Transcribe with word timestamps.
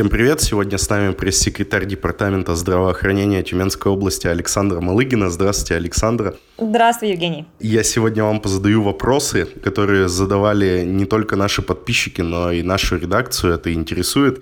Всем 0.00 0.08
привет! 0.08 0.40
Сегодня 0.40 0.78
с 0.78 0.88
нами 0.88 1.12
пресс-секретарь 1.12 1.84
Департамента 1.84 2.54
здравоохранения 2.54 3.42
Тюменской 3.42 3.92
области 3.92 4.26
Александра 4.26 4.80
Малыгина. 4.80 5.28
Здравствуйте, 5.28 5.74
Александра. 5.74 6.36
Здравствуй, 6.56 7.10
Евгений. 7.10 7.44
Я 7.58 7.82
сегодня 7.82 8.24
вам 8.24 8.40
позадаю 8.40 8.80
вопросы, 8.80 9.44
которые 9.62 10.08
задавали 10.08 10.84
не 10.86 11.04
только 11.04 11.36
наши 11.36 11.60
подписчики, 11.60 12.22
но 12.22 12.50
и 12.50 12.62
нашу 12.62 12.96
редакцию. 12.96 13.52
Это 13.52 13.74
интересует. 13.74 14.40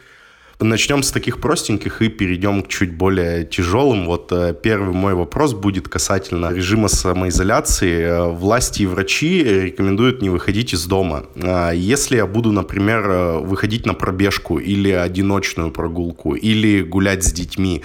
Начнем 0.61 1.05
с 1.05 1.13
таких 1.13 1.41
простеньких 1.41 2.03
и 2.03 2.09
перейдем 2.09 2.63
к 2.63 2.69
чуть 2.69 2.93
более 2.93 3.45
тяжелым. 3.45 4.07
Вот 4.07 4.33
э, 4.33 4.53
первый 4.61 4.93
мой 4.93 5.15
вопрос 5.15 5.55
будет 5.55 5.89
касательно 5.89 6.53
режима 6.53 6.89
самоизоляции. 6.89 8.01
Э, 8.01 8.29
власти 8.29 8.83
и 8.83 8.87
врачи 8.87 9.45
рекомендуют 9.45 10.21
не 10.21 10.31
выходить 10.31 10.75
из 10.75 10.85
дома. 10.87 11.27
А 11.41 11.71
если 11.71 12.17
я 12.17 12.27
буду, 12.27 12.51
например, 12.51 13.09
э, 13.09 13.39
выходить 13.39 13.87
на 13.87 13.95
пробежку 13.95 14.59
или 14.59 14.91
одиночную 14.91 15.71
прогулку, 15.71 16.35
или 16.35 16.83
гулять 16.83 17.23
с 17.23 17.33
детьми, 17.33 17.85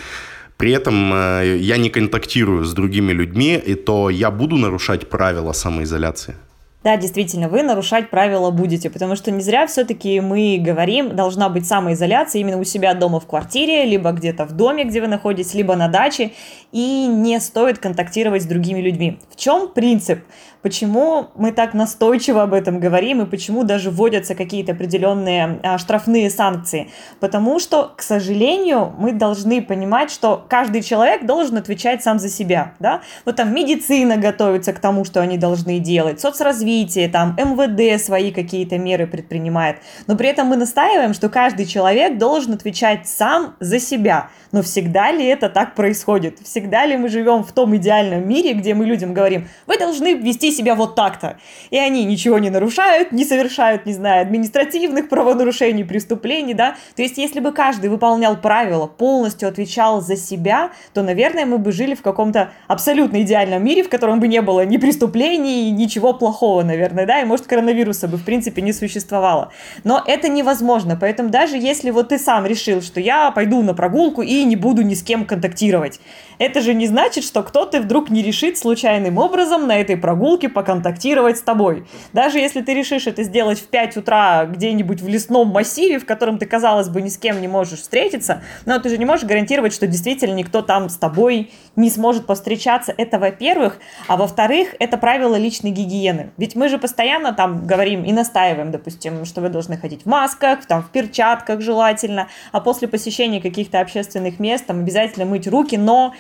при 0.58 0.72
этом 0.72 1.12
я 1.12 1.78
не 1.78 1.90
контактирую 1.90 2.64
с 2.64 2.74
другими 2.74 3.12
людьми, 3.12 3.62
и 3.64 3.76
то 3.76 4.10
я 4.10 4.32
буду 4.32 4.56
нарушать 4.58 5.10
правила 5.10 5.52
самоизоляции? 5.52 6.36
Да, 6.84 6.98
действительно, 6.98 7.48
вы 7.48 7.64
нарушать 7.64 8.10
правила 8.10 8.52
будете, 8.52 8.90
потому 8.90 9.16
что 9.16 9.32
не 9.32 9.42
зря 9.42 9.68
все-таки 9.68 10.20
мы 10.20 10.58
говорим, 10.60 11.16
должна 11.16 11.48
быть 11.48 11.66
самоизоляция 11.66 12.42
именно 12.42 12.60
у 12.60 12.66
себя 12.66 12.94
дома 12.94 13.22
в 13.22 13.26
квартире, 13.26 13.86
либо 13.86 14.12
где-то 14.12 14.46
в 14.46 14.52
доме, 14.52 14.84
где 14.84 15.00
вы 15.00 15.08
находитесь, 15.08 15.54
либо 15.54 15.78
на 15.78 15.88
даче, 15.88 16.32
и 16.74 17.06
не 17.08 17.40
стоит 17.40 17.80
контактировать 17.80 18.44
с 18.44 18.46
другими 18.46 18.82
людьми. 18.82 19.20
В 19.30 19.38
чем 19.38 19.70
принцип? 19.70 20.20
Почему 20.64 21.28
мы 21.36 21.52
так 21.52 21.74
настойчиво 21.74 22.42
об 22.42 22.54
этом 22.54 22.80
говорим 22.80 23.22
и 23.22 23.26
почему 23.26 23.66
даже 23.66 23.92
вводятся 23.92 24.34
какие-то 24.34 24.72
определенные 24.72 25.60
а, 25.62 25.78
штрафные 25.78 26.30
санкции? 26.30 26.90
Потому 27.20 27.60
что, 27.60 27.92
к 27.98 28.02
сожалению, 28.02 28.94
мы 28.98 29.12
должны 29.12 29.62
понимать, 29.62 30.10
что 30.10 30.46
каждый 30.48 30.82
человек 30.82 31.26
должен 31.26 31.58
отвечать 31.58 32.02
сам 32.02 32.18
за 32.18 32.30
себя. 32.30 32.76
Да? 32.80 33.02
Вот 33.26 33.36
там 33.36 33.54
медицина 33.54 34.16
готовится 34.16 34.72
к 34.72 34.80
тому, 34.80 35.04
что 35.04 35.20
они 35.20 35.38
должны 35.38 35.80
делать, 35.80 36.22
соцразвитие, 36.22 37.10
там 37.10 37.36
МВД 37.38 38.02
свои 38.02 38.32
какие-то 38.32 38.78
меры 38.78 39.06
предпринимает. 39.06 39.80
Но 40.08 40.16
при 40.16 40.30
этом 40.30 40.48
мы 40.48 40.56
настаиваем, 40.56 41.14
что 41.14 41.28
каждый 41.28 41.66
человек 41.66 42.18
должен 42.18 42.54
отвечать 42.54 43.06
сам 43.06 43.56
за 43.60 43.80
себя. 43.80 44.30
Но 44.54 44.62
всегда 44.62 45.12
ли 45.12 45.26
это 45.26 45.50
так 45.50 45.76
происходит? 45.76 46.40
Всегда 46.40 46.86
ли 46.86 46.96
мы 46.96 47.10
живем 47.10 47.44
в 47.44 47.52
том 47.52 47.76
идеальном 47.76 48.26
мире, 48.30 48.54
где 48.54 48.74
мы 48.74 48.86
людям 48.86 49.14
говорим, 49.14 49.50
вы 49.68 49.78
должны 49.78 50.14
вести 50.14 50.53
себя 50.54 50.76
вот 50.76 50.96
так-то. 50.96 51.38
И 51.70 51.78
они 51.78 52.06
ничего 52.06 52.40
не 52.40 52.50
нарушают, 52.50 53.12
не 53.12 53.26
совершают, 53.26 53.86
не 53.86 53.94
знаю, 53.94 54.22
административных 54.22 55.10
правонарушений, 55.10 55.84
преступлений, 55.84 56.54
да. 56.54 56.76
То 56.96 57.02
есть, 57.02 57.18
если 57.18 57.40
бы 57.40 57.52
каждый 57.52 57.90
выполнял 57.90 58.38
правила, 58.38 58.88
полностью 58.88 59.50
отвечал 59.50 60.02
за 60.02 60.16
себя, 60.16 60.72
то, 60.94 61.04
наверное, 61.04 61.46
мы 61.46 61.58
бы 61.58 61.72
жили 61.72 61.96
в 61.96 62.02
каком-то 62.02 62.52
абсолютно 62.68 63.22
идеальном 63.22 63.64
мире, 63.64 63.84
в 63.84 63.90
котором 63.90 64.20
бы 64.20 64.28
не 64.28 64.42
было 64.42 64.66
ни 64.66 64.78
преступлений, 64.78 65.72
ничего 65.72 66.14
плохого, 66.14 66.64
наверное, 66.64 67.06
да, 67.06 67.22
и, 67.22 67.26
может, 67.26 67.48
коронавируса 67.48 68.08
бы, 68.08 68.18
в 68.18 68.26
принципе, 68.26 68.62
не 68.62 68.74
существовало. 68.74 69.52
Но 69.84 70.02
это 70.06 70.30
невозможно, 70.30 70.98
поэтому 71.00 71.30
даже 71.30 71.58
если 71.58 71.90
вот 71.90 72.10
ты 72.10 72.20
сам 72.20 72.46
решил, 72.46 72.82
что 72.82 73.00
я 73.00 73.32
пойду 73.32 73.62
на 73.62 73.74
прогулку 73.74 74.22
и 74.22 74.44
не 74.44 74.56
буду 74.56 74.82
ни 74.82 74.94
с 74.94 75.04
кем 75.04 75.26
контактировать, 75.26 76.00
это 76.40 76.62
же 76.62 76.74
не 76.74 76.88
значит, 76.88 77.24
что 77.24 77.44
кто-то 77.44 77.82
вдруг 77.82 78.10
не 78.10 78.22
решит 78.22 78.58
случайным 78.58 79.18
образом 79.18 79.68
на 79.68 79.80
этой 79.80 79.98
прогулке 79.98 80.43
поконтактировать 80.48 81.38
с 81.38 81.42
тобой. 81.42 81.86
Даже 82.14 82.40
если 82.40 82.62
ты 82.62 82.74
решишь 82.74 83.08
это 83.08 83.24
сделать 83.24 83.60
в 83.60 83.68
5 83.68 83.98
утра 83.98 84.46
где-нибудь 84.46 85.02
в 85.02 85.08
лесном 85.08 85.50
массиве, 85.50 86.00
в 86.00 86.06
котором 86.06 86.38
ты, 86.38 86.46
казалось 86.46 86.90
бы, 86.90 87.02
ни 87.02 87.10
с 87.10 87.18
кем 87.18 87.42
не 87.42 87.48
можешь 87.48 87.82
встретиться, 87.82 88.42
но 88.66 88.80
ты 88.80 88.90
же 88.90 88.98
не 88.98 89.06
можешь 89.06 89.26
гарантировать, 89.26 89.74
что 89.74 89.88
действительно 89.88 90.34
никто 90.34 90.62
там 90.62 90.90
с 90.90 90.98
тобой 90.98 91.52
не 91.76 91.90
сможет 91.90 92.26
повстречаться. 92.26 92.94
Это 92.98 93.20
во-первых. 93.20 93.80
А 94.08 94.18
во-вторых, 94.18 94.76
это 94.80 94.98
правило 94.98 95.36
личной 95.36 95.72
гигиены. 95.72 96.32
Ведь 96.38 96.56
мы 96.56 96.70
же 96.70 96.78
постоянно 96.78 97.34
там 97.34 97.66
говорим 97.66 98.04
и 98.04 98.12
настаиваем, 98.12 98.72
допустим, 98.72 99.26
что 99.26 99.42
вы 99.42 99.50
должны 99.50 99.78
ходить 99.78 100.04
в 100.04 100.06
масках, 100.06 100.66
там 100.66 100.84
в 100.84 100.90
перчатках 100.90 101.62
желательно, 101.62 102.28
а 102.52 102.60
после 102.60 102.88
посещения 102.88 103.42
каких-то 103.42 103.80
общественных 103.80 104.40
мест 104.40 104.66
там 104.66 104.80
обязательно 104.80 105.26
мыть 105.26 105.48
руки, 105.48 105.76
но 105.76 106.14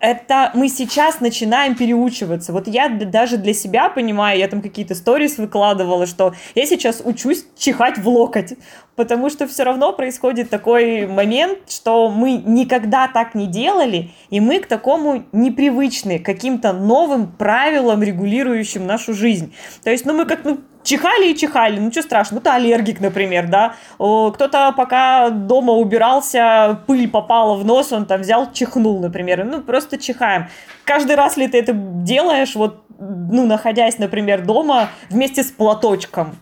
это 0.00 0.50
мы 0.54 0.68
сейчас 0.68 1.20
начинаем 1.20 1.74
переучиваться. 1.74 2.52
Вот 2.52 2.66
я 2.66 2.88
даже 2.88 3.36
для 3.36 3.52
себя 3.52 3.90
понимаю, 3.90 4.38
я 4.38 4.48
там 4.48 4.62
какие-то 4.62 4.94
сторис 4.94 5.36
выкладывала, 5.38 6.06
что 6.06 6.34
я 6.54 6.66
сейчас 6.66 7.02
учусь 7.04 7.44
чихать 7.56 7.98
в 7.98 8.08
локоть, 8.08 8.54
потому 8.96 9.28
что 9.28 9.46
все 9.46 9.62
равно 9.62 9.92
происходит 9.92 10.48
такой 10.48 11.06
момент, 11.06 11.58
что 11.70 12.10
мы 12.10 12.32
никогда 12.32 13.08
так 13.08 13.34
не 13.34 13.46
делали, 13.46 14.10
и 14.30 14.40
мы 14.40 14.60
к 14.60 14.66
такому 14.66 15.24
непривычны, 15.32 16.18
каким-то 16.18 16.72
новым 16.72 17.30
правилам, 17.30 18.02
регулирующим 18.02 18.86
нашу 18.86 19.12
жизнь. 19.12 19.54
То 19.84 19.90
есть, 19.90 20.06
ну, 20.06 20.14
мы 20.14 20.24
как, 20.24 20.44
ну, 20.44 20.58
чихали 20.82 21.30
и 21.30 21.36
чихали, 21.36 21.78
ну 21.78 21.90
что 21.90 22.02
страшно, 22.02 22.36
ну 22.36 22.40
ты 22.40 22.50
аллергик, 22.50 23.00
например, 23.00 23.48
да, 23.48 23.74
кто-то 23.96 24.72
пока 24.76 25.30
дома 25.30 25.72
убирался, 25.72 26.80
пыль 26.86 27.08
попала 27.08 27.54
в 27.54 27.64
нос, 27.64 27.92
он 27.92 28.06
там 28.06 28.22
взял, 28.22 28.52
чихнул, 28.52 29.00
например, 29.00 29.44
ну 29.44 29.60
просто 29.60 29.98
чихаем. 29.98 30.48
Каждый 30.84 31.16
раз 31.16 31.36
ли 31.36 31.48
ты 31.48 31.58
это 31.58 31.72
делаешь, 31.74 32.54
вот, 32.54 32.82
ну, 32.98 33.46
находясь, 33.46 33.98
например, 33.98 34.44
дома 34.44 34.88
вместе 35.08 35.42
с 35.42 35.50
платочком, 35.50 36.36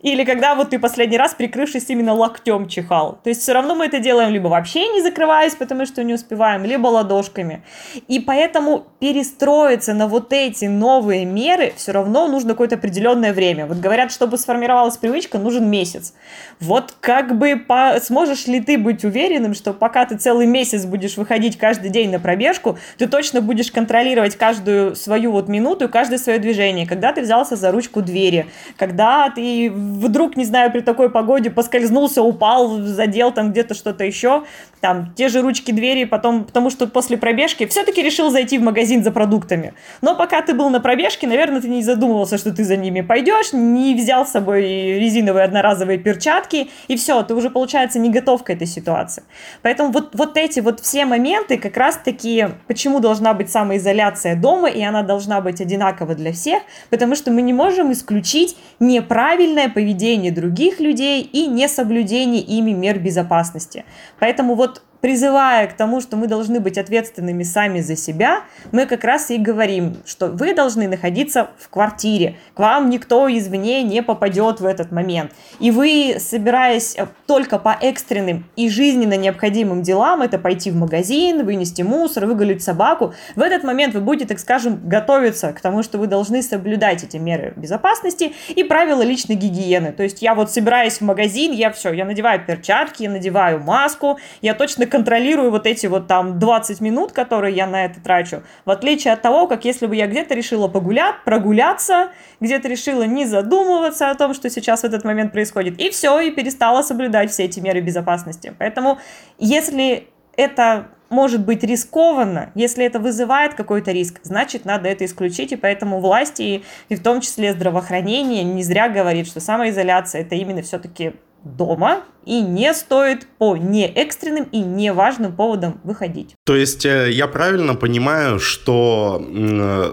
или 0.00 0.24
когда 0.24 0.54
вот 0.54 0.70
ты 0.70 0.78
последний 0.78 1.18
раз, 1.18 1.34
прикрывшись 1.34 1.90
именно 1.90 2.14
локтем, 2.14 2.68
чихал. 2.68 3.18
То 3.24 3.30
есть 3.30 3.42
все 3.42 3.52
равно 3.52 3.74
мы 3.74 3.86
это 3.86 3.98
делаем 3.98 4.30
либо 4.32 4.46
вообще 4.48 4.88
не 4.88 5.02
закрываясь, 5.02 5.56
потому 5.56 5.86
что 5.86 6.04
не 6.04 6.14
успеваем, 6.14 6.64
либо 6.64 6.86
ладошками. 6.86 7.62
И 8.06 8.20
поэтому 8.20 8.86
перестроиться 9.00 9.94
на 9.94 10.06
вот 10.06 10.32
эти 10.32 10.66
новые 10.66 11.24
меры 11.24 11.72
все 11.76 11.92
равно 11.92 12.28
нужно 12.28 12.50
какое-то 12.50 12.76
определенное 12.76 13.32
время. 13.32 13.66
Вот 13.66 13.78
говорят, 13.78 14.12
чтобы 14.12 14.38
сформировалась 14.38 14.96
привычка, 14.96 15.38
нужен 15.38 15.68
месяц. 15.68 16.14
Вот 16.60 16.94
как 17.00 17.36
бы 17.36 17.56
по... 17.56 17.98
сможешь 18.00 18.46
ли 18.46 18.60
ты 18.60 18.78
быть 18.78 19.04
уверенным, 19.04 19.54
что 19.54 19.72
пока 19.72 20.04
ты 20.06 20.16
целый 20.16 20.46
месяц 20.46 20.84
будешь 20.84 21.16
выходить 21.16 21.58
каждый 21.58 21.90
день 21.90 22.10
на 22.10 22.20
пробежку, 22.20 22.78
ты 22.98 23.08
точно 23.08 23.40
будешь 23.40 23.72
контролировать 23.72 24.36
каждую 24.36 24.94
свою 24.94 25.32
вот 25.32 25.48
минуту, 25.48 25.88
каждое 25.88 26.18
свое 26.18 26.38
движение, 26.38 26.86
когда 26.86 27.12
ты 27.12 27.22
взялся 27.22 27.56
за 27.56 27.72
ручку 27.72 28.00
двери, 28.00 28.46
когда 28.76 29.30
ты 29.30 29.70
вдруг, 29.88 30.36
не 30.36 30.44
знаю, 30.44 30.70
при 30.70 30.80
такой 30.80 31.10
погоде 31.10 31.50
поскользнулся, 31.50 32.22
упал, 32.22 32.80
задел 32.82 33.32
там 33.32 33.50
где-то 33.50 33.74
что-то 33.74 34.04
еще, 34.04 34.44
там 34.80 35.12
те 35.14 35.28
же 35.28 35.42
ручки 35.42 35.72
двери, 35.72 36.04
потом, 36.04 36.44
потому 36.44 36.70
что 36.70 36.86
после 36.86 37.16
пробежки 37.16 37.66
все-таки 37.66 38.02
решил 38.02 38.30
зайти 38.30 38.58
в 38.58 38.62
магазин 38.62 39.02
за 39.02 39.10
продуктами. 39.10 39.74
Но 40.02 40.14
пока 40.14 40.42
ты 40.42 40.54
был 40.54 40.70
на 40.70 40.80
пробежке, 40.80 41.26
наверное, 41.26 41.60
ты 41.60 41.68
не 41.68 41.82
задумывался, 41.82 42.38
что 42.38 42.52
ты 42.52 42.64
за 42.64 42.76
ними 42.76 43.00
пойдешь, 43.00 43.52
не 43.52 43.94
взял 43.94 44.26
с 44.26 44.30
собой 44.30 44.62
резиновые 44.98 45.44
одноразовые 45.44 45.98
перчатки, 45.98 46.70
и 46.88 46.96
все, 46.96 47.22
ты 47.22 47.34
уже, 47.34 47.50
получается, 47.50 47.98
не 47.98 48.10
готов 48.10 48.44
к 48.44 48.50
этой 48.50 48.66
ситуации. 48.66 49.22
Поэтому 49.62 49.90
вот, 49.90 50.14
вот 50.14 50.36
эти 50.36 50.60
вот 50.60 50.80
все 50.80 51.04
моменты 51.04 51.58
как 51.58 51.76
раз-таки, 51.76 52.48
почему 52.66 53.00
должна 53.00 53.34
быть 53.34 53.50
самоизоляция 53.50 54.36
дома, 54.36 54.68
и 54.68 54.82
она 54.82 55.02
должна 55.02 55.40
быть 55.40 55.60
одинакова 55.60 56.14
для 56.14 56.32
всех, 56.32 56.62
потому 56.90 57.14
что 57.14 57.30
мы 57.30 57.42
не 57.42 57.52
можем 57.52 57.92
исключить 57.92 58.56
неправильное 58.80 59.68
поведение 59.68 60.32
других 60.32 60.80
людей 60.80 61.22
и 61.22 61.46
несоблюдение 61.46 62.42
ими 62.42 62.72
мер 62.72 62.98
безопасности. 62.98 63.84
Поэтому 64.18 64.54
вот 64.54 64.67
призывая 65.00 65.66
к 65.66 65.74
тому, 65.74 66.00
что 66.00 66.16
мы 66.16 66.26
должны 66.26 66.60
быть 66.60 66.78
ответственными 66.78 67.42
сами 67.42 67.80
за 67.80 67.96
себя, 67.96 68.42
мы 68.72 68.86
как 68.86 69.04
раз 69.04 69.30
и 69.30 69.38
говорим, 69.38 69.96
что 70.04 70.28
вы 70.28 70.54
должны 70.54 70.88
находиться 70.88 71.50
в 71.58 71.68
квартире, 71.68 72.36
к 72.54 72.58
вам 72.58 72.90
никто 72.90 73.28
извне 73.28 73.82
не 73.82 74.02
попадет 74.02 74.60
в 74.60 74.66
этот 74.66 74.90
момент. 74.90 75.32
И 75.60 75.70
вы, 75.70 76.16
собираясь 76.18 76.96
э, 76.96 77.06
только 77.26 77.58
по 77.58 77.76
экстренным 77.80 78.46
и 78.56 78.68
жизненно 78.68 79.16
необходимым 79.16 79.82
делам, 79.82 80.22
это 80.22 80.38
пойти 80.38 80.70
в 80.70 80.76
магазин, 80.76 81.44
вынести 81.44 81.82
мусор, 81.82 82.26
выгулить 82.26 82.62
собаку, 82.62 83.14
в 83.36 83.40
этот 83.40 83.64
момент 83.64 83.94
вы 83.94 84.00
будете, 84.00 84.26
так 84.26 84.38
скажем, 84.38 84.80
готовиться 84.84 85.52
к 85.52 85.60
тому, 85.60 85.82
что 85.82 85.98
вы 85.98 86.06
должны 86.06 86.42
соблюдать 86.42 87.04
эти 87.04 87.16
меры 87.16 87.52
безопасности 87.56 88.32
и 88.48 88.64
правила 88.64 89.02
личной 89.02 89.36
гигиены. 89.36 89.92
То 89.92 90.02
есть 90.02 90.22
я 90.22 90.34
вот 90.34 90.50
собираюсь 90.50 90.98
в 90.98 91.02
магазин, 91.02 91.52
я 91.52 91.70
все, 91.70 91.92
я 91.92 92.04
надеваю 92.04 92.44
перчатки, 92.44 93.04
я 93.04 93.10
надеваю 93.10 93.60
маску, 93.60 94.18
я 94.42 94.54
точно 94.54 94.87
контролирую 94.88 95.50
вот 95.50 95.66
эти 95.66 95.86
вот 95.86 96.06
там 96.06 96.38
20 96.38 96.80
минут, 96.80 97.12
которые 97.12 97.54
я 97.54 97.66
на 97.66 97.84
это 97.84 98.00
трачу, 98.00 98.42
в 98.64 98.70
отличие 98.70 99.12
от 99.12 99.22
того, 99.22 99.46
как 99.46 99.64
если 99.64 99.86
бы 99.86 99.94
я 99.94 100.06
где-то 100.06 100.34
решила 100.34 100.68
погулять, 100.68 101.16
прогуляться, 101.24 102.10
где-то 102.40 102.68
решила 102.68 103.04
не 103.04 103.26
задумываться 103.26 104.10
о 104.10 104.14
том, 104.14 104.34
что 104.34 104.50
сейчас 104.50 104.80
в 104.80 104.84
этот 104.84 105.04
момент 105.04 105.32
происходит, 105.32 105.78
и 105.80 105.90
все, 105.90 106.20
и 106.20 106.30
перестала 106.30 106.82
соблюдать 106.82 107.30
все 107.30 107.44
эти 107.44 107.60
меры 107.60 107.80
безопасности. 107.80 108.54
Поэтому 108.58 108.98
если 109.38 110.08
это 110.36 110.88
может 111.10 111.44
быть 111.44 111.62
рискованно, 111.62 112.50
если 112.54 112.84
это 112.84 112.98
вызывает 112.98 113.54
какой-то 113.54 113.92
риск, 113.92 114.20
значит, 114.22 114.64
надо 114.64 114.88
это 114.88 115.04
исключить, 115.04 115.52
и 115.52 115.56
поэтому 115.56 116.00
власти, 116.00 116.62
и 116.88 116.94
в 116.94 117.02
том 117.02 117.20
числе 117.20 117.52
здравоохранение, 117.52 118.44
не 118.44 118.62
зря 118.62 118.88
говорит, 118.88 119.26
что 119.26 119.40
самоизоляция– 119.40 120.20
это 120.22 120.34
именно 120.34 120.62
все-таки 120.62 121.14
дома 121.44 122.02
и 122.24 122.42
не 122.42 122.74
стоит 122.74 123.26
по 123.38 123.56
неэкстренным 123.56 124.44
и 124.52 124.58
неважным 124.58 125.34
поводам 125.34 125.80
выходить. 125.84 126.34
То 126.44 126.54
есть 126.54 126.84
э, 126.84 127.10
я 127.10 127.26
правильно 127.26 127.74
понимаю, 127.74 128.38
что 128.38 129.24
э, 129.26 129.92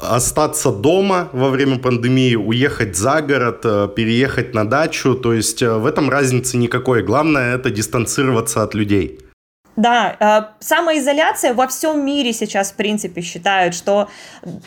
остаться 0.00 0.70
дома 0.70 1.28
во 1.32 1.50
время 1.50 1.78
пандемии, 1.78 2.36
уехать 2.36 2.96
за 2.96 3.20
город, 3.20 3.62
э, 3.64 3.88
переехать 3.94 4.54
на 4.54 4.68
дачу, 4.68 5.14
то 5.14 5.32
есть 5.32 5.62
в 5.62 5.86
этом 5.86 6.08
разницы 6.08 6.56
никакой. 6.56 7.02
Главное 7.02 7.56
это 7.56 7.70
дистанцироваться 7.70 8.62
от 8.62 8.74
людей. 8.74 9.18
Да, 9.76 10.16
э, 10.20 10.42
самоизоляция 10.60 11.54
во 11.54 11.66
всем 11.66 12.04
мире 12.04 12.34
сейчас, 12.34 12.72
в 12.72 12.74
принципе, 12.74 13.22
считают, 13.22 13.74
что 13.74 14.08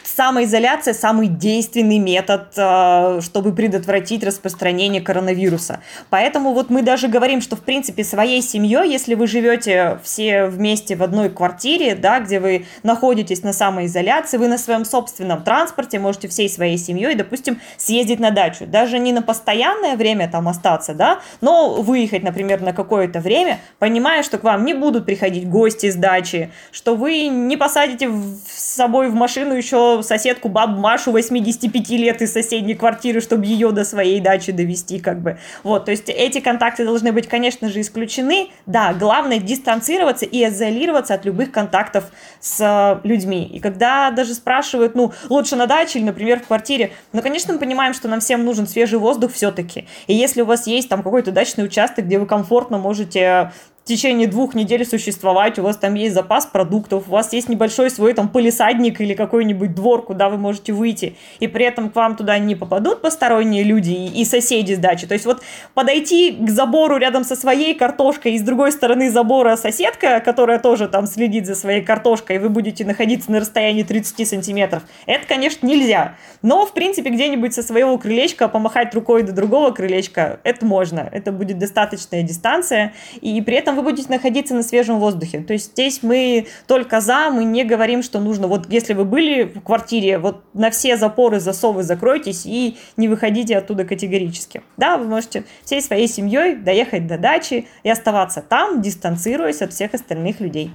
самоизоляция 0.04 0.96
самый 0.96 1.28
действенный 1.28 2.00
метод, 2.00 2.48
э, 2.58 3.20
чтобы 3.22 3.54
предотвратить 3.54 4.24
распространение 4.24 5.02
коронавируса. 5.02 5.82
Поэтому 6.10 6.54
вот 6.54 6.72
мы 6.72 6.82
даже 6.82 7.08
говорим, 7.08 7.42
что, 7.42 7.56
в 7.56 7.62
принципе, 7.62 8.04
своей 8.04 8.42
семьей, 8.42 8.90
если 8.90 9.14
вы 9.14 9.28
живете 9.28 10.00
все 10.04 10.46
вместе 10.46 10.96
в 10.96 11.04
одной 11.04 11.30
квартире, 11.30 11.94
да, 11.94 12.20
где 12.20 12.40
вы 12.40 12.66
находитесь 12.82 13.44
на 13.44 13.54
самоизоляции, 13.54 14.38
вы 14.38 14.48
на 14.48 14.58
своем 14.58 14.86
собственном 14.86 15.44
транспорте 15.44 16.00
можете 16.00 16.28
всей 16.30 16.50
своей 16.50 16.80
семьей, 16.80 17.14
допустим, 17.14 17.62
съездить 17.78 18.20
на 18.20 18.32
дачу. 18.32 18.66
Даже 18.66 18.98
не 18.98 19.14
на 19.14 19.22
постоянное 19.22 19.96
время 19.98 20.28
там 20.28 20.48
остаться, 20.48 20.96
да, 20.96 21.20
но 21.42 21.76
выехать, 21.76 22.24
например, 22.24 22.62
на 22.62 22.74
какое-то 22.74 23.20
время, 23.20 23.60
понимая, 23.78 24.24
что 24.24 24.40
к 24.40 24.44
вам 24.44 24.66
не 24.66 24.74
будут 24.74 24.95
будут 24.96 25.06
приходить 25.06 25.50
гости 25.50 25.92
с 25.92 25.96
дачи, 25.96 26.52
что 26.72 26.96
вы 26.96 27.28
не 27.28 27.58
посадите 27.58 28.10
с 28.48 28.76
собой 28.76 29.10
в 29.10 29.14
машину 29.14 29.54
еще 29.54 30.02
соседку 30.04 30.48
бабу 30.48 30.80
Машу 30.80 31.12
85 31.12 31.90
лет 31.92 32.22
из 32.22 32.32
соседней 32.32 32.76
квартиры, 32.76 33.20
чтобы 33.20 33.46
ее 33.46 33.72
до 33.72 33.84
своей 33.84 34.22
дачи 34.22 34.54
довести, 34.54 35.00
как 35.00 35.22
бы. 35.22 35.38
Вот, 35.64 35.86
то 35.86 35.92
есть 35.92 36.06
эти 36.08 36.40
контакты 36.40 36.86
должны 36.86 37.12
быть, 37.12 37.28
конечно 37.28 37.70
же, 37.70 37.82
исключены. 37.82 38.52
Да, 38.66 38.94
главное 38.94 39.40
дистанцироваться 39.40 40.26
и 40.26 40.46
изолироваться 40.46 41.14
от 41.14 41.26
любых 41.26 41.52
контактов 41.52 42.06
с 42.40 42.62
э, 42.62 43.08
людьми. 43.08 43.46
И 43.46 43.60
когда 43.60 44.12
даже 44.12 44.34
спрашивают, 44.34 44.96
ну, 44.96 45.12
лучше 45.30 45.56
на 45.56 45.68
даче 45.68 46.00
или, 46.00 46.06
например, 46.06 46.40
в 46.40 46.48
квартире, 46.48 46.92
ну, 47.12 47.22
конечно, 47.22 47.54
мы 47.54 47.60
понимаем, 47.60 47.94
что 47.94 48.08
нам 48.08 48.22
всем 48.22 48.46
нужен 48.46 48.66
свежий 48.66 49.00
воздух 49.00 49.34
все-таки. 49.34 49.88
И 50.08 50.14
если 50.14 50.42
у 50.42 50.46
вас 50.46 50.68
есть 50.68 50.88
там 50.88 51.04
какой-то 51.04 51.32
дачный 51.32 51.66
участок, 51.66 52.06
где 52.06 52.18
вы 52.18 52.26
комфортно 52.26 52.78
можете 52.78 53.52
течение 53.86 54.28
двух 54.28 54.56
недель 54.56 54.84
существовать, 54.84 55.60
у 55.60 55.62
вас 55.62 55.78
там 55.78 55.94
есть 55.94 56.16
запас 56.16 56.48
продуктов, 56.48 57.04
у 57.08 57.12
вас 57.12 57.32
есть 57.34 57.50
небольшой 57.50 57.92
свой 57.92 58.14
там 58.14 58.30
полисадник 58.30 59.00
или 59.00 59.14
какой-нибудь 59.14 59.76
двор, 59.76 60.04
куда 60.04 60.28
вы 60.30 60.38
можете 60.38 60.74
выйти, 60.74 61.16
и 61.40 61.48
при 61.48 61.66
этом 61.66 61.92
к 61.92 61.96
вам 61.96 62.16
туда 62.16 62.40
не 62.40 62.56
попадут 62.56 63.02
посторонние 63.02 63.62
люди 63.62 63.92
и, 63.92 64.22
и 64.22 64.26
соседи 64.26 64.74
с 64.74 64.80
дачи. 64.80 65.06
То 65.06 65.14
есть 65.14 65.28
вот 65.28 65.44
подойти 65.76 66.32
к 66.32 66.50
забору 66.50 66.98
рядом 66.98 67.24
со 67.24 67.36
своей 67.36 67.76
картошкой 67.76 68.34
и 68.34 68.40
с 68.40 68.42
другой 68.42 68.72
стороны 68.72 69.12
забора 69.12 69.56
соседка, 69.56 70.20
которая 70.20 70.58
тоже 70.58 70.88
там 70.88 71.06
следит 71.06 71.46
за 71.46 71.54
своей 71.54 71.84
картошкой, 71.84 72.38
и 72.38 72.40
вы 72.40 72.50
будете 72.50 72.86
находиться 72.86 73.32
на 73.32 73.40
расстоянии 73.40 73.84
30 73.84 74.28
сантиметров, 74.28 74.82
это, 75.06 75.28
конечно, 75.28 75.68
нельзя. 75.68 76.16
Но, 76.42 76.66
в 76.66 76.74
принципе, 76.74 77.12
где-нибудь 77.12 77.54
со 77.54 77.62
своего 77.62 78.00
крылечка 78.00 78.48
помахать 78.48 78.96
рукой 78.96 79.22
до 79.22 79.32
другого 79.32 79.70
крылечка, 79.70 80.40
это 80.44 80.66
можно. 80.66 81.08
Это 81.12 81.32
будет 81.32 81.60
достаточная 81.60 82.24
дистанция, 82.24 82.94
и 83.22 83.40
при 83.44 83.58
этом 83.58 83.75
вы 83.76 83.84
будете 83.84 84.10
находиться 84.10 84.56
на 84.56 84.64
свежем 84.64 85.00
воздухе. 85.00 85.40
То 85.40 85.54
есть 85.54 85.72
здесь 85.74 86.02
мы 86.02 86.48
только 86.68 87.02
за, 87.02 87.30
мы 87.30 87.44
не 87.44 87.64
говорим, 87.64 88.02
что 88.02 88.20
нужно, 88.20 88.48
вот 88.48 88.66
если 88.70 88.94
вы 88.94 89.06
были 89.06 89.44
в 89.44 89.62
квартире, 89.62 90.18
вот 90.18 90.44
на 90.54 90.72
все 90.72 90.98
запоры, 90.98 91.40
засовы 91.40 91.84
закройтесь 91.84 92.46
и 92.46 92.78
не 92.98 93.08
выходите 93.08 93.58
оттуда 93.58 93.86
категорически. 93.86 94.62
Да, 94.78 94.98
вы 94.98 95.06
можете 95.06 95.44
всей 95.64 95.82
своей 95.82 96.08
семьей 96.08 96.56
доехать 96.56 97.08
до 97.08 97.18
дачи 97.18 97.68
и 97.84 97.90
оставаться 97.90 98.42
там, 98.42 98.82
дистанцируясь 98.82 99.62
от 99.62 99.74
всех 99.74 99.94
остальных 99.94 100.40
людей. 100.40 100.72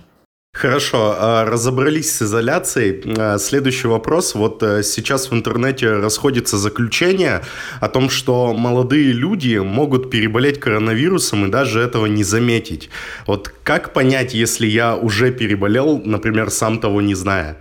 Хорошо, 0.61 1.17
а, 1.19 1.47
разобрались 1.47 2.15
с 2.15 2.21
изоляцией. 2.21 3.15
А, 3.17 3.39
следующий 3.39 3.89
вопрос. 3.89 4.35
Вот 4.35 4.63
э, 4.63 4.83
сейчас 4.83 5.31
в 5.31 5.35
интернете 5.35 5.91
расходится 5.93 6.59
заключение 6.59 7.41
о 7.81 7.89
том, 7.89 8.11
что 8.11 8.53
молодые 8.53 9.13
люди 9.13 9.57
могут 9.57 10.11
переболеть 10.11 10.61
коронавирусом 10.61 11.47
и 11.47 11.51
даже 11.51 11.81
этого 11.81 12.05
не 12.05 12.25
заметить. 12.25 12.91
Вот 13.27 13.51
как 13.65 13.95
понять, 13.95 14.35
если 14.35 14.67
я 14.67 14.97
уже 14.97 15.33
переболел, 15.33 16.03
например, 16.05 16.51
сам 16.51 16.79
того 16.79 17.01
не 17.01 17.15
зная? 17.15 17.57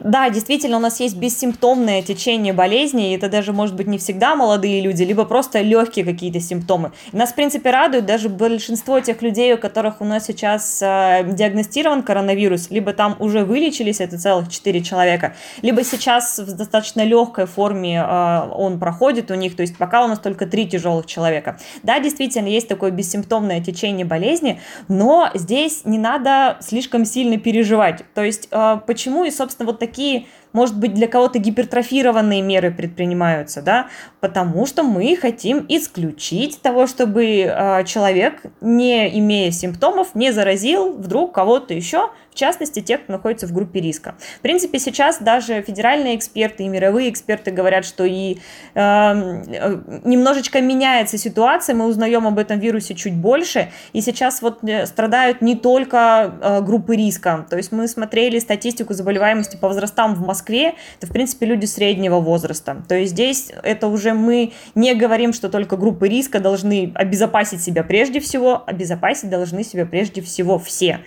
Да, 0.00 0.28
действительно, 0.30 0.76
у 0.76 0.80
нас 0.80 1.00
есть 1.00 1.16
бессимптомное 1.16 2.02
течение 2.02 2.52
болезни, 2.52 3.12
и 3.12 3.16
это 3.16 3.28
даже, 3.28 3.52
может 3.52 3.74
быть, 3.74 3.86
не 3.86 3.98
всегда 3.98 4.34
молодые 4.34 4.80
люди, 4.80 5.02
либо 5.02 5.24
просто 5.24 5.60
легкие 5.60 6.04
какие-то 6.04 6.40
симптомы. 6.40 6.92
Нас, 7.12 7.30
в 7.30 7.34
принципе, 7.34 7.70
радует 7.70 8.06
даже 8.06 8.28
большинство 8.28 9.00
тех 9.00 9.22
людей, 9.22 9.54
у 9.54 9.58
которых 9.58 10.00
у 10.00 10.04
нас 10.04 10.26
сейчас 10.26 10.80
э, 10.82 11.24
диагностирован 11.26 12.02
коронавирус, 12.02 12.70
либо 12.70 12.92
там 12.92 13.16
уже 13.18 13.44
вылечились, 13.44 14.00
это 14.00 14.18
целых 14.18 14.50
4 14.50 14.82
человека, 14.82 15.34
либо 15.62 15.82
сейчас 15.84 16.38
в 16.38 16.56
достаточно 16.56 17.02
легкой 17.02 17.46
форме 17.46 18.04
э, 18.06 18.50
он 18.54 18.78
проходит 18.78 19.30
у 19.30 19.34
них, 19.34 19.56
то 19.56 19.62
есть 19.62 19.76
пока 19.76 20.04
у 20.04 20.08
нас 20.08 20.18
только 20.18 20.46
3 20.46 20.68
тяжелых 20.68 21.06
человека. 21.06 21.58
Да, 21.82 21.98
действительно, 21.98 22.48
есть 22.48 22.68
такое 22.68 22.90
бессимптомное 22.90 23.62
течение 23.62 24.04
болезни, 24.04 24.60
но 24.88 25.30
здесь 25.34 25.82
не 25.84 25.98
надо 25.98 26.58
слишком 26.60 27.04
сильно 27.04 27.38
переживать. 27.38 28.04
То 28.14 28.22
есть 28.22 28.48
э, 28.50 28.80
почему 28.86 29.24
и, 29.24 29.30
собственно, 29.30 29.66
вот 29.66 29.77
такие 29.78 30.26
может 30.52 30.76
быть, 30.78 30.94
для 30.94 31.06
кого-то 31.08 31.38
гипертрофированные 31.38 32.42
меры 32.42 32.70
предпринимаются, 32.70 33.62
да, 33.62 33.88
потому 34.20 34.66
что 34.66 34.82
мы 34.82 35.16
хотим 35.16 35.64
исключить 35.68 36.60
того, 36.62 36.86
чтобы 36.86 37.24
э, 37.24 37.84
человек, 37.84 38.42
не 38.60 39.18
имея 39.18 39.50
симптомов, 39.50 40.14
не 40.14 40.32
заразил 40.32 40.94
вдруг 40.94 41.34
кого-то 41.34 41.74
еще, 41.74 42.10
частности, 42.38 42.80
тех, 42.80 43.02
кто 43.02 43.12
находится 43.12 43.46
в 43.46 43.52
группе 43.52 43.80
риска. 43.80 44.14
В 44.38 44.40
принципе, 44.40 44.78
сейчас 44.78 45.18
даже 45.20 45.62
федеральные 45.62 46.16
эксперты 46.16 46.64
и 46.64 46.68
мировые 46.68 47.10
эксперты 47.10 47.50
говорят, 47.50 47.84
что 47.84 48.04
и 48.04 48.38
эм, 48.74 49.42
э, 49.46 49.80
немножечко 50.04 50.60
меняется 50.60 51.18
ситуация, 51.18 51.74
мы 51.74 51.86
узнаем 51.86 52.26
об 52.26 52.38
этом 52.38 52.58
вирусе 52.58 52.94
чуть 52.94 53.14
больше, 53.14 53.70
и 53.92 54.00
сейчас 54.00 54.42
вот 54.42 54.62
э, 54.62 54.86
страдают 54.86 55.42
не 55.42 55.56
только 55.56 56.34
э, 56.40 56.60
группы 56.62 56.96
риска, 56.96 57.46
то 57.50 57.56
есть 57.56 57.72
мы 57.72 57.88
смотрели 57.88 58.38
статистику 58.38 58.94
заболеваемости 58.94 59.56
по 59.56 59.68
возрастам 59.68 60.14
в 60.14 60.26
Москве, 60.26 60.74
это, 60.98 61.06
в 61.06 61.12
принципе, 61.12 61.46
люди 61.46 61.66
среднего 61.66 62.20
возраста, 62.20 62.82
то 62.88 62.94
есть 62.94 63.12
здесь 63.12 63.50
это 63.62 63.88
уже 63.88 64.14
мы 64.14 64.52
не 64.74 64.94
говорим, 64.94 65.32
что 65.32 65.48
только 65.48 65.76
группы 65.76 66.08
риска 66.08 66.40
должны 66.40 66.92
обезопасить 66.94 67.62
себя 67.62 67.82
прежде 67.82 68.20
всего, 68.20 68.62
обезопасить 68.66 69.30
должны 69.30 69.64
себя 69.64 69.86
прежде 69.86 70.22
всего 70.22 70.58
все. 70.58 71.00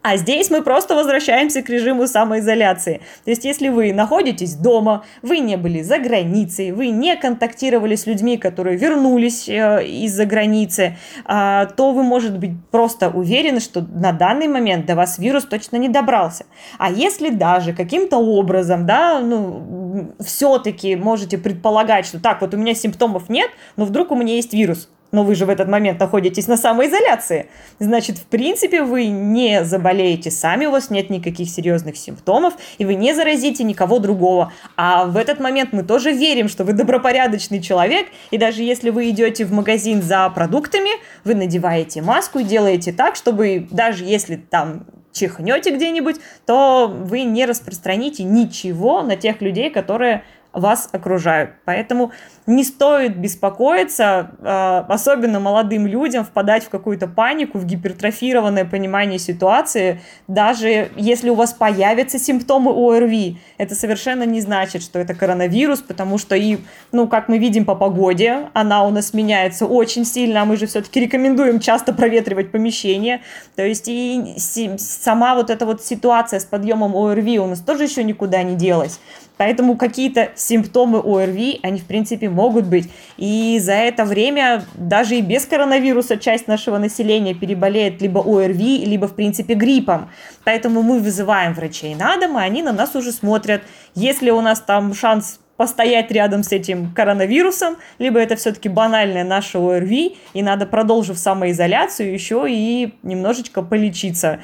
А 0.00 0.16
здесь 0.16 0.48
мы 0.48 0.62
просто 0.62 0.94
возвращаемся 0.94 1.60
к 1.60 1.68
режиму 1.68 2.06
самоизоляции. 2.06 3.00
То 3.24 3.30
есть, 3.30 3.44
если 3.44 3.68
вы 3.68 3.92
находитесь 3.92 4.54
дома, 4.54 5.04
вы 5.22 5.40
не 5.40 5.56
были 5.56 5.82
за 5.82 5.98
границей, 5.98 6.70
вы 6.70 6.90
не 6.90 7.16
контактировали 7.16 7.96
с 7.96 8.06
людьми, 8.06 8.38
которые 8.38 8.76
вернулись 8.76 9.48
э, 9.48 9.84
из-за 9.84 10.24
границы, 10.24 10.96
э, 11.26 11.66
то 11.76 11.92
вы, 11.92 12.04
может 12.04 12.38
быть, 12.38 12.52
просто 12.70 13.10
уверены, 13.10 13.58
что 13.58 13.80
на 13.80 14.12
данный 14.12 14.46
момент 14.46 14.86
до 14.86 14.94
вас 14.94 15.18
вирус 15.18 15.44
точно 15.44 15.76
не 15.78 15.88
добрался. 15.88 16.46
А 16.78 16.92
если 16.92 17.30
даже 17.30 17.72
каким-то 17.72 18.18
образом, 18.18 18.86
да, 18.86 19.18
ну, 19.18 20.12
все-таки 20.20 20.94
можете 20.94 21.38
предполагать, 21.38 22.06
что 22.06 22.20
так, 22.20 22.40
вот 22.40 22.54
у 22.54 22.56
меня 22.56 22.74
симптомов 22.74 23.28
нет, 23.28 23.50
но 23.76 23.84
вдруг 23.84 24.12
у 24.12 24.14
меня 24.14 24.34
есть 24.34 24.54
вирус, 24.54 24.88
но 25.12 25.24
вы 25.24 25.34
же 25.34 25.46
в 25.46 25.50
этот 25.50 25.68
момент 25.68 26.00
находитесь 26.00 26.46
на 26.48 26.56
самоизоляции. 26.56 27.48
Значит, 27.78 28.18
в 28.18 28.26
принципе, 28.26 28.82
вы 28.82 29.06
не 29.06 29.64
заболеете 29.64 30.30
сами, 30.30 30.66
у 30.66 30.70
вас 30.70 30.90
нет 30.90 31.10
никаких 31.10 31.48
серьезных 31.48 31.96
симптомов, 31.96 32.54
и 32.78 32.84
вы 32.84 32.94
не 32.94 33.14
заразите 33.14 33.64
никого 33.64 33.98
другого. 33.98 34.52
А 34.76 35.06
в 35.06 35.16
этот 35.16 35.40
момент 35.40 35.72
мы 35.72 35.82
тоже 35.82 36.12
верим, 36.12 36.48
что 36.48 36.64
вы 36.64 36.72
добропорядочный 36.72 37.60
человек, 37.60 38.06
и 38.30 38.38
даже 38.38 38.62
если 38.62 38.90
вы 38.90 39.10
идете 39.10 39.44
в 39.44 39.52
магазин 39.52 40.02
за 40.02 40.28
продуктами, 40.30 40.90
вы 41.24 41.34
надеваете 41.34 42.02
маску 42.02 42.40
и 42.40 42.44
делаете 42.44 42.92
так, 42.92 43.16
чтобы 43.16 43.66
даже 43.70 44.04
если 44.04 44.36
там 44.36 44.86
чихнете 45.12 45.74
где-нибудь, 45.74 46.16
то 46.46 46.86
вы 46.86 47.22
не 47.22 47.46
распространите 47.46 48.22
ничего 48.22 49.02
на 49.02 49.16
тех 49.16 49.40
людей, 49.40 49.70
которые 49.70 50.22
вас 50.52 50.88
окружают. 50.92 51.50
Поэтому 51.64 52.12
не 52.48 52.64
стоит 52.64 53.18
беспокоиться, 53.18 54.30
а, 54.40 54.86
особенно 54.88 55.38
молодым 55.38 55.86
людям, 55.86 56.24
впадать 56.24 56.64
в 56.64 56.70
какую-то 56.70 57.06
панику, 57.06 57.58
в 57.58 57.66
гипертрофированное 57.66 58.64
понимание 58.64 59.18
ситуации, 59.18 60.00
даже 60.28 60.88
если 60.96 61.28
у 61.28 61.34
вас 61.34 61.52
появятся 61.52 62.18
симптомы 62.18 62.72
ОРВИ. 62.72 63.38
Это 63.58 63.74
совершенно 63.74 64.22
не 64.22 64.40
значит, 64.40 64.82
что 64.82 64.98
это 64.98 65.14
коронавирус, 65.14 65.80
потому 65.80 66.16
что 66.16 66.36
и, 66.36 66.58
ну, 66.90 67.06
как 67.06 67.28
мы 67.28 67.36
видим 67.36 67.66
по 67.66 67.74
погоде, 67.74 68.48
она 68.54 68.84
у 68.84 68.90
нас 68.90 69.12
меняется 69.12 69.66
очень 69.66 70.06
сильно, 70.06 70.42
а 70.42 70.44
мы 70.46 70.56
же 70.56 70.66
все-таки 70.66 71.00
рекомендуем 71.00 71.60
часто 71.60 71.92
проветривать 71.92 72.50
помещение. 72.50 73.20
То 73.56 73.62
есть 73.62 73.88
и 73.88 74.36
сама 74.78 75.34
вот 75.34 75.50
эта 75.50 75.66
вот 75.66 75.84
ситуация 75.84 76.40
с 76.40 76.46
подъемом 76.46 76.96
ОРВИ 76.96 77.40
у 77.40 77.46
нас 77.46 77.60
тоже 77.60 77.84
еще 77.84 78.02
никуда 78.04 78.42
не 78.42 78.56
делась. 78.56 79.00
Поэтому 79.38 79.76
какие-то 79.76 80.30
симптомы 80.34 80.98
ОРВИ, 80.98 81.60
они 81.62 81.78
в 81.78 81.84
принципе 81.84 82.28
могут 82.38 82.66
быть. 82.66 82.88
И 83.16 83.58
за 83.60 83.72
это 83.72 84.04
время 84.04 84.62
даже 84.74 85.16
и 85.16 85.22
без 85.22 85.44
коронавируса 85.44 86.16
часть 86.16 86.46
нашего 86.46 86.78
населения 86.78 87.34
переболеет 87.34 88.00
либо 88.00 88.20
ОРВИ, 88.20 88.84
либо 88.86 89.08
в 89.08 89.14
принципе 89.14 89.54
гриппом. 89.54 90.08
Поэтому 90.44 90.82
мы 90.82 91.00
вызываем 91.00 91.52
врачей 91.54 91.96
на 91.96 92.16
дом, 92.16 92.38
и 92.38 92.42
они 92.42 92.62
на 92.62 92.72
нас 92.72 92.94
уже 92.94 93.10
смотрят. 93.10 93.62
Если 93.96 94.30
у 94.30 94.40
нас 94.40 94.60
там 94.60 94.94
шанс 94.94 95.40
постоять 95.56 96.12
рядом 96.12 96.44
с 96.44 96.52
этим 96.52 96.92
коронавирусом, 96.94 97.76
либо 97.98 98.20
это 98.20 98.36
все-таки 98.36 98.68
банальное 98.68 99.24
наше 99.24 99.58
ОРВИ, 99.58 100.16
и 100.32 100.42
надо, 100.42 100.66
продолжив 100.66 101.18
самоизоляцию, 101.18 102.12
еще 102.12 102.46
и 102.48 102.94
немножечко 103.02 103.62
полечиться. 103.62 104.38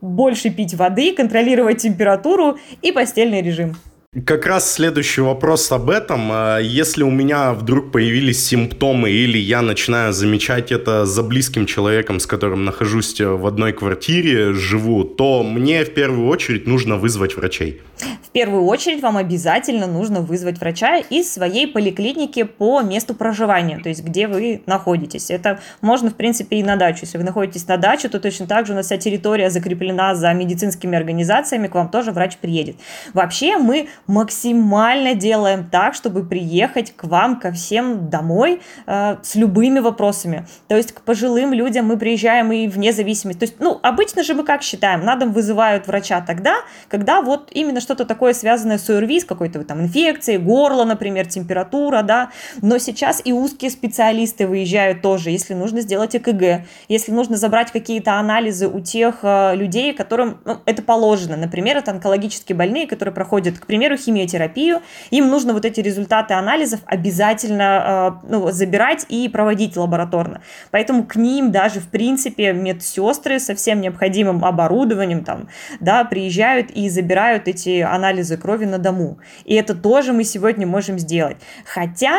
Больше 0.00 0.48
пить 0.48 0.74
воды, 0.74 1.14
контролировать 1.14 1.82
температуру 1.82 2.58
и 2.80 2.92
постельный 2.92 3.42
режим. 3.42 3.76
Как 4.24 4.46
раз 4.46 4.72
следующий 4.72 5.20
вопрос 5.20 5.70
об 5.70 5.90
этом. 5.90 6.30
А, 6.32 6.58
если 6.60 7.02
у 7.02 7.10
меня 7.10 7.52
вдруг 7.52 7.92
появились 7.92 8.42
симптомы 8.42 9.10
или 9.10 9.36
я 9.36 9.60
начинаю 9.60 10.14
замечать 10.14 10.72
это 10.72 11.04
за 11.04 11.22
близким 11.22 11.66
человеком, 11.66 12.18
с 12.18 12.26
которым 12.26 12.64
нахожусь 12.64 13.20
в 13.20 13.46
одной 13.46 13.74
квартире, 13.74 14.54
живу, 14.54 15.04
то 15.04 15.42
мне 15.42 15.84
в 15.84 15.92
первую 15.92 16.26
очередь 16.28 16.66
нужно 16.66 16.96
вызвать 16.96 17.36
врачей. 17.36 17.82
В 18.22 18.30
первую 18.30 18.64
очередь 18.64 19.02
вам 19.02 19.16
обязательно 19.16 19.86
нужно 19.86 20.20
вызвать 20.20 20.58
врача 20.60 20.98
из 20.98 21.32
своей 21.32 21.66
поликлиники 21.66 22.44
по 22.44 22.80
месту 22.80 23.14
проживания, 23.14 23.78
то 23.78 23.88
есть 23.88 24.04
где 24.04 24.26
вы 24.28 24.62
находитесь. 24.66 25.30
Это 25.30 25.60
можно, 25.80 26.10
в 26.10 26.14
принципе, 26.14 26.56
и 26.56 26.62
на 26.62 26.76
дачу. 26.76 27.00
Если 27.02 27.18
вы 27.18 27.24
находитесь 27.24 27.66
на 27.66 27.76
даче, 27.76 28.08
то 28.08 28.20
точно 28.20 28.46
так 28.46 28.66
же 28.66 28.72
у 28.72 28.76
нас 28.76 28.86
вся 28.86 28.96
территория 28.96 29.50
закреплена 29.50 30.14
за 30.14 30.32
медицинскими 30.32 30.96
организациями, 30.96 31.66
к 31.66 31.74
вам 31.74 31.90
тоже 31.90 32.12
врач 32.12 32.36
приедет. 32.36 32.76
Вообще 33.12 33.56
мы 33.56 33.88
максимально 34.08 35.14
делаем 35.14 35.68
так, 35.70 35.94
чтобы 35.94 36.24
приехать 36.24 36.96
к 36.96 37.04
вам, 37.04 37.38
ко 37.38 37.52
всем 37.52 38.08
домой 38.08 38.62
э, 38.86 39.16
с 39.22 39.34
любыми 39.34 39.78
вопросами. 39.80 40.46
То 40.66 40.76
есть 40.76 40.92
к 40.92 41.02
пожилым 41.02 41.52
людям 41.52 41.86
мы 41.86 41.98
приезжаем 41.98 42.50
и 42.50 42.66
вне 42.66 42.92
зависимости. 42.92 43.38
То 43.38 43.44
есть, 43.44 43.60
ну, 43.60 43.78
обычно 43.82 44.24
же 44.24 44.34
мы 44.34 44.44
как 44.44 44.62
считаем? 44.62 45.04
На 45.04 45.14
дом 45.14 45.32
вызывают 45.32 45.86
врача 45.86 46.22
тогда, 46.22 46.56
когда 46.88 47.20
вот 47.20 47.50
именно 47.52 47.80
что-то 47.80 48.06
такое 48.06 48.32
связанное 48.32 48.78
с 48.78 48.88
ОРВИ, 48.88 49.20
с 49.20 49.24
какой-то 49.26 49.62
там 49.64 49.82
инфекцией, 49.82 50.38
горло, 50.38 50.84
например, 50.84 51.26
температура, 51.26 52.00
да. 52.00 52.30
Но 52.62 52.78
сейчас 52.78 53.20
и 53.22 53.32
узкие 53.32 53.70
специалисты 53.70 54.46
выезжают 54.46 55.02
тоже, 55.02 55.30
если 55.30 55.52
нужно 55.52 55.82
сделать 55.82 56.16
ЭКГ, 56.16 56.66
если 56.88 57.12
нужно 57.12 57.36
забрать 57.36 57.72
какие-то 57.72 58.14
анализы 58.14 58.68
у 58.68 58.80
тех 58.80 59.18
э, 59.22 59.54
людей, 59.54 59.92
которым 59.92 60.40
ну, 60.46 60.56
это 60.64 60.82
положено. 60.82 61.36
Например, 61.36 61.76
это 61.76 61.90
онкологически 61.90 62.54
больные, 62.54 62.86
которые 62.86 63.14
проходят, 63.14 63.58
к 63.58 63.66
примеру, 63.66 63.97
химиотерапию, 63.98 64.80
им 65.10 65.28
нужно 65.28 65.52
вот 65.52 65.64
эти 65.64 65.80
результаты 65.80 66.34
анализов 66.34 66.80
обязательно 66.86 68.20
э, 68.24 68.26
ну, 68.30 68.50
забирать 68.50 69.04
и 69.08 69.28
проводить 69.28 69.76
лабораторно. 69.76 70.40
Поэтому 70.70 71.04
к 71.04 71.16
ним 71.16 71.52
даже, 71.52 71.80
в 71.80 71.88
принципе, 71.88 72.52
медсестры 72.52 73.38
со 73.38 73.54
всем 73.54 73.80
необходимым 73.80 74.44
оборудованием 74.44 75.24
там, 75.24 75.48
да, 75.80 76.04
приезжают 76.04 76.70
и 76.70 76.88
забирают 76.88 77.48
эти 77.48 77.80
анализы 77.80 78.36
крови 78.36 78.64
на 78.64 78.78
дому. 78.78 79.18
И 79.44 79.54
это 79.54 79.74
тоже 79.74 80.12
мы 80.12 80.24
сегодня 80.24 80.66
можем 80.66 80.98
сделать. 80.98 81.36
Хотя 81.64 82.18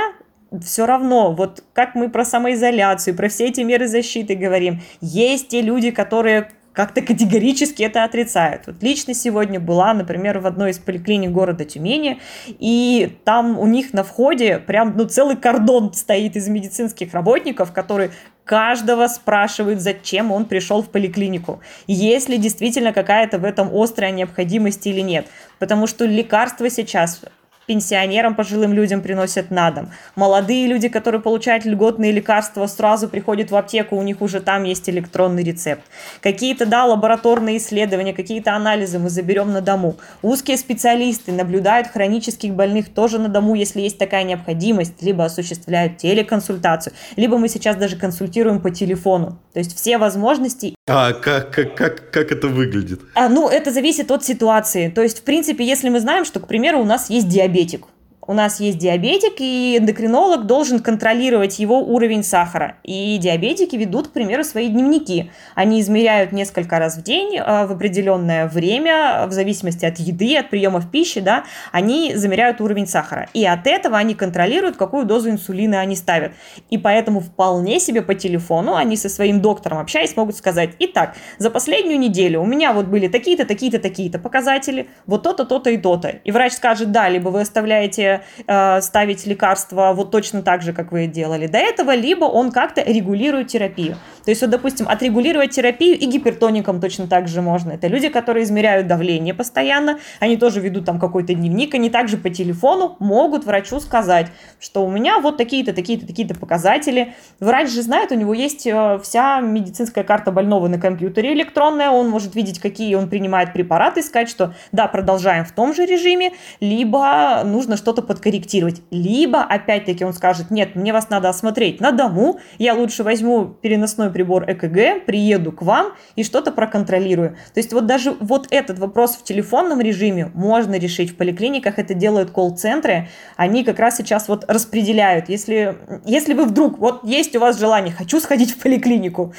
все 0.63 0.85
равно, 0.85 1.31
вот 1.31 1.63
как 1.73 1.95
мы 1.95 2.09
про 2.09 2.25
самоизоляцию, 2.25 3.15
про 3.15 3.29
все 3.29 3.47
эти 3.47 3.61
меры 3.61 3.87
защиты 3.87 4.35
говорим, 4.35 4.81
есть 5.01 5.49
те 5.49 5.61
люди, 5.61 5.91
которые 5.91 6.49
как-то 6.73 7.01
категорически 7.01 7.83
это 7.83 8.03
отрицают. 8.03 8.67
Вот 8.67 8.81
лично 8.81 9.13
сегодня 9.13 9.59
была, 9.59 9.93
например, 9.93 10.39
в 10.39 10.47
одной 10.47 10.71
из 10.71 10.79
поликлиник 10.79 11.31
города 11.31 11.65
Тюмени, 11.65 12.19
и 12.47 13.17
там 13.25 13.57
у 13.59 13.67
них 13.67 13.93
на 13.93 14.03
входе 14.03 14.59
прям 14.59 14.95
ну, 14.95 15.05
целый 15.05 15.35
кордон 15.35 15.93
стоит 15.93 16.35
из 16.35 16.47
медицинских 16.47 17.13
работников, 17.13 17.71
которые 17.73 18.11
каждого 18.43 19.07
спрашивают, 19.07 19.79
зачем 19.79 20.31
он 20.31 20.45
пришел 20.45 20.81
в 20.81 20.89
поликлинику, 20.89 21.59
есть 21.85 22.29
ли 22.29 22.37
действительно 22.37 22.93
какая-то 22.93 23.37
в 23.37 23.45
этом 23.45 23.69
острая 23.71 24.11
необходимость 24.11 24.87
или 24.87 25.01
нет. 25.01 25.27
Потому 25.59 25.85
что 25.85 26.05
лекарства 26.05 26.69
сейчас 26.69 27.21
пенсионерам, 27.69 28.33
пожилым 28.33 28.73
людям 28.73 29.01
приносят 29.01 29.51
на 29.51 29.69
дом. 29.69 29.91
Молодые 30.15 30.65
люди, 30.65 30.89
которые 30.89 31.21
получают 31.21 31.65
льготные 31.65 32.11
лекарства, 32.11 32.65
сразу 32.65 33.07
приходят 33.07 33.51
в 33.51 33.55
аптеку, 33.55 33.95
у 33.95 34.01
них 34.01 34.23
уже 34.23 34.39
там 34.39 34.63
есть 34.63 34.89
электронный 34.89 35.43
рецепт. 35.43 35.83
Какие-то, 36.19 36.65
да, 36.65 36.85
лабораторные 36.85 37.57
исследования, 37.57 38.13
какие-то 38.13 38.55
анализы 38.55 38.97
мы 38.97 39.11
заберем 39.11 39.53
на 39.53 39.61
дому. 39.61 39.97
Узкие 40.23 40.57
специалисты 40.57 41.31
наблюдают 41.31 41.89
хронических 41.89 42.55
больных 42.55 42.89
тоже 42.89 43.19
на 43.19 43.27
дому, 43.27 43.53
если 43.53 43.81
есть 43.81 43.99
такая 43.99 44.23
необходимость, 44.23 45.03
либо 45.03 45.23
осуществляют 45.23 45.97
телеконсультацию, 45.97 46.93
либо 47.17 47.37
мы 47.37 47.49
сейчас 47.49 47.75
даже 47.75 47.97
консультируем 47.97 48.61
по 48.61 48.71
телефону. 48.71 49.37
То 49.53 49.59
есть 49.59 49.77
все 49.77 49.99
возможности 49.99 50.73
а 50.89 51.13
как, 51.13 51.51
как, 51.51 51.75
как, 51.75 52.11
как 52.11 52.31
это 52.31 52.47
выглядит? 52.47 53.01
А, 53.13 53.29
ну, 53.29 53.47
это 53.47 53.71
зависит 53.71 54.09
от 54.09 54.23
ситуации. 54.23 54.89
То 54.89 55.03
есть, 55.03 55.19
в 55.19 55.21
принципе, 55.23 55.63
если 55.63 55.89
мы 55.89 55.99
знаем, 55.99 56.25
что, 56.25 56.39
к 56.39 56.47
примеру, 56.47 56.79
у 56.79 56.85
нас 56.85 57.11
есть 57.11 57.29
диабетик, 57.29 57.85
у 58.29 58.33
нас 58.33 58.59
есть 58.59 58.77
диабетик, 58.77 59.37
и 59.39 59.79
эндокринолог 59.79 60.45
должен 60.45 60.81
контролировать 60.81 61.57
его 61.57 61.79
уровень 61.79 62.23
сахара. 62.23 62.75
И 62.83 63.17
диабетики 63.17 63.75
ведут, 63.75 64.09
к 64.09 64.11
примеру, 64.11 64.43
свои 64.43 64.67
дневники. 64.67 65.31
Они 65.55 65.81
измеряют 65.81 66.31
несколько 66.31 66.77
раз 66.77 66.95
в 66.95 67.01
день 67.01 67.37
э, 67.37 67.65
в 67.65 67.71
определенное 67.71 68.47
время, 68.47 69.25
в 69.25 69.31
зависимости 69.31 69.83
от 69.83 69.97
еды, 69.97 70.37
от 70.37 70.51
приемов 70.51 70.91
пищи, 70.91 71.21
да, 71.21 71.45
они 71.71 72.13
замеряют 72.13 72.61
уровень 72.61 72.85
сахара. 72.85 73.27
И 73.33 73.43
от 73.43 73.65
этого 73.65 73.97
они 73.97 74.13
контролируют, 74.13 74.77
какую 74.77 75.07
дозу 75.07 75.31
инсулина 75.31 75.79
они 75.79 75.95
ставят. 75.95 76.33
И 76.69 76.77
поэтому 76.77 77.21
вполне 77.21 77.79
себе 77.79 78.03
по 78.03 78.13
телефону 78.13 78.75
они 78.75 78.95
со 78.95 79.09
своим 79.09 79.41
доктором 79.41 79.79
общаясь 79.79 80.15
могут 80.15 80.37
сказать, 80.37 80.75
итак, 80.77 81.15
за 81.39 81.49
последнюю 81.49 81.97
неделю 81.97 82.41
у 82.41 82.45
меня 82.45 82.73
вот 82.73 82.85
были 82.85 83.07
такие-то, 83.07 83.47
такие-то, 83.47 83.79
такие-то 83.79 84.19
показатели, 84.19 84.87
вот 85.07 85.23
то-то, 85.23 85.45
то-то 85.45 85.71
и 85.71 85.77
то-то. 85.77 86.09
И 86.09 86.29
врач 86.29 86.53
скажет, 86.53 86.91
да, 86.91 87.09
либо 87.09 87.29
вы 87.29 87.41
оставляете 87.41 88.18
э, 88.47 88.81
ставить 88.81 89.25
лекарства 89.25 89.93
вот 89.93 90.11
точно 90.11 90.41
так 90.41 90.61
же, 90.61 90.73
как 90.73 90.91
вы 90.91 91.07
делали 91.07 91.47
до 91.47 91.57
этого, 91.57 91.95
либо 91.95 92.25
он 92.25 92.51
как-то 92.51 92.81
регулирует 92.81 93.47
терапию. 93.47 93.95
То 94.25 94.31
есть, 94.31 94.41
вот, 94.41 94.51
допустим, 94.51 94.87
отрегулировать 94.87 95.51
терапию 95.51 95.97
и 95.97 96.05
гипертоникам 96.05 96.79
точно 96.79 97.07
так 97.07 97.27
же 97.27 97.41
можно. 97.41 97.71
Это 97.71 97.87
люди, 97.87 98.09
которые 98.09 98.43
измеряют 98.43 98.87
давление 98.87 99.33
постоянно, 99.33 99.99
они 100.19 100.37
тоже 100.37 100.59
ведут 100.59 100.85
там 100.85 100.99
какой-то 100.99 101.33
дневник, 101.33 101.73
они 101.73 101.89
также 101.89 102.17
по 102.17 102.29
телефону 102.29 102.95
могут 102.99 103.45
врачу 103.45 103.79
сказать, 103.79 104.27
что 104.59 104.85
у 104.85 104.91
меня 104.91 105.19
вот 105.19 105.37
такие-то, 105.37 105.73
такие-то, 105.73 106.05
такие-то 106.05 106.35
показатели. 106.35 107.15
Врач 107.39 107.69
же 107.69 107.81
знает, 107.81 108.11
у 108.11 108.15
него 108.15 108.33
есть 108.33 108.67
э, 108.67 108.99
вся 109.03 109.39
медицинская 109.39 110.03
карта 110.03 110.31
больного 110.31 110.67
на 110.67 110.79
компьютере 110.79 111.33
электронная, 111.33 111.89
он 111.89 112.09
может 112.09 112.35
видеть, 112.35 112.59
какие 112.59 112.95
он 112.95 113.09
принимает 113.09 113.53
препараты, 113.53 114.03
сказать, 114.03 114.29
что 114.29 114.53
да, 114.71 114.87
продолжаем 114.87 115.45
в 115.45 115.51
том 115.51 115.73
же 115.73 115.85
режиме, 115.85 116.33
либо 116.59 117.41
нужно 117.45 117.77
что-то 117.77 118.01
подкорректировать. 118.09 118.81
Либо, 118.89 119.43
опять-таки, 119.43 120.03
он 120.03 120.13
скажет, 120.13 120.49
нет, 120.49 120.75
мне 120.75 120.91
вас 120.91 121.11
надо 121.11 121.29
осмотреть 121.29 121.79
на 121.79 121.91
дому, 121.91 122.39
я 122.57 122.73
лучше 122.73 123.03
возьму 123.03 123.45
переносной 123.45 124.09
прибор 124.09 124.45
ЭКГ, 124.51 125.05
приеду 125.05 125.51
к 125.51 125.61
вам 125.61 125.93
и 126.15 126.23
что-то 126.23 126.51
проконтролирую. 126.51 127.37
То 127.53 127.59
есть 127.59 127.71
вот 127.71 127.85
даже 127.85 128.15
вот 128.19 128.47
этот 128.49 128.79
вопрос 128.79 129.15
в 129.15 129.23
телефонном 129.23 129.79
режиме 129.79 130.31
можно 130.33 130.73
решить 130.79 131.11
в 131.11 131.17
поликлиниках, 131.17 131.77
это 131.77 131.93
делают 131.93 132.31
колл-центры, 132.31 133.09
они 133.37 133.63
как 133.63 133.77
раз 133.77 133.97
сейчас 133.97 134.27
вот 134.27 134.43
распределяют. 134.47 135.29
Если, 135.29 135.77
если 136.03 136.33
вы 136.33 136.45
вдруг, 136.45 136.79
вот 136.79 137.03
есть 137.03 137.35
у 137.35 137.39
вас 137.39 137.59
желание, 137.59 137.93
хочу 137.93 138.19
сходить 138.19 138.55
в 138.55 138.59
поликлинику, 138.59 139.35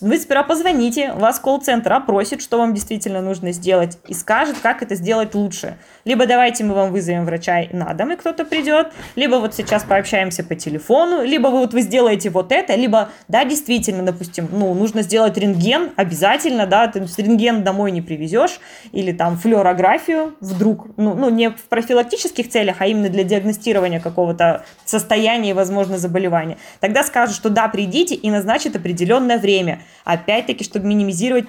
вы 0.00 0.18
сперва 0.18 0.42
позвоните, 0.42 1.12
вас 1.12 1.38
колл-центр 1.38 1.92
опросит, 1.92 2.42
что 2.42 2.58
вам 2.58 2.74
действительно 2.74 3.20
нужно 3.20 3.52
сделать, 3.52 3.98
и 4.06 4.14
скажет, 4.14 4.56
как 4.62 4.82
это 4.82 4.94
сделать 4.94 5.34
лучше. 5.34 5.76
Либо 6.04 6.26
давайте 6.26 6.64
мы 6.64 6.74
вам 6.74 6.92
вызовем 6.92 7.24
врача 7.24 7.64
на 7.72 7.92
дом, 7.94 8.12
и 8.12 8.16
кто-то 8.16 8.44
придет, 8.44 8.88
либо 9.16 9.36
вот 9.36 9.54
сейчас 9.54 9.84
пообщаемся 9.84 10.44
по 10.44 10.54
телефону, 10.54 11.24
либо 11.24 11.48
вы 11.48 11.58
вот 11.58 11.74
вы 11.74 11.82
сделаете 11.82 12.30
вот 12.30 12.52
это, 12.52 12.74
либо, 12.74 13.10
да, 13.28 13.44
действительно, 13.44 14.02
допустим, 14.02 14.48
ну, 14.50 14.74
нужно 14.74 15.02
сделать 15.02 15.36
рентген, 15.36 15.90
обязательно, 15.96 16.66
да, 16.66 16.86
ты 16.86 17.00
рентген 17.16 17.62
домой 17.64 17.90
не 17.90 18.02
привезешь, 18.02 18.60
или 18.92 19.12
там 19.12 19.36
флюорографию 19.36 20.34
вдруг, 20.40 20.86
ну, 20.96 21.14
ну, 21.14 21.30
не 21.30 21.50
в 21.50 21.62
профилактических 21.68 22.48
целях, 22.48 22.76
а 22.80 22.86
именно 22.86 23.08
для 23.08 23.24
диагностирования 23.24 24.00
какого-то 24.00 24.64
состояния 24.84 25.50
и, 25.50 25.52
возможно, 25.52 25.98
заболевания. 25.98 26.58
Тогда 26.80 27.02
скажут, 27.02 27.34
что 27.34 27.50
да, 27.50 27.68
придите 27.68 28.14
и 28.14 28.30
назначат 28.30 28.76
определенное 28.76 29.38
время. 29.38 29.77
Опять-таки, 30.04 30.64
чтобы 30.64 30.86
минимизировать 30.86 31.46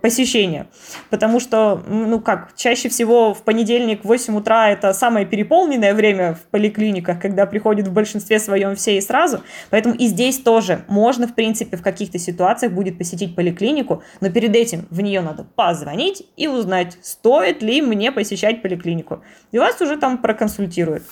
посещение. 0.00 0.66
Потому 1.10 1.40
что, 1.40 1.82
ну 1.88 2.20
как, 2.20 2.54
чаще 2.56 2.88
всего 2.88 3.34
в 3.34 3.42
понедельник 3.42 4.04
в 4.04 4.08
8 4.08 4.36
утра 4.36 4.70
это 4.70 4.92
самое 4.92 5.26
переполненное 5.26 5.94
время 5.94 6.34
в 6.34 6.42
поликлиниках, 6.50 7.20
когда 7.20 7.46
приходят 7.46 7.88
в 7.88 7.92
большинстве 7.92 8.38
своем 8.38 8.74
все 8.76 8.98
и 8.98 9.00
сразу. 9.00 9.42
Поэтому 9.70 9.94
и 9.94 10.06
здесь 10.06 10.38
тоже 10.38 10.84
можно, 10.88 11.26
в 11.28 11.34
принципе, 11.34 11.76
в 11.76 11.82
каких-то 11.82 12.18
ситуациях 12.18 12.72
будет 12.72 12.98
посетить 12.98 13.34
поликлинику, 13.34 14.02
но 14.20 14.30
перед 14.30 14.54
этим 14.56 14.86
в 14.90 15.00
нее 15.00 15.20
надо 15.20 15.44
позвонить 15.44 16.24
и 16.36 16.48
узнать, 16.48 16.98
стоит 17.02 17.62
ли 17.62 17.82
мне 17.82 18.12
посещать 18.12 18.62
поликлинику. 18.62 19.22
И 19.52 19.58
вас 19.58 19.80
уже 19.80 19.96
там 19.96 20.18
проконсультируют. 20.18 21.04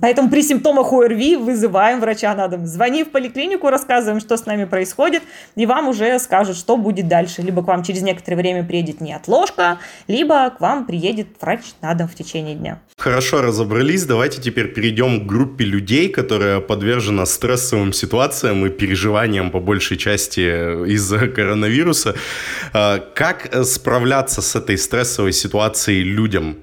Поэтому 0.00 0.30
при 0.30 0.42
симптомах 0.42 0.92
ОРВИ 0.92 1.36
вызываем 1.36 2.00
врача 2.00 2.34
на 2.34 2.48
дом. 2.48 2.66
Звони 2.66 3.04
в 3.04 3.10
поликлинику, 3.10 3.70
рассказываем, 3.70 4.20
что 4.20 4.36
с 4.36 4.44
нами 4.44 4.64
происходит, 4.64 5.22
и 5.54 5.64
вам 5.66 5.88
уже 5.88 6.18
скажут, 6.18 6.56
что 6.56 6.76
будет 6.76 7.08
дальше. 7.08 7.42
Либо 7.42 7.62
к 7.62 7.66
вам 7.66 7.82
через 7.82 8.02
некоторое 8.02 8.36
время 8.36 8.64
приедет 8.64 9.00
неотложка, 9.00 9.78
либо 10.06 10.50
к 10.50 10.60
вам 10.60 10.86
приедет 10.86 11.28
врач 11.40 11.60
на 11.80 11.94
дом 11.94 12.08
в 12.08 12.14
течение 12.14 12.54
дня. 12.54 12.80
Хорошо 12.98 13.40
разобрались. 13.42 14.04
Давайте 14.04 14.40
теперь 14.40 14.72
перейдем 14.72 15.20
к 15.20 15.26
группе 15.26 15.64
людей, 15.64 16.08
которая 16.08 16.60
подвержена 16.60 17.26
стрессовым 17.26 17.92
ситуациям 17.92 18.66
и 18.66 18.70
переживаниям 18.70 19.50
по 19.50 19.60
большей 19.60 19.96
части 19.96 20.40
из-за 20.88 21.28
коронавируса. 21.28 22.14
А, 22.72 22.98
как 22.98 23.50
справляться 23.64 24.42
с 24.42 24.56
этой 24.56 24.76
стрессовой 24.76 25.32
ситуацией 25.32 26.02
людям? 26.02 26.56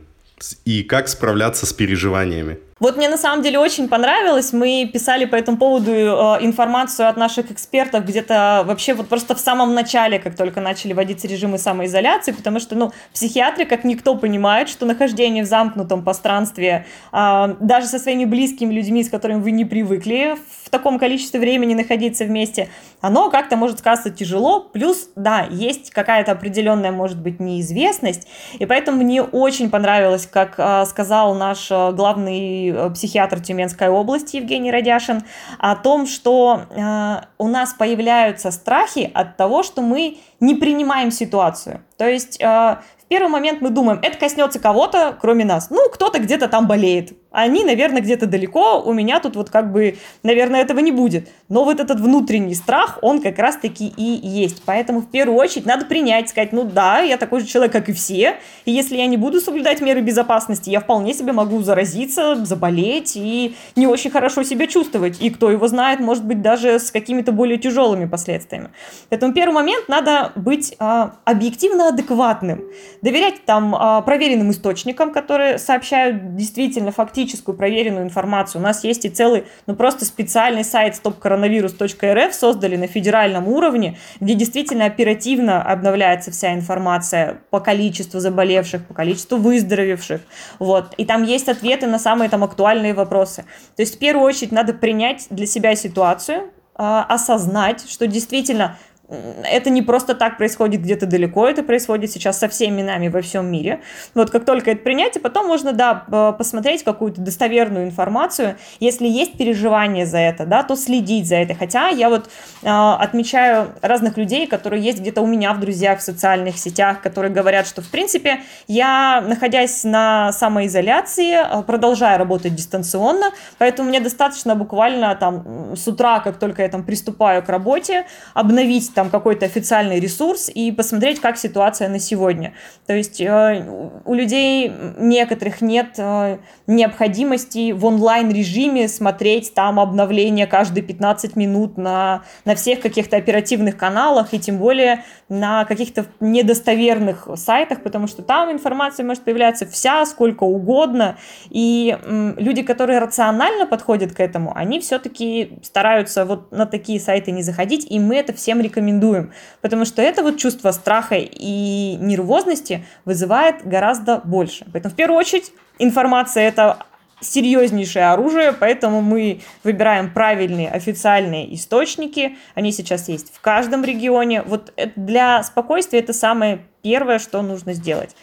И 0.65 0.83
как 0.83 1.07
справляться 1.07 1.65
с 1.65 1.73
переживаниями? 1.73 2.57
Вот 2.83 2.97
мне 2.97 3.07
на 3.07 3.15
самом 3.15 3.41
деле 3.41 3.59
очень 3.59 3.87
понравилось. 3.87 4.51
Мы 4.51 4.89
писали 4.91 5.23
по 5.23 5.35
этому 5.37 5.57
поводу 5.57 5.89
э, 5.89 6.05
информацию 6.41 7.07
от 7.07 7.15
наших 7.15 7.49
экспертов 7.49 8.03
где-то 8.03 8.63
вообще 8.65 8.93
вот 8.93 9.07
просто 9.07 9.35
в 9.35 9.39
самом 9.39 9.73
начале, 9.73 10.19
как 10.19 10.35
только 10.35 10.59
начали 10.59 10.91
вводиться 10.91 11.25
режимы 11.25 11.59
самоизоляции, 11.59 12.33
потому 12.33 12.59
что, 12.59 12.75
ну, 12.75 12.91
психиатры, 13.13 13.63
как 13.63 13.85
никто, 13.85 14.15
понимают, 14.15 14.67
что 14.67 14.85
нахождение 14.85 15.45
в 15.45 15.47
замкнутом 15.47 16.03
пространстве, 16.03 16.85
э, 17.13 17.55
даже 17.61 17.87
со 17.87 17.99
своими 17.99 18.25
близкими 18.25 18.73
людьми, 18.73 19.01
с 19.01 19.09
которыми 19.09 19.39
вы 19.39 19.51
не 19.51 19.63
привыкли 19.63 20.35
в 20.65 20.69
таком 20.69 20.99
количестве 20.99 21.39
времени 21.39 21.75
находиться 21.75 22.25
вместе, 22.25 22.67
оно 22.99 23.29
как-то 23.29 23.55
может 23.55 23.79
сказаться 23.79 24.09
тяжело. 24.09 24.59
Плюс, 24.59 25.09
да, 25.15 25.47
есть 25.49 25.91
какая-то 25.91 26.33
определенная, 26.33 26.91
может 26.91 27.21
быть, 27.21 27.39
неизвестность. 27.39 28.27
И 28.59 28.65
поэтому 28.65 29.03
мне 29.03 29.21
очень 29.21 29.69
понравилось, 29.69 30.27
как 30.29 30.55
э, 30.57 30.85
сказал 30.85 31.33
наш 31.35 31.71
э, 31.71 31.91
главный 31.93 32.72
Э, 32.73 32.89
психиатр 32.93 33.39
Тюменской 33.39 33.89
области 33.89 34.37
Евгений 34.37 34.71
Радяшин, 34.71 35.23
о 35.59 35.75
том, 35.75 36.05
что 36.05 36.61
э, 36.69 37.21
у 37.37 37.47
нас 37.47 37.73
появляются 37.73 38.51
страхи 38.51 39.09
от 39.13 39.37
того, 39.37 39.63
что 39.63 39.81
мы 39.81 40.17
не 40.39 40.55
принимаем 40.55 41.11
ситуацию. 41.11 41.81
То 41.97 42.07
есть 42.07 42.41
э, 42.41 42.45
в 42.45 43.05
первый 43.07 43.29
момент 43.29 43.61
мы 43.61 43.69
думаем, 43.69 43.99
это 44.01 44.17
коснется 44.17 44.59
кого-то, 44.59 45.15
кроме 45.19 45.45
нас. 45.45 45.69
Ну, 45.69 45.89
кто-то 45.89 46.19
где-то 46.19 46.47
там 46.47 46.67
болеет 46.67 47.13
они, 47.33 47.63
наверное, 47.63 48.01
где-то 48.01 48.27
далеко, 48.27 48.81
у 48.81 48.93
меня 48.93 49.19
тут 49.19 49.35
вот 49.35 49.49
как 49.49 49.71
бы, 49.71 49.97
наверное, 50.21 50.61
этого 50.61 50.79
не 50.79 50.91
будет. 50.91 51.29
Но 51.49 51.65
вот 51.65 51.79
этот 51.79 51.99
внутренний 51.99 52.53
страх, 52.53 52.99
он 53.01 53.21
как 53.21 53.39
раз-таки 53.39 53.87
и 53.87 54.03
есть. 54.03 54.61
Поэтому 54.65 55.01
в 55.01 55.09
первую 55.09 55.39
очередь 55.39 55.65
надо 55.65 55.85
принять, 55.85 56.29
сказать, 56.29 56.53
ну 56.53 56.63
да, 56.63 56.99
я 56.99 57.17
такой 57.17 57.39
же 57.39 57.47
человек, 57.47 57.73
как 57.73 57.89
и 57.89 57.93
все, 57.93 58.35
и 58.65 58.71
если 58.71 58.97
я 58.97 59.07
не 59.07 59.17
буду 59.17 59.41
соблюдать 59.41 59.81
меры 59.81 60.01
безопасности, 60.01 60.69
я 60.69 60.79
вполне 60.79 61.15
себе 61.15 61.33
могу 61.33 61.61
заразиться, 61.63 62.45
заболеть 62.45 63.13
и 63.15 63.55
не 63.75 63.87
очень 63.87 64.11
хорошо 64.11 64.43
себя 64.43 64.67
чувствовать. 64.67 65.19
И 65.19 65.31
кто 65.31 65.49
его 65.49 65.67
знает, 65.67 65.99
может 65.99 66.23
быть, 66.23 66.43
даже 66.43 66.77
с 66.77 66.91
какими-то 66.91 67.31
более 67.31 67.57
тяжелыми 67.57 68.05
последствиями. 68.05 68.69
Поэтому 69.09 69.33
первый 69.33 69.55
момент 69.55 69.89
надо 69.89 70.31
быть 70.35 70.75
а, 70.77 71.15
объективно 71.25 71.87
адекватным, 71.87 72.61
доверять 73.01 73.43
там 73.45 73.73
а, 73.73 74.01
проверенным 74.01 74.51
источникам, 74.51 75.11
которые 75.11 75.57
сообщают 75.57 76.35
действительно 76.35 76.91
фактически 76.91 77.22
фактическую 77.23 77.55
проверенную 77.55 78.03
информацию. 78.03 78.61
У 78.61 78.63
нас 78.63 78.83
есть 78.83 79.05
и 79.05 79.09
целый, 79.09 79.45
ну 79.65 79.75
просто 79.75 80.05
специальный 80.05 80.63
сайт 80.63 80.99
stopcoronavirus.rf 81.01 82.31
создали 82.33 82.75
на 82.75 82.87
федеральном 82.87 83.47
уровне, 83.47 83.97
где 84.19 84.33
действительно 84.33 84.85
оперативно 84.85 85.61
обновляется 85.61 86.31
вся 86.31 86.53
информация 86.53 87.39
по 87.49 87.59
количеству 87.59 88.19
заболевших, 88.19 88.85
по 88.85 88.93
количеству 88.93 89.37
выздоровевших. 89.37 90.21
Вот. 90.59 90.93
И 90.97 91.05
там 91.05 91.23
есть 91.23 91.47
ответы 91.47 91.87
на 91.87 91.99
самые 91.99 92.29
там 92.29 92.43
актуальные 92.43 92.93
вопросы. 92.93 93.45
То 93.75 93.83
есть 93.83 93.95
в 93.95 93.99
первую 93.99 94.25
очередь 94.25 94.51
надо 94.51 94.73
принять 94.73 95.27
для 95.29 95.45
себя 95.45 95.75
ситуацию, 95.75 96.51
а, 96.75 97.05
осознать, 97.07 97.89
что 97.89 98.07
действительно 98.07 98.77
это 99.09 99.69
не 99.69 99.81
просто 99.81 100.15
так 100.15 100.37
происходит 100.37 100.81
где-то 100.81 101.05
далеко, 101.05 101.47
это 101.47 101.61
происходит 101.61 102.11
сейчас 102.11 102.39
со 102.39 102.47
всеми 102.47 102.81
нами 102.81 103.09
во 103.09 103.21
всем 103.21 103.51
мире. 103.51 103.81
Вот 104.15 104.31
как 104.31 104.45
только 104.45 104.71
это 104.71 104.81
принятие, 104.81 105.21
потом 105.21 105.47
можно, 105.47 105.73
да, 105.73 106.33
посмотреть 106.37 106.83
какую-то 106.83 107.19
достоверную 107.19 107.85
информацию. 107.85 108.55
Если 108.79 109.07
есть 109.07 109.37
переживание 109.37 110.05
за 110.05 110.19
это, 110.19 110.45
да, 110.45 110.63
то 110.63 110.75
следить 110.75 111.27
за 111.27 111.35
это. 111.35 111.53
Хотя 111.53 111.89
я 111.89 112.09
вот 112.09 112.29
э, 112.61 112.69
отмечаю 112.69 113.73
разных 113.81 114.17
людей, 114.17 114.47
которые 114.47 114.81
есть 114.81 114.99
где-то 114.99 115.21
у 115.21 115.27
меня 115.27 115.53
в 115.53 115.59
друзьях, 115.59 115.99
в 115.99 116.01
социальных 116.01 116.57
сетях, 116.57 117.01
которые 117.01 117.31
говорят, 117.33 117.67
что, 117.67 117.81
в 117.81 117.89
принципе, 117.89 118.41
я, 118.67 119.21
находясь 119.21 119.83
на 119.83 120.31
самоизоляции, 120.31 121.33
а, 121.33 121.61
продолжаю 121.61 122.17
работать 122.17 122.55
дистанционно, 122.55 123.31
поэтому 123.57 123.89
мне 123.89 123.99
достаточно 123.99 124.55
буквально 124.55 125.13
там 125.15 125.75
с 125.75 125.87
утра, 125.87 126.19
как 126.19 126.39
только 126.39 126.61
я 126.61 126.69
там 126.69 126.83
приступаю 126.83 127.43
к 127.43 127.49
работе, 127.49 128.05
обновить 128.33 128.92
там 128.93 129.09
какой-то 129.09 129.45
официальный 129.45 129.99
ресурс 129.99 130.49
и 130.53 130.71
посмотреть, 130.71 131.19
как 131.19 131.37
ситуация 131.37 131.89
на 131.89 131.99
сегодня. 131.99 132.53
То 132.85 132.93
есть 132.93 133.19
э, 133.21 133.65
у 134.05 134.13
людей 134.13 134.71
некоторых 134.97 135.61
нет 135.61 135.95
э, 135.97 136.37
необходимости 136.67 137.71
в 137.71 137.85
онлайн-режиме 137.85 138.87
смотреть 138.87 139.53
там 139.53 139.79
обновления 139.79 140.47
каждые 140.47 140.83
15 140.83 141.35
минут 141.35 141.77
на, 141.77 142.23
на 142.45 142.55
всех 142.55 142.81
каких-то 142.81 143.17
оперативных 143.17 143.77
каналах 143.77 144.33
и 144.33 144.39
тем 144.39 144.57
более 144.57 145.03
на 145.33 145.65
каких-то 145.65 146.05
недостоверных 146.19 147.27
сайтах, 147.35 147.81
потому 147.81 148.07
что 148.07 148.21
там 148.21 148.51
информация 148.51 149.05
может 149.05 149.23
появляться 149.23 149.65
вся, 149.65 150.05
сколько 150.05 150.43
угодно. 150.43 151.17
И 151.49 151.97
люди, 152.37 152.61
которые 152.61 152.99
рационально 152.99 153.65
подходят 153.65 154.13
к 154.13 154.19
этому, 154.19 154.55
они 154.55 154.79
все-таки 154.79 155.57
стараются 155.63 156.25
вот 156.25 156.51
на 156.51 156.65
такие 156.65 156.99
сайты 156.99 157.31
не 157.31 157.41
заходить, 157.41 157.87
и 157.89 157.99
мы 157.99 158.15
это 158.15 158.33
всем 158.33 158.61
рекомендуем, 158.61 159.31
потому 159.61 159.85
что 159.85 160.01
это 160.01 160.21
вот 160.21 160.37
чувство 160.37 160.71
страха 160.71 161.15
и 161.15 161.95
нервозности 161.99 162.85
вызывает 163.05 163.65
гораздо 163.65 164.21
больше. 164.23 164.65
Поэтому 164.71 164.93
в 164.93 164.95
первую 164.95 165.17
очередь 165.17 165.51
информация 165.79 166.47
это 166.47 166.77
серьезнейшее 167.23 168.11
оружие, 168.11 168.53
поэтому 168.53 169.01
мы 169.01 169.41
выбираем 169.63 170.13
правильные 170.13 170.69
официальные 170.69 171.53
источники. 171.55 172.37
Они 172.55 172.71
сейчас 172.71 173.09
есть 173.09 173.33
в 173.33 173.41
каждом 173.41 173.83
регионе. 173.83 174.41
Вот 174.43 174.73
для 174.95 175.41
спокойствия 175.43 175.99
это 175.99 176.13
самое 176.13 176.59
первое, 176.81 177.19
что 177.19 177.41
нужно 177.41 177.73
сделать. 177.73 178.15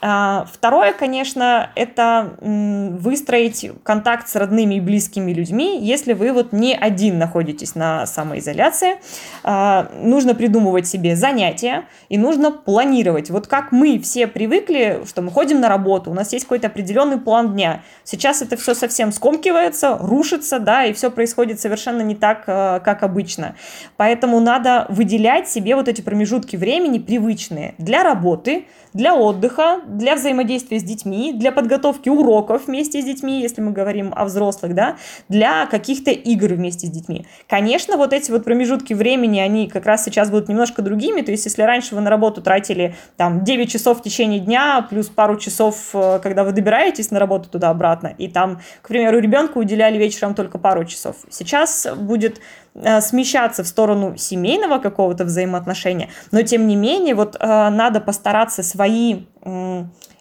А, 0.00 0.46
второе, 0.52 0.92
конечно, 0.92 1.70
это 1.74 2.34
выстроить 2.40 3.70
контакт 3.82 4.28
с 4.28 4.36
родными 4.36 4.76
и 4.76 4.80
близкими 4.80 5.32
людьми, 5.32 5.78
если 5.80 6.12
вы 6.12 6.32
вот 6.32 6.52
не 6.52 6.74
один 6.74 7.18
находитесь 7.18 7.74
на 7.74 8.06
самоизоляции. 8.06 8.98
А, 9.42 9.90
нужно 10.02 10.34
придумывать 10.34 10.86
себе 10.86 11.16
занятия 11.16 11.84
и 12.08 12.18
нужно 12.18 12.52
планировать. 12.52 13.30
Вот 13.30 13.46
как 13.46 13.72
мы 13.72 13.98
все 13.98 14.26
привыкли, 14.26 15.02
что 15.06 15.22
мы 15.22 15.30
ходим 15.30 15.60
на 15.60 15.68
работу, 15.68 16.10
у 16.10 16.14
нас 16.14 16.32
есть 16.32 16.44
какой-то 16.44 16.68
определенный 16.68 17.18
план 17.18 17.52
дня. 17.54 17.82
Сейчас 18.04 18.42
это 18.42 18.56
все 18.56 18.74
совсем 18.74 19.10
скомкивается, 19.12 19.98
рушится, 19.98 20.58
да, 20.60 20.84
и 20.84 20.92
все 20.92 21.10
происходит 21.10 21.60
совершенно 21.60 22.02
не 22.02 22.14
так, 22.14 22.44
а, 22.46 22.80
как 22.80 23.02
обычно. 23.02 23.56
Поэтому 23.96 24.38
надо 24.40 24.86
выделять 24.88 25.48
себе 25.48 25.74
вот 25.74 25.88
эти 25.88 26.02
промежутки 26.02 26.56
времени 26.56 26.98
привычные 26.98 27.74
для 27.78 28.02
работы, 28.02 28.66
для 28.92 29.14
отдыха, 29.14 29.80
для 29.88 30.14
взаимодействия 30.14 30.78
с 30.78 30.82
детьми, 30.82 31.32
для 31.32 31.52
подготовки 31.52 32.08
уроков 32.08 32.66
вместе 32.66 33.00
с 33.00 33.04
детьми, 33.04 33.40
если 33.40 33.60
мы 33.60 33.72
говорим 33.72 34.12
о 34.14 34.24
взрослых, 34.24 34.74
да, 34.74 34.96
для 35.28 35.66
каких-то 35.66 36.10
игр 36.10 36.54
вместе 36.54 36.86
с 36.86 36.90
детьми. 36.90 37.26
Конечно, 37.48 37.96
вот 37.96 38.12
эти 38.12 38.30
вот 38.30 38.44
промежутки 38.44 38.94
времени, 38.94 39.40
они 39.40 39.68
как 39.68 39.86
раз 39.86 40.04
сейчас 40.04 40.30
будут 40.30 40.48
немножко 40.48 40.82
другими, 40.82 41.22
то 41.22 41.30
есть 41.30 41.44
если 41.44 41.62
раньше 41.62 41.94
вы 41.94 42.00
на 42.00 42.10
работу 42.10 42.42
тратили 42.42 42.94
там 43.16 43.44
9 43.44 43.70
часов 43.70 44.00
в 44.00 44.02
течение 44.02 44.40
дня, 44.40 44.86
плюс 44.88 45.08
пару 45.08 45.36
часов, 45.36 45.90
э, 45.94 46.20
когда 46.22 46.44
вы 46.44 46.52
добираетесь 46.52 47.10
на 47.10 47.18
работу 47.18 47.48
туда-обратно, 47.48 48.14
и 48.18 48.28
там, 48.28 48.60
к 48.82 48.88
примеру, 48.88 49.18
ребенку 49.18 49.60
уделяли 49.60 49.98
вечером 49.98 50.34
только 50.34 50.58
пару 50.58 50.84
часов. 50.84 51.16
Сейчас 51.30 51.86
будет 51.96 52.40
смещаться 53.00 53.62
в 53.62 53.68
сторону 53.68 54.16
семейного 54.16 54.78
какого-то 54.78 55.24
взаимоотношения, 55.24 56.08
но 56.30 56.42
тем 56.42 56.66
не 56.66 56.76
менее 56.76 57.14
вот 57.14 57.36
э, 57.38 57.46
надо 57.70 58.00
постараться 58.00 58.62
свои 58.62 59.24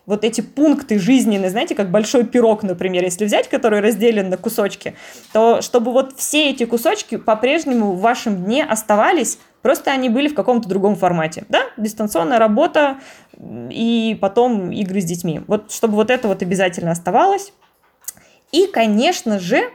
вот 0.08 0.24
эти 0.24 0.42
пункты 0.42 0.98
жизненные, 0.98 1.50
знаете, 1.50 1.76
как 1.76 1.92
большой 1.92 2.26
пирог, 2.26 2.64
например, 2.64 3.04
если 3.04 3.26
взять, 3.26 3.50
который 3.50 3.82
разделен 3.82 4.30
на 4.30 4.38
кусочки, 4.38 4.96
то 5.34 5.62
чтобы 5.62 5.92
вот 5.92 6.14
все 6.16 6.50
эти 6.50 6.64
кусочки 6.64 7.18
по-прежнему 7.18 7.92
в 7.92 8.00
вашем 8.00 8.46
дне 8.46 8.64
оставались, 8.64 9.38
просто 9.62 9.92
они 9.92 10.08
были 10.08 10.30
в 10.30 10.34
каком-то 10.34 10.70
другом 10.70 10.96
формате, 10.96 11.44
да, 11.50 11.64
дистанционная 11.76 12.40
работа 12.40 13.00
и 13.38 14.18
потом 14.22 14.72
игры 14.72 15.02
с 15.02 15.06
детьми. 15.06 15.42
Вот 15.46 15.74
чтобы 15.74 15.96
вот 15.96 16.10
это 16.10 16.30
вот 16.30 16.42
обязательно 16.42 16.92
оставалось. 16.92 17.52
И, 18.54 18.68
конечно 18.68 19.40
же, 19.40 19.70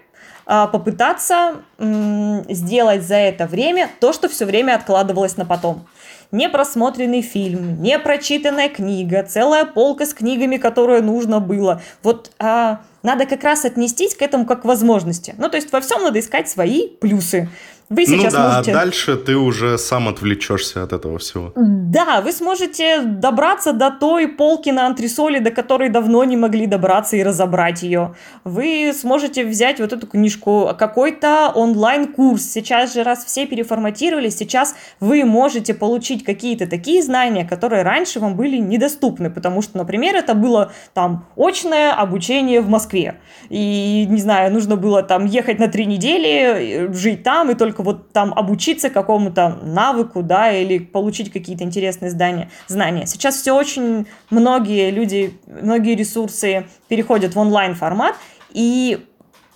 попытаться 0.44 1.62
сделать 1.78 3.02
за 3.02 3.16
это 3.16 3.46
время 3.46 3.88
то, 4.00 4.12
что 4.12 4.28
все 4.28 4.44
время 4.44 4.74
откладывалось 4.74 5.36
на 5.36 5.44
потом. 5.44 5.86
Непросмотренный 6.32 7.20
фильм, 7.20 7.82
непрочитанная 7.82 8.70
книга, 8.70 9.22
целая 9.22 9.66
полка 9.66 10.06
с 10.06 10.14
книгами, 10.14 10.56
которые 10.56 11.02
нужно 11.02 11.40
было. 11.40 11.82
Вот 12.02 12.30
а, 12.38 12.80
надо 13.02 13.26
как 13.26 13.44
раз 13.44 13.66
отнестись 13.66 14.14
к 14.14 14.22
этому 14.22 14.46
как 14.46 14.62
к 14.62 14.64
возможности. 14.64 15.34
Ну, 15.36 15.50
то 15.50 15.56
есть 15.56 15.70
во 15.72 15.80
всем 15.82 16.02
надо 16.02 16.20
искать 16.20 16.48
свои 16.48 16.88
плюсы. 16.88 17.50
Вы 17.88 18.04
ну 18.08 18.16
сейчас 18.16 18.32
ну 18.32 18.38
да, 18.38 18.48
можете... 18.48 18.70
а 18.70 18.74
дальше 18.74 19.16
ты 19.16 19.36
уже 19.36 19.78
сам 19.78 20.08
отвлечешься 20.08 20.82
от 20.82 20.92
этого 20.92 21.18
всего. 21.18 21.52
Да, 21.56 22.20
вы 22.20 22.32
сможете 22.32 23.02
добраться 23.02 23.72
до 23.72 23.90
той 23.90 24.28
полки 24.28 24.70
на 24.70 24.86
антресоли, 24.86 25.38
до 25.38 25.50
которой 25.50 25.88
давно 25.88 26.24
не 26.24 26.36
могли 26.36 26.66
добраться 26.66 27.16
и 27.16 27.22
разобрать 27.22 27.82
ее. 27.82 28.14
Вы 28.44 28.92
сможете 28.94 29.44
взять 29.44 29.80
вот 29.80 29.92
эту 29.92 30.06
книжку, 30.06 30.70
какой-то 30.78 31.52
онлайн-курс. 31.54 32.42
Сейчас 32.42 32.94
же, 32.94 33.02
раз 33.02 33.24
все 33.24 33.46
переформатировались, 33.46 34.36
сейчас 34.36 34.74
вы 35.00 35.24
можете 35.24 35.74
получить 35.74 36.24
какие-то 36.24 36.66
такие 36.66 37.02
знания, 37.02 37.44
которые 37.44 37.82
раньше 37.82 38.20
вам 38.20 38.36
были 38.36 38.56
недоступны, 38.56 39.30
потому 39.30 39.62
что, 39.62 39.78
например, 39.78 40.16
это 40.16 40.34
было 40.34 40.72
там 40.94 41.26
очное 41.36 41.92
обучение 41.92 42.60
в 42.60 42.68
Москве. 42.68 43.16
И, 43.50 44.06
не 44.08 44.20
знаю, 44.20 44.52
нужно 44.52 44.76
было 44.76 45.02
там 45.02 45.26
ехать 45.26 45.58
на 45.58 45.68
три 45.68 45.86
недели, 45.86 46.88
жить 46.92 47.22
там, 47.22 47.50
и 47.50 47.54
только 47.72 47.82
вот 47.82 48.12
там 48.12 48.34
обучиться 48.34 48.90
какому-то 48.90 49.58
навыку, 49.62 50.22
да, 50.22 50.52
или 50.52 50.78
получить 50.78 51.32
какие-то 51.32 51.64
интересные 51.64 52.10
здания, 52.10 52.50
знания. 52.68 53.06
Сейчас 53.06 53.36
все 53.36 53.52
очень 53.52 54.06
многие 54.30 54.90
люди, 54.90 55.38
многие 55.46 55.94
ресурсы 55.94 56.66
переходят 56.88 57.34
в 57.34 57.38
онлайн 57.38 57.74
формат, 57.74 58.14
и 58.52 59.06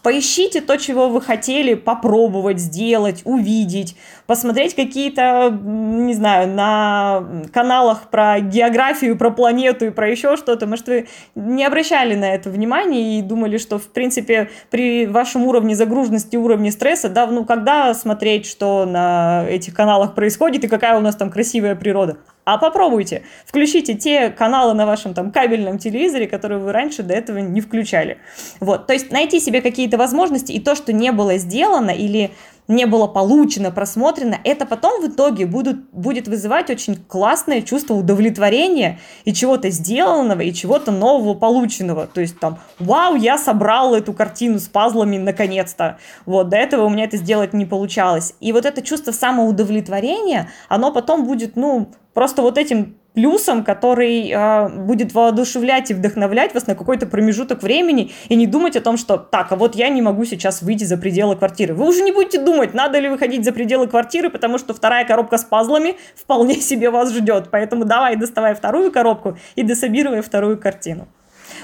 Поищите 0.07 0.61
то, 0.61 0.77
чего 0.77 1.09
вы 1.09 1.21
хотели 1.21 1.75
попробовать, 1.75 2.61
сделать, 2.61 3.23
увидеть, 3.25 3.97
посмотреть 4.29 4.77
какие-то, 4.77 5.51
не 5.51 6.15
знаю, 6.15 6.47
на 6.47 7.25
каналах 7.53 8.09
про 8.09 8.39
географию, 8.39 9.19
про 9.19 9.31
планету 9.31 9.87
и 9.87 9.91
про 9.91 10.09
еще 10.09 10.37
что-то. 10.37 10.69
Может, 10.69 10.87
вы 10.87 11.09
не 11.35 11.65
обращали 11.65 12.15
на 12.15 12.33
это 12.33 12.51
внимания 12.51 13.19
и 13.19 13.21
думали, 13.21 13.59
что, 13.59 13.81
в 13.81 13.89
принципе, 13.89 14.49
при 14.71 15.07
вашем 15.07 15.45
уровне 15.45 15.75
загруженности, 15.75 16.37
уровне 16.37 16.71
стресса, 16.71 17.09
да, 17.09 17.27
ну, 17.27 17.45
когда 17.45 17.93
смотреть, 17.93 18.47
что 18.47 18.87
на 18.87 19.45
этих 19.49 19.75
каналах 19.75 20.15
происходит 20.15 20.63
и 20.63 20.69
какая 20.69 20.97
у 20.97 21.01
нас 21.01 21.17
там 21.17 21.33
красивая 21.33 21.75
природа? 21.75 22.17
А 22.47 22.59
попробуйте, 22.59 23.25
включите 23.45 23.95
те 23.95 24.31
каналы 24.31 24.73
на 24.73 24.87
вашем 24.87 25.15
там 25.15 25.33
кабельном 25.33 25.79
телевизоре, 25.79 26.29
которые 26.29 26.61
вы 26.61 26.71
раньше 26.71 27.03
до 27.03 27.13
этого 27.13 27.39
не 27.39 27.61
включали. 27.61 28.19
Вот, 28.61 28.87
то 28.87 28.93
есть 28.93 29.11
найти 29.11 29.41
себе 29.41 29.61
какие-то 29.61 29.99
возможности 29.99 30.53
и 30.53 30.61
то, 30.61 30.77
что 30.77 30.93
не 30.93 31.11
было 31.11 31.39
сделано 31.39 31.91
или 31.91 32.31
не 32.69 32.87
было 32.87 33.07
получено, 33.07 33.71
просмотрено, 33.71 34.39
это 34.45 34.67
потом 34.67 35.03
в 35.03 35.09
итоге 35.09 35.47
будут, 35.47 35.91
будет 35.91 36.29
вызывать 36.29 36.71
очень 36.71 36.97
классное 36.97 37.63
чувство 37.63 37.95
удовлетворения 37.95 38.99
и 39.25 39.33
чего-то 39.33 39.71
сделанного, 39.71 40.41
и 40.41 40.53
чего-то 40.53 40.91
нового 40.91 41.35
полученного. 41.35 42.07
То 42.07 42.21
есть 42.21 42.39
там, 42.39 42.59
вау, 42.79 43.15
я 43.15 43.39
собрал 43.39 43.95
эту 43.95 44.13
картину 44.13 44.59
с 44.59 44.69
пазлами 44.69 45.19
наконец-то. 45.19 45.99
Вот, 46.25 46.49
до 46.49 46.57
этого 46.57 46.85
у 46.85 46.91
меня 46.91 47.05
это 47.05 47.17
сделать 47.17 47.53
не 47.53 47.67
получалось. 47.67 48.35
И 48.41 48.53
вот 48.53 48.65
это 48.65 48.83
чувство 48.83 49.13
самоудовлетворения, 49.13 50.51
оно 50.69 50.93
потом 50.93 51.25
будет, 51.25 51.57
ну, 51.57 51.91
просто 52.15 52.43
вот 52.43 52.59
этим 52.59 52.97
плюсом, 53.17 53.65
который 53.65 54.31
э, 54.31 54.69
будет 54.69 55.15
воодушевлять 55.15 55.91
и 55.91 55.95
вдохновлять 55.95 56.53
вас 56.53 56.67
на 56.67 56.75
какой-то 56.75 57.07
промежуток 57.07 57.63
времени 57.63 58.13
и 58.29 58.37
не 58.37 58.47
думать 58.47 58.77
о 58.77 58.83
том, 58.83 58.99
что 58.99 59.17
так, 59.17 59.53
а 59.53 59.57
вот 59.57 59.75
я 59.75 59.89
не 59.89 60.03
могу 60.03 60.27
сейчас 60.27 60.61
выйти 60.61 60.85
за 60.85 60.99
пределы 60.99 61.35
квартиры. 61.35 61.73
Вы 61.73 61.89
уже 61.89 62.03
не 62.03 62.13
будете 62.13 62.39
думать, 62.39 62.75
надо 62.75 62.99
ли 62.99 63.09
выходить 63.09 63.43
за 63.43 63.53
пределы 63.53 63.87
квартиры, 63.87 64.29
потому 64.29 64.59
что 64.59 64.75
вторая 64.75 65.07
коробка 65.07 65.39
с 65.39 65.45
пазлами 65.45 65.97
вполне 66.15 66.57
себе 66.61 66.91
вас 66.91 67.11
ждет. 67.11 67.49
Поэтому 67.51 67.87
давай 67.87 68.17
доставай 68.17 68.55
вторую 68.55 68.93
коробку 68.93 69.39
и 69.55 69.63
дособируй 69.63 70.21
вторую 70.21 70.59
картину. 70.59 71.09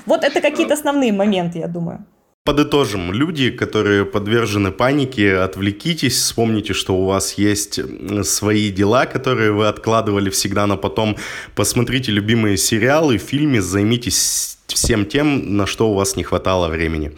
Вот 0.06 0.24
это 0.24 0.40
какие-то 0.40 0.72
основные 0.72 1.12
моменты, 1.12 1.58
я 1.58 1.68
думаю. 1.68 2.06
Подытожим, 2.44 3.12
люди, 3.12 3.50
которые 3.50 4.04
подвержены 4.04 4.72
панике, 4.72 5.36
отвлекитесь, 5.36 6.16
вспомните, 6.16 6.72
что 6.72 6.96
у 6.96 7.04
вас 7.04 7.34
есть 7.34 7.78
свои 8.24 8.70
дела, 8.70 9.06
которые 9.06 9.52
вы 9.52 9.68
откладывали 9.68 10.28
всегда 10.28 10.66
на 10.66 10.76
потом. 10.76 11.16
Посмотрите 11.54 12.10
любимые 12.10 12.56
сериалы, 12.56 13.18
фильмы, 13.18 13.60
займитесь 13.60 14.58
всем 14.66 15.06
тем, 15.06 15.56
на 15.56 15.66
что 15.66 15.90
у 15.90 15.94
вас 15.94 16.16
не 16.16 16.24
хватало 16.24 16.66
времени. 16.66 17.12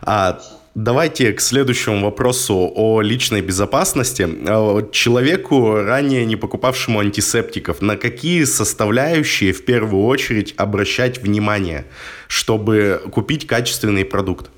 А 0.00 0.40
Давайте 0.76 1.32
к 1.32 1.40
следующему 1.40 2.04
вопросу 2.04 2.70
о 2.74 3.00
личной 3.00 3.40
безопасности. 3.40 4.28
Э, 4.28 4.90
человеку, 4.92 5.76
ранее 5.76 6.26
не 6.26 6.36
покупавшему 6.36 7.00
антисептиков, 7.00 7.80
на 7.80 7.96
какие 7.96 8.44
составляющие 8.44 9.54
в 9.54 9.64
первую 9.64 10.04
очередь 10.04 10.52
обращать 10.58 11.16
внимание, 11.16 11.86
чтобы 12.28 13.00
купить 13.10 13.46
качественный 13.46 14.04
продукт? 14.04 14.50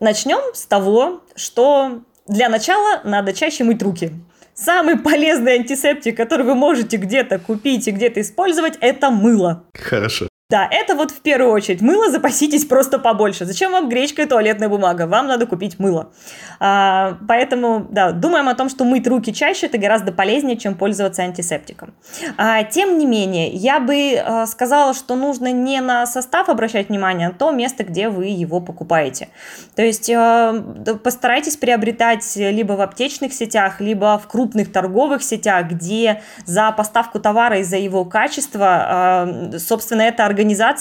Начнем 0.00 0.40
с 0.54 0.64
того, 0.64 1.20
что 1.36 2.00
для 2.26 2.48
начала 2.48 3.02
надо 3.04 3.34
чаще 3.34 3.62
мыть 3.62 3.82
руки. 3.82 4.12
Самый 4.54 4.96
полезный 4.96 5.52
антисептик, 5.52 6.16
который 6.16 6.46
вы 6.46 6.54
можете 6.54 6.96
где-то 6.96 7.38
купить 7.38 7.86
и 7.88 7.90
где-то 7.90 8.22
использовать, 8.22 8.78
это 8.80 9.10
мыло. 9.10 9.64
Хорошо. 9.74 10.28
Да, 10.50 10.66
это 10.70 10.94
вот 10.94 11.10
в 11.10 11.20
первую 11.20 11.52
очередь. 11.52 11.82
Мыло 11.82 12.10
запаситесь 12.10 12.64
просто 12.64 12.98
побольше. 12.98 13.44
Зачем 13.44 13.70
вам 13.72 13.90
гречка 13.90 14.22
и 14.22 14.24
туалетная 14.24 14.70
бумага? 14.70 15.06
Вам 15.06 15.26
надо 15.26 15.44
купить 15.44 15.78
мыло. 15.78 16.10
А, 16.58 17.18
поэтому, 17.28 17.86
да, 17.90 18.12
думаем 18.12 18.48
о 18.48 18.54
том, 18.54 18.70
что 18.70 18.86
мыть 18.86 19.06
руки 19.06 19.34
чаще 19.34 19.66
это 19.66 19.76
гораздо 19.76 20.10
полезнее, 20.10 20.56
чем 20.56 20.74
пользоваться 20.74 21.20
антисептиком. 21.20 21.92
А, 22.38 22.62
тем 22.62 22.96
не 22.96 23.04
менее, 23.04 23.50
я 23.50 23.78
бы 23.78 24.16
а, 24.16 24.46
сказала, 24.46 24.94
что 24.94 25.16
нужно 25.16 25.52
не 25.52 25.82
на 25.82 26.06
состав 26.06 26.48
обращать 26.48 26.88
внимание, 26.88 27.26
а 27.26 27.30
на 27.32 27.36
то 27.36 27.50
место, 27.50 27.84
где 27.84 28.08
вы 28.08 28.28
его 28.28 28.62
покупаете. 28.62 29.28
То 29.76 29.82
есть 29.82 30.08
а, 30.08 30.54
постарайтесь 31.04 31.58
приобретать 31.58 32.24
либо 32.36 32.72
в 32.72 32.80
аптечных 32.80 33.34
сетях, 33.34 33.82
либо 33.82 34.18
в 34.18 34.26
крупных 34.28 34.72
торговых 34.72 35.22
сетях, 35.22 35.66
где 35.66 36.22
за 36.46 36.72
поставку 36.72 37.20
товара 37.20 37.58
и 37.58 37.64
за 37.64 37.76
его 37.76 38.06
качество, 38.06 38.66
а, 38.66 39.58
собственно, 39.58 40.00
это 40.00 40.24
организация, 40.24 40.37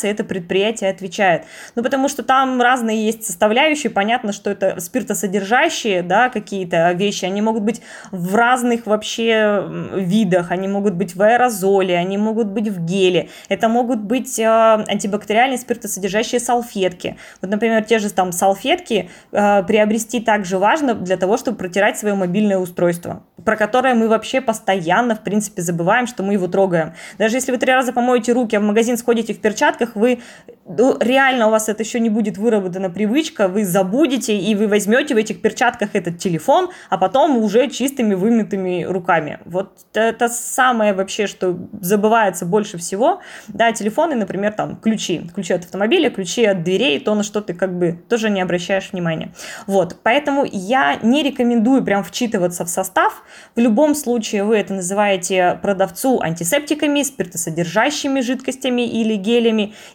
это 0.08 0.24
предприятие 0.24 0.90
отвечает. 0.90 1.44
Ну, 1.76 1.84
потому 1.84 2.10
что 2.10 2.24
там 2.24 2.62
разные 2.62 3.06
есть 3.06 3.26
составляющие, 3.26 3.90
понятно, 3.90 4.32
что 4.32 4.50
это 4.50 4.80
спиртосодержащие, 4.80 6.02
да, 6.02 6.30
какие-то 6.30 6.92
вещи, 6.92 7.26
они 7.26 7.42
могут 7.42 7.64
быть 7.64 7.82
в 8.12 8.36
разных 8.36 8.86
вообще 8.86 9.64
видах, 9.94 10.52
они 10.52 10.68
могут 10.68 10.94
быть 10.94 11.16
в 11.16 11.22
аэрозоле, 11.22 11.96
они 11.98 12.18
могут 12.18 12.48
быть 12.48 12.68
в 12.68 12.86
геле, 12.86 13.30
это 13.50 13.70
могут 13.70 14.00
быть 14.00 14.40
э, 14.40 14.46
антибактериальные 14.46 15.58
спиртосодержащие 15.58 16.40
салфетки. 16.40 17.18
Вот, 17.42 17.50
например, 17.50 17.84
те 17.84 18.00
же 18.00 18.12
там 18.12 18.32
салфетки 18.32 19.10
э, 19.32 19.64
приобрести 19.64 20.20
также 20.20 20.58
важно 20.58 20.94
для 20.94 21.18
того, 21.18 21.38
чтобы 21.38 21.58
протирать 21.58 21.98
свое 21.98 22.16
мобильное 22.16 22.58
устройство, 22.58 23.24
про 23.44 23.56
которое 23.56 23.94
мы 23.94 24.08
вообще 24.08 24.42
постоянно, 24.42 25.16
в 25.16 25.24
принципе, 25.24 25.62
забываем, 25.62 26.08
что 26.08 26.24
мы 26.24 26.34
его 26.34 26.48
трогаем. 26.48 26.94
Даже 27.18 27.38
если 27.38 27.52
вы 27.52 27.58
три 27.58 27.72
раза 27.72 27.94
помоете 27.94 28.34
руки, 28.34 28.56
а 28.56 28.60
в 28.60 28.64
магазин 28.64 28.98
сходите 28.98 29.34
в 29.34 29.40
перчатках, 29.48 29.96
вы 29.96 30.20
ну, 30.68 30.98
реально 31.00 31.48
у 31.48 31.52
вас 31.52 31.70
это 31.70 31.84
еще 31.84 32.00
не 32.00 32.10
будет 32.10 32.38
выработана 32.38 32.90
привычка, 32.90 33.48
вы 33.48 33.64
забудете 33.64 34.38
и 34.38 34.54
вы 34.56 34.68
возьмете 34.68 35.14
в 35.14 35.18
этих 35.18 35.42
перчатках 35.42 35.92
этот 35.94 36.18
телефон, 36.18 36.70
а 36.90 36.98
потом 36.98 37.38
уже 37.38 37.70
чистыми 37.70 38.16
вымытыми 38.16 38.84
руками. 38.84 39.40
Вот 39.46 39.72
это 39.94 40.28
самое 40.28 40.94
вообще, 40.94 41.28
что 41.28 41.58
забывается 41.80 42.46
больше 42.46 42.78
всего. 42.78 43.22
Да, 43.48 43.72
телефоны, 43.72 44.16
например, 44.16 44.54
там 44.54 44.76
ключи, 44.76 45.30
ключи 45.34 45.54
от 45.54 45.64
автомобиля, 45.64 46.10
ключи 46.10 46.44
от 46.44 46.64
дверей, 46.64 47.00
то, 47.00 47.16
на 47.16 47.24
что 47.24 47.42
ты 47.42 47.54
как 47.54 47.78
бы 47.78 47.98
тоже 48.10 48.30
не 48.30 48.42
обращаешь 48.42 48.92
внимания. 48.92 49.34
Вот, 49.68 49.96
поэтому 50.04 50.46
я 50.52 51.00
не 51.02 51.24
рекомендую 51.24 51.84
прям 51.84 52.04
вчитываться 52.04 52.66
в 52.66 52.70
состав. 52.70 53.24
В 53.56 53.60
любом 53.60 53.96
случае 53.96 54.44
вы 54.44 54.58
это 54.58 54.74
называете 54.74 55.58
продавцу 55.62 56.20
антисептиками, 56.22 57.04
спиртосодержащими 57.04 58.20
жидкостями 58.20 58.82
или 58.82 59.16
гелями, 59.16 59.37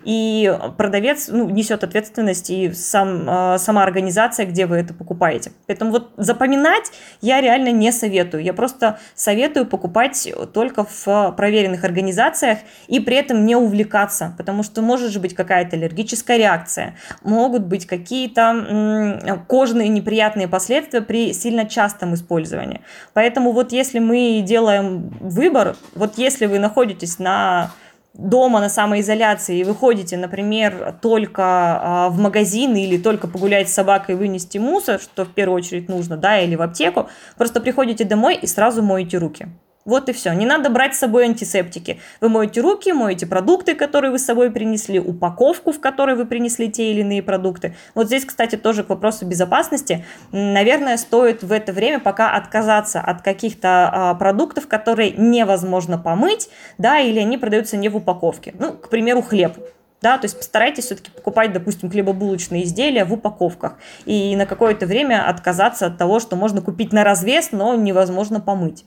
и 0.05 0.59
этом 0.62 0.72
продавец 0.76 1.28
ну, 1.28 1.48
несет 1.48 1.85
ответственность 1.85 2.50
и 2.50 2.72
сам, 2.72 3.28
э, 3.28 3.59
сама 3.59 3.83
организация, 3.83 4.46
где 4.46 4.66
вы 4.66 4.76
это 4.76 4.94
покупаете. 4.94 5.52
Поэтому 5.66 5.90
вот 5.90 6.11
запоминать 6.16 6.92
я 7.20 7.40
реально 7.40 7.72
не 7.72 7.92
советую. 7.92 8.42
Я 8.42 8.55
просто 8.55 8.98
советую 9.14 9.66
покупать 9.66 10.33
только 10.52 10.85
в 10.85 11.35
проверенных 11.37 11.85
организациях 11.85 12.59
и 12.88 13.00
при 13.00 13.16
этом 13.16 13.44
не 13.46 13.57
увлекаться, 13.57 14.35
потому 14.38 14.62
что 14.62 14.83
может 14.83 15.11
же 15.11 15.20
быть 15.20 15.35
какая-то 15.35 15.76
аллергическая 15.76 16.37
реакция, 16.37 16.96
могут 17.22 17.64
быть 17.66 17.87
какие-то 17.87 19.42
кожные 19.48 19.88
неприятные 19.88 20.48
последствия 20.48 21.00
при 21.00 21.33
сильно 21.33 21.66
частом 21.66 22.14
использовании. 22.14 22.81
Поэтому 23.12 23.52
вот 23.52 23.72
если 23.72 23.98
мы 23.98 24.42
делаем 24.46 25.11
выбор, 25.20 25.76
вот 25.94 26.18
если 26.18 26.46
вы 26.46 26.59
находитесь 26.59 27.18
на 27.18 27.70
дома 28.14 28.61
на 28.61 28.68
самоизоляции 28.68 29.59
и 29.59 29.64
выходите, 29.64 30.16
например, 30.16 30.94
только 31.01 31.42
а, 31.42 32.09
в 32.11 32.18
магазин 32.18 32.75
или 32.77 32.98
только 32.98 33.27
погулять 33.27 33.68
с 33.68 33.75
собакой 33.75 34.14
и 34.14 34.18
вынести 34.18 34.59
мусор, 34.59 35.01
что 35.01 35.25
в 35.25 35.33
первую 35.33 35.59
очередь 35.59 35.88
нужно, 35.88 36.16
да, 36.16 36.40
или 36.40 36.55
в 36.55 36.62
аптеку, 36.62 37.09
просто 37.37 37.61
приходите 37.61 38.05
домой 38.05 38.37
и 38.37 38.46
сразу 38.46 38.83
моете 38.83 39.18
руки. 39.18 39.48
Вот 39.85 40.09
и 40.09 40.12
все. 40.12 40.33
Не 40.33 40.47
надо 40.47 40.71
брать 40.71 40.95
с 40.95 40.99
собой 40.99 41.25
антисептики. 41.25 42.01
Вы 42.21 42.29
моете 42.29 42.61
руки, 42.61 42.92
моете 42.92 43.27
продукты, 43.27 43.75
которые 43.75 44.12
вы 44.12 44.18
с 44.18 44.25
собой 44.25 44.51
принесли, 44.51 45.01
упаковку, 45.01 45.73
в 45.73 45.81
которой 45.81 46.14
вы 46.14 46.25
принесли 46.25 46.71
те 46.71 46.92
или 46.92 47.01
иные 47.01 47.23
продукты. 47.23 47.75
Вот 47.95 48.07
здесь, 48.07 48.25
кстати, 48.25 48.57
тоже 48.57 48.85
к 48.85 48.90
вопросу 48.90 49.27
безопасности. 49.27 50.05
Наверное, 50.31 50.97
стоит 50.97 51.42
в 51.42 51.51
это 51.51 51.73
время 51.73 51.99
пока 51.99 52.35
отказаться 52.37 53.01
от 53.01 53.23
каких-то 53.23 53.90
а, 53.92 54.14
продуктов, 54.14 54.68
которые 54.68 55.11
невозможно 55.11 55.99
помыть, 55.99 56.49
да, 56.79 57.01
или 57.01 57.18
они 57.18 57.37
продаются 57.37 57.77
не 57.77 57.88
в 57.88 57.97
упаковке. 57.97 58.55
Ну, 58.59 58.73
к 58.73 58.88
примеру, 58.88 59.23
хлеб 59.23 59.57
да, 60.03 60.18
то 60.18 60.25
есть 60.25 60.37
постарайтесь 60.37 60.87
все-таки 60.87 61.12
покупать, 61.12 61.53
допустим, 61.53 61.88
хлебобулочные 61.88 62.64
изделия 62.64 63.05
в 63.05 63.12
упаковках 63.12 63.79
и 64.05 64.35
на 64.35 64.47
какое-то 64.47 64.85
время 64.85 65.29
отказаться 65.29 65.87
от 65.87 65.97
того, 65.97 66.18
что 66.18 66.35
можно 66.35 66.61
купить 66.61 66.92
на 66.92 67.05
развес, 67.05 67.53
но 67.53 67.77
невозможно 67.77 68.40
помыть. 68.40 68.85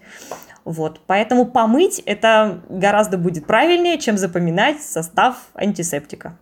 Вот, 0.65 0.99
поэтому 1.05 1.45
помыть 1.45 2.01
это 2.05 2.61
гораздо 2.69 3.17
будет 3.17 3.45
правильнее, 3.45 3.99
чем 3.99 4.17
запоминать 4.17 4.81
состав 4.81 5.37
антисептика. 5.53 6.37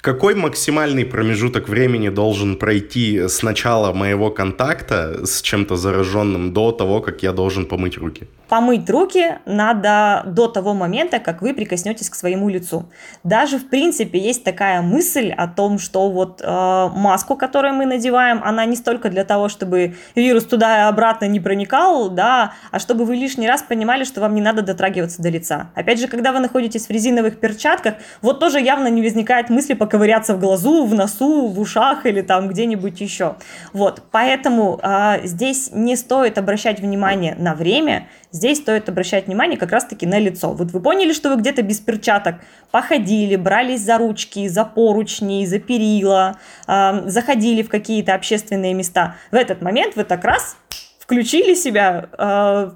Какой 0.00 0.36
максимальный 0.36 1.04
промежуток 1.04 1.68
времени 1.68 2.10
должен 2.10 2.56
пройти 2.56 3.26
с 3.26 3.42
начала 3.42 3.92
моего 3.92 4.30
контакта 4.30 5.26
с 5.26 5.42
чем-то 5.42 5.74
зараженным 5.74 6.52
до 6.52 6.70
того, 6.70 7.00
как 7.00 7.24
я 7.24 7.32
должен 7.32 7.66
помыть 7.66 7.98
руки? 7.98 8.28
Помыть 8.48 8.88
руки 8.88 9.38
надо 9.44 10.22
до 10.26 10.48
того 10.48 10.74
момента, 10.74 11.18
как 11.18 11.42
вы 11.42 11.54
прикоснетесь 11.54 12.10
к 12.10 12.14
своему 12.14 12.48
лицу. 12.48 12.86
Даже 13.24 13.58
в 13.58 13.68
принципе 13.68 14.18
есть 14.18 14.44
такая 14.44 14.82
мысль 14.82 15.30
о 15.30 15.48
том, 15.48 15.78
что 15.78 16.10
вот 16.10 16.40
э, 16.42 16.88
маску, 16.94 17.36
которую 17.36 17.74
мы 17.74 17.86
надеваем, 17.86 18.40
она 18.44 18.64
не 18.64 18.76
столько 18.76 19.08
для 19.08 19.24
того, 19.24 19.48
чтобы 19.48 19.96
вирус 20.14 20.44
туда 20.44 20.78
и 20.78 20.88
обратно 20.88 21.26
не 21.26 21.40
проникал, 21.40 22.10
да, 22.10 22.52
а 22.70 22.78
чтобы 22.78 23.04
вы 23.04 23.16
лишний 23.16 23.48
раз 23.48 23.62
понимали, 23.62 24.04
что 24.04 24.20
вам 24.20 24.34
не 24.34 24.40
надо 24.40 24.62
дотрагиваться 24.62 25.22
до 25.22 25.28
лица. 25.28 25.70
Опять 25.74 26.00
же, 26.00 26.08
когда 26.08 26.32
вы 26.32 26.40
находитесь 26.40 26.86
в 26.86 26.90
резиновых 26.90 27.40
перчатках, 27.40 27.94
вот 28.22 28.40
тоже 28.40 28.60
явно 28.60 28.88
не 28.88 29.02
возникает 29.02 29.50
мысли 29.50 29.74
поковыряться 29.74 30.34
в 30.34 30.40
глазу, 30.40 30.84
в 30.84 30.94
носу, 30.94 31.48
в 31.48 31.60
ушах 31.60 32.06
или 32.06 32.22
там 32.22 32.48
где-нибудь 32.48 33.00
еще. 33.00 33.36
Вот, 33.72 34.02
поэтому 34.10 34.78
э, 34.82 35.26
здесь 35.26 35.70
не 35.72 35.96
стоит 35.96 36.38
обращать 36.38 36.80
внимание 36.80 37.34
на 37.36 37.54
время, 37.54 38.08
Здесь 38.36 38.58
стоит 38.58 38.86
обращать 38.90 39.28
внимание 39.28 39.56
как 39.56 39.72
раз-таки 39.72 40.04
на 40.04 40.18
лицо. 40.18 40.52
Вот 40.52 40.70
вы 40.70 40.80
поняли, 40.80 41.14
что 41.14 41.30
вы 41.30 41.36
где-то 41.36 41.62
без 41.62 41.80
перчаток 41.80 42.34
походили, 42.70 43.34
брались 43.36 43.80
за 43.80 43.96
ручки, 43.96 44.46
за 44.46 44.66
поручни, 44.66 45.46
за 45.46 45.58
перила, 45.58 46.36
э, 46.68 47.08
заходили 47.08 47.62
в 47.62 47.70
какие-то 47.70 48.12
общественные 48.12 48.74
места. 48.74 49.16
В 49.30 49.36
этот 49.36 49.62
момент 49.62 49.96
вы 49.96 50.04
так 50.04 50.22
раз 50.22 50.58
включили 50.98 51.54
себя 51.54 52.10
э, 52.18 52.72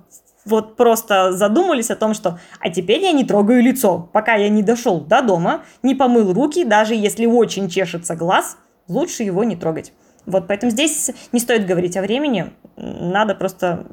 вот 0.47 0.77
просто 0.77 1.33
задумались 1.33 1.91
о 1.91 1.97
том, 1.97 2.15
что 2.15 2.39
а 2.59 2.71
теперь 2.71 3.03
я 3.03 3.13
не 3.13 3.25
трогаю 3.25 3.63
лицо, 3.63 4.09
пока 4.15 4.37
я 4.37 4.49
не 4.49 4.63
дошел 4.63 4.99
до 4.99 5.21
дома, 5.21 5.65
не 5.83 5.95
помыл 5.95 6.33
руки, 6.33 6.65
даже 6.65 6.95
если 6.95 7.27
очень 7.27 7.69
чешется 7.69 8.17
глаз, 8.17 8.57
лучше 8.89 9.25
его 9.25 9.45
не 9.45 9.57
трогать. 9.57 9.93
Вот, 10.25 10.49
поэтому 10.49 10.71
здесь 10.71 11.11
не 11.33 11.41
стоит 11.41 11.67
говорить 11.67 11.99
о 11.99 12.03
времени, 12.03 12.51
надо 12.77 13.35
просто 13.35 13.85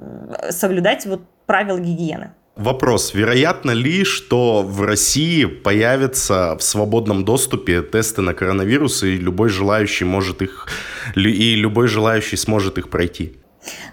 соблюдать 0.51 1.06
вот 1.06 1.23
правил 1.48 1.80
гигиены. 1.80 2.32
Вопрос. 2.56 3.14
Вероятно 3.14 3.72
ли, 3.72 4.04
что 4.04 4.64
в 4.64 4.82
России 4.82 5.46
появятся 5.46 6.56
в 6.58 6.64
свободном 6.64 7.24
доступе 7.24 7.84
тесты 7.84 8.22
на 8.22 8.34
коронавирус, 8.34 9.04
и 9.04 9.16
любой 9.16 9.50
желающий 9.50 10.06
может 10.06 10.42
их, 10.42 10.68
и 11.16 11.56
любой 11.56 11.88
желающий 11.88 12.36
сможет 12.36 12.78
их 12.78 12.90
пройти? 12.90 13.38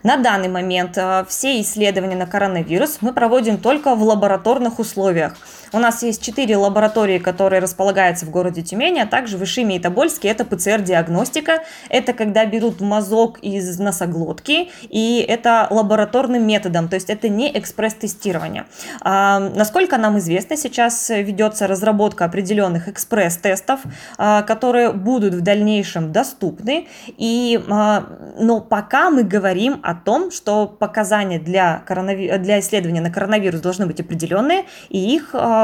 На 0.02 0.16
данный 0.16 0.48
момент 0.48 0.96
э, 0.96 1.24
все 1.28 1.60
исследования 1.60 2.16
на 2.16 2.26
коронавирус 2.26 2.98
мы 3.00 3.12
проводим 3.12 3.58
только 3.58 3.94
в 3.94 4.02
лабораторных 4.02 4.78
условиях. 4.78 5.36
У 5.74 5.80
нас 5.80 6.04
есть 6.04 6.22
четыре 6.22 6.56
лаборатории, 6.56 7.18
которые 7.18 7.60
располагаются 7.60 8.26
в 8.26 8.30
городе 8.30 8.62
Тюмени, 8.62 9.00
а 9.00 9.06
также 9.06 9.36
в 9.36 9.42
Ишиме 9.42 9.74
и 9.74 9.78
Тобольске. 9.80 10.28
Это 10.28 10.44
ПЦР-диагностика. 10.44 11.64
Это 11.88 12.12
когда 12.12 12.46
берут 12.46 12.80
мазок 12.80 13.40
из 13.40 13.76
носоглотки, 13.80 14.70
и 14.88 15.26
это 15.28 15.66
лабораторным 15.70 16.46
методом, 16.46 16.88
то 16.88 16.94
есть 16.94 17.10
это 17.10 17.28
не 17.28 17.50
экспресс-тестирование. 17.58 18.66
А, 19.00 19.40
насколько 19.40 19.98
нам 19.98 20.18
известно, 20.18 20.56
сейчас 20.56 21.10
ведется 21.10 21.66
разработка 21.66 22.24
определенных 22.24 22.86
экспресс-тестов, 22.86 23.80
а, 24.16 24.42
которые 24.42 24.92
будут 24.92 25.34
в 25.34 25.40
дальнейшем 25.40 26.12
доступны. 26.12 26.86
И, 27.16 27.60
а, 27.68 28.04
но 28.38 28.60
пока 28.60 29.10
мы 29.10 29.24
говорим 29.24 29.80
о 29.82 29.96
том, 29.96 30.30
что 30.30 30.68
показания 30.68 31.40
для, 31.40 31.82
коронави... 31.84 32.38
для 32.38 32.60
исследования 32.60 33.00
на 33.00 33.10
коронавирус 33.10 33.60
должны 33.60 33.86
быть 33.86 33.98
определенные, 33.98 34.66
и 34.88 35.16
их 35.16 35.30
а, 35.32 35.63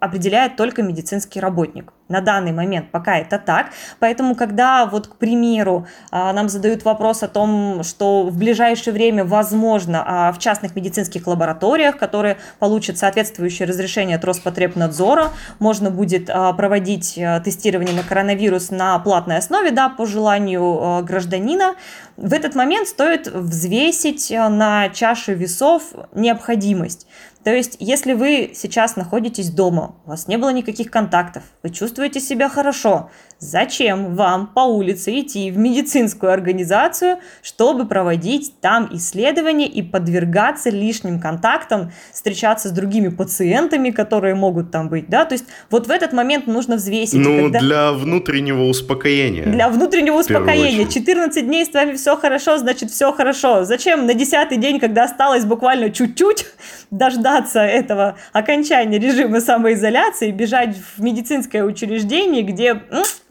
определяет 0.00 0.56
только 0.56 0.82
медицинский 0.82 1.40
работник. 1.40 1.92
На 2.08 2.20
данный 2.20 2.52
момент 2.52 2.90
пока 2.90 3.18
это 3.18 3.38
так. 3.38 3.68
Поэтому, 3.98 4.34
когда 4.34 4.84
вот, 4.84 5.06
к 5.06 5.16
примеру, 5.16 5.86
а, 6.10 6.34
нам 6.34 6.50
задают 6.50 6.84
вопрос 6.84 7.22
о 7.22 7.28
том, 7.28 7.82
что 7.82 8.24
в 8.24 8.36
ближайшее 8.36 8.92
время 8.92 9.24
возможно 9.24 10.04
а, 10.06 10.32
в 10.32 10.38
частных 10.38 10.76
медицинских 10.76 11.26
лабораториях, 11.26 11.96
которые 11.96 12.36
получат 12.58 12.98
соответствующее 12.98 13.66
разрешение 13.66 14.16
от 14.16 14.24
Роспотребнадзора, 14.24 15.30
можно 15.58 15.90
будет 15.90 16.28
а, 16.28 16.52
проводить 16.52 17.18
тестирование 17.42 17.96
на 17.96 18.02
коронавирус 18.02 18.70
на 18.70 18.98
платной 18.98 19.38
основе, 19.38 19.70
да, 19.70 19.88
по 19.88 20.04
желанию 20.04 21.02
гражданина, 21.04 21.74
в 22.16 22.32
этот 22.32 22.54
момент 22.54 22.86
стоит 22.86 23.26
взвесить 23.26 24.30
на 24.30 24.88
чаше 24.90 25.34
весов 25.34 25.82
необходимость. 26.14 27.06
То 27.44 27.54
есть, 27.54 27.76
если 27.78 28.14
вы 28.14 28.52
сейчас 28.54 28.96
находитесь 28.96 29.50
дома, 29.50 29.96
у 30.06 30.08
вас 30.08 30.28
не 30.28 30.38
было 30.38 30.50
никаких 30.50 30.90
контактов, 30.90 31.42
вы 31.62 31.68
чувствуете 31.68 32.18
себя 32.18 32.48
хорошо, 32.48 33.10
Зачем 33.44 34.14
вам 34.14 34.46
по 34.46 34.60
улице 34.60 35.20
идти 35.20 35.50
в 35.50 35.58
медицинскую 35.58 36.32
организацию, 36.32 37.18
чтобы 37.42 37.86
проводить 37.86 38.54
там 38.62 38.88
исследования 38.92 39.66
и 39.66 39.82
подвергаться 39.82 40.70
лишним 40.70 41.20
контактам, 41.20 41.92
встречаться 42.10 42.70
с 42.70 42.72
другими 42.72 43.08
пациентами, 43.08 43.90
которые 43.90 44.34
могут 44.34 44.70
там 44.70 44.88
быть, 44.88 45.10
да? 45.10 45.26
То 45.26 45.34
есть 45.34 45.44
вот 45.70 45.86
в 45.86 45.90
этот 45.90 46.14
момент 46.14 46.46
нужно 46.46 46.76
взвесить. 46.76 47.20
Ну, 47.20 47.42
когда... 47.42 47.58
для 47.58 47.92
внутреннего 47.92 48.62
успокоения. 48.62 49.44
Для 49.44 49.68
внутреннего 49.68 50.20
успокоения. 50.20 50.88
14 50.88 51.46
дней 51.46 51.66
с 51.66 51.72
вами 51.74 51.96
все 51.96 52.16
хорошо, 52.16 52.56
значит 52.56 52.90
все 52.90 53.12
хорошо. 53.12 53.64
Зачем 53.64 54.06
на 54.06 54.14
10 54.14 54.58
день, 54.58 54.80
когда 54.80 55.04
осталось 55.04 55.44
буквально 55.44 55.90
чуть-чуть, 55.90 56.46
дождаться 56.90 57.60
этого 57.60 58.16
окончания 58.32 58.98
режима 58.98 59.40
самоизоляции, 59.40 60.30
бежать 60.30 60.74
в 60.96 61.02
медицинское 61.02 61.62
учреждение, 61.62 62.42
где 62.42 62.80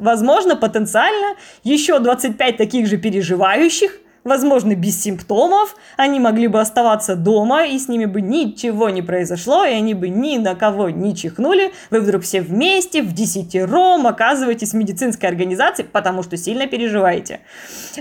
возможно, 0.03 0.55
потенциально 0.55 1.35
еще 1.63 1.99
25 1.99 2.57
таких 2.57 2.87
же 2.87 2.97
переживающих, 2.97 3.99
возможно, 4.23 4.75
без 4.75 5.01
симптомов, 5.01 5.75
они 5.97 6.19
могли 6.19 6.47
бы 6.47 6.59
оставаться 6.61 7.15
дома, 7.15 7.65
и 7.65 7.77
с 7.77 7.87
ними 7.87 8.05
бы 8.05 8.21
ничего 8.21 8.89
не 8.89 9.01
произошло, 9.01 9.65
и 9.65 9.71
они 9.71 9.93
бы 9.93 10.09
ни 10.09 10.37
на 10.37 10.55
кого 10.55 10.89
не 10.89 11.15
чихнули. 11.15 11.73
Вы 11.89 12.01
вдруг 12.01 12.23
все 12.23 12.41
вместе, 12.41 13.01
в 13.01 13.13
десятером 13.13 14.07
оказываетесь 14.07 14.71
в 14.71 14.75
медицинской 14.75 15.29
организации, 15.29 15.83
потому 15.83 16.23
что 16.23 16.37
сильно 16.37 16.67
переживаете. 16.67 17.41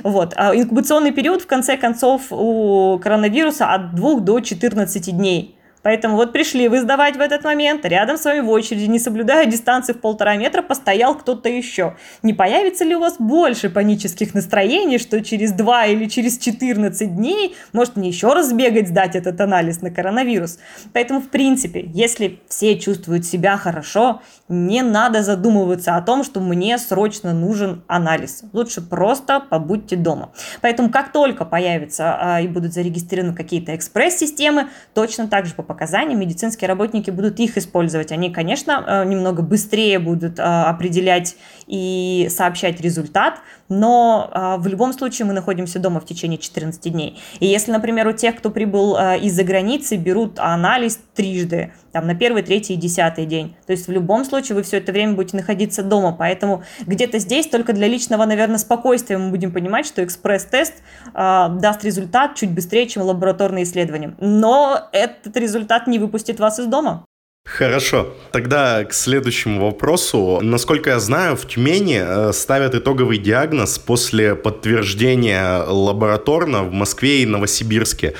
Вот. 0.03 0.35
А 0.37 0.55
инкубационный 0.55 1.13
период, 1.13 1.43
в 1.43 1.47
конце 1.47 1.77
концов, 1.77 2.23
у 2.31 2.99
коронавируса 3.03 3.67
от 3.67 3.95
2 3.95 4.21
до 4.21 4.41
14 4.41 5.17
дней. 5.17 5.57
Поэтому 5.83 6.17
вот 6.17 6.33
пришли 6.33 6.69
вы 6.69 6.81
сдавать 6.81 7.17
в 7.17 7.21
этот 7.21 7.45
момент, 7.45 7.85
рядом 7.85 8.17
с 8.17 8.25
вами 8.25 8.41
в 8.41 8.51
очереди, 8.51 8.85
не 8.85 8.99
соблюдая 8.99 9.47
дистанции 9.47 9.93
в 9.93 10.01
полтора 10.01 10.37
метра, 10.37 10.63
постоял 10.63 11.17
кто-то 11.17 11.49
еще. 11.49 11.97
Не 12.23 12.35
появится 12.35 12.85
ли 12.85 12.95
у 12.95 13.01
вас 13.01 13.17
больше 13.19 13.69
панических 13.69 14.35
настроений, 14.35 14.99
что 14.99 15.23
через 15.23 15.53
2 15.53 15.87
или 15.87 16.07
через 16.07 16.39
14 16.39 17.17
дней 17.17 17.57
может 17.73 17.97
мне 17.97 18.09
еще 18.09 18.33
раз 18.33 18.53
бегать, 18.53 18.89
сдать 18.89 19.17
этот 19.17 19.41
анализ 19.41 19.83
на 19.83 19.91
коронавирус? 19.91 20.59
Поэтому, 20.93 21.21
в 21.21 21.29
принципе, 21.29 21.85
если 21.93 22.41
все 22.49 22.79
чувствуют 22.79 23.27
себя 23.27 23.57
хорошо, 23.57 24.23
не 24.49 24.83
надо 24.83 25.23
задумываться 25.23 25.97
о 25.97 26.03
том, 26.03 26.25
что 26.25 26.41
мне 26.41 26.79
срочно 26.79 27.33
нужен 27.33 27.83
анализ. 27.87 28.45
Лучше 28.53 28.83
просто 28.83 29.41
побудьте 29.41 29.97
дома. 29.97 30.33
Поэтому, 30.61 30.91
как 30.91 31.13
только 31.13 31.45
появится 31.45 32.17
а, 32.21 32.41
и 32.41 32.47
будут 32.47 32.73
зарегистрированы 32.73 33.35
какие-то 33.35 33.75
экспресс-системы, 33.75 34.69
точно 34.95 35.27
так 35.27 35.47
же 35.47 35.55
по 35.55 35.63
показаниям 35.73 36.21
медицинские 36.21 36.69
работники 36.69 37.11
будут 37.11 37.41
их 37.41 37.57
использовать. 37.57 38.13
Они, 38.13 38.31
конечно, 38.31 38.85
а, 38.87 39.05
немного 39.05 39.43
быстрее 39.43 39.99
будут 39.99 40.39
а, 40.39 40.69
определять 40.69 41.37
и 41.67 42.29
сообщать 42.31 42.81
результат, 42.81 43.41
но 43.69 44.31
э, 44.31 44.57
в 44.59 44.67
любом 44.67 44.93
случае 44.93 45.27
мы 45.27 45.33
находимся 45.33 45.79
дома 45.79 46.01
в 46.01 46.05
течение 46.05 46.37
14 46.37 46.93
дней. 46.93 47.19
И 47.41 47.47
если, 47.47 47.73
например, 47.73 48.07
у 48.09 48.13
тех, 48.13 48.37
кто 48.37 48.51
прибыл 48.51 48.97
э, 48.97 49.21
из-за 49.21 49.45
границы, 49.45 49.97
берут 49.97 50.39
анализ 50.39 51.01
трижды, 51.15 51.73
там 51.93 52.07
на 52.07 52.15
первый, 52.15 52.43
третий 52.43 52.75
и 52.75 52.77
десятый 52.77 53.27
день, 53.27 53.57
то 53.67 53.73
есть 53.73 53.87
в 53.87 53.93
любом 53.93 54.25
случае 54.25 54.57
вы 54.57 54.63
все 54.63 54.79
это 54.79 54.93
время 54.93 55.15
будете 55.15 55.37
находиться 55.37 55.83
дома, 55.83 56.15
поэтому 56.19 56.63
где-то 56.87 57.19
здесь 57.19 57.47
только 57.47 57.73
для 57.73 57.89
личного, 57.89 58.25
наверное, 58.25 58.59
спокойствия 58.59 59.19
мы 59.19 59.31
будем 59.31 59.53
понимать, 59.53 59.87
что 59.87 60.03
экспресс-тест 60.05 60.75
э, 61.15 61.49
даст 61.61 61.85
результат 61.85 62.35
чуть 62.35 62.51
быстрее, 62.51 62.87
чем 62.87 63.03
лабораторные 63.03 63.65
исследования. 63.65 64.15
Но 64.21 64.89
этот 64.93 65.37
результат 65.37 65.87
не 65.87 65.99
выпустит 65.99 66.41
вас 66.41 66.59
из 66.59 66.67
дома. 66.67 67.05
Хорошо. 67.45 68.15
Тогда 68.31 68.85
к 68.85 68.95
следующему 68.95 69.67
вопросу. 69.67 70.39
Насколько 70.43 70.91
я 70.91 71.01
знаю, 71.01 71.37
в 71.37 71.47
Тюмени 71.47 72.01
э, 72.03 72.33
ставят 72.33 72.75
итоговый 72.75 73.19
диагноз 73.19 73.79
после 73.79 74.35
подтверждения 74.35 75.63
лабораторно 75.65 76.63
в 76.63 76.73
Москве 76.73 77.23
и 77.23 77.27
Новосибирске. 77.27 78.15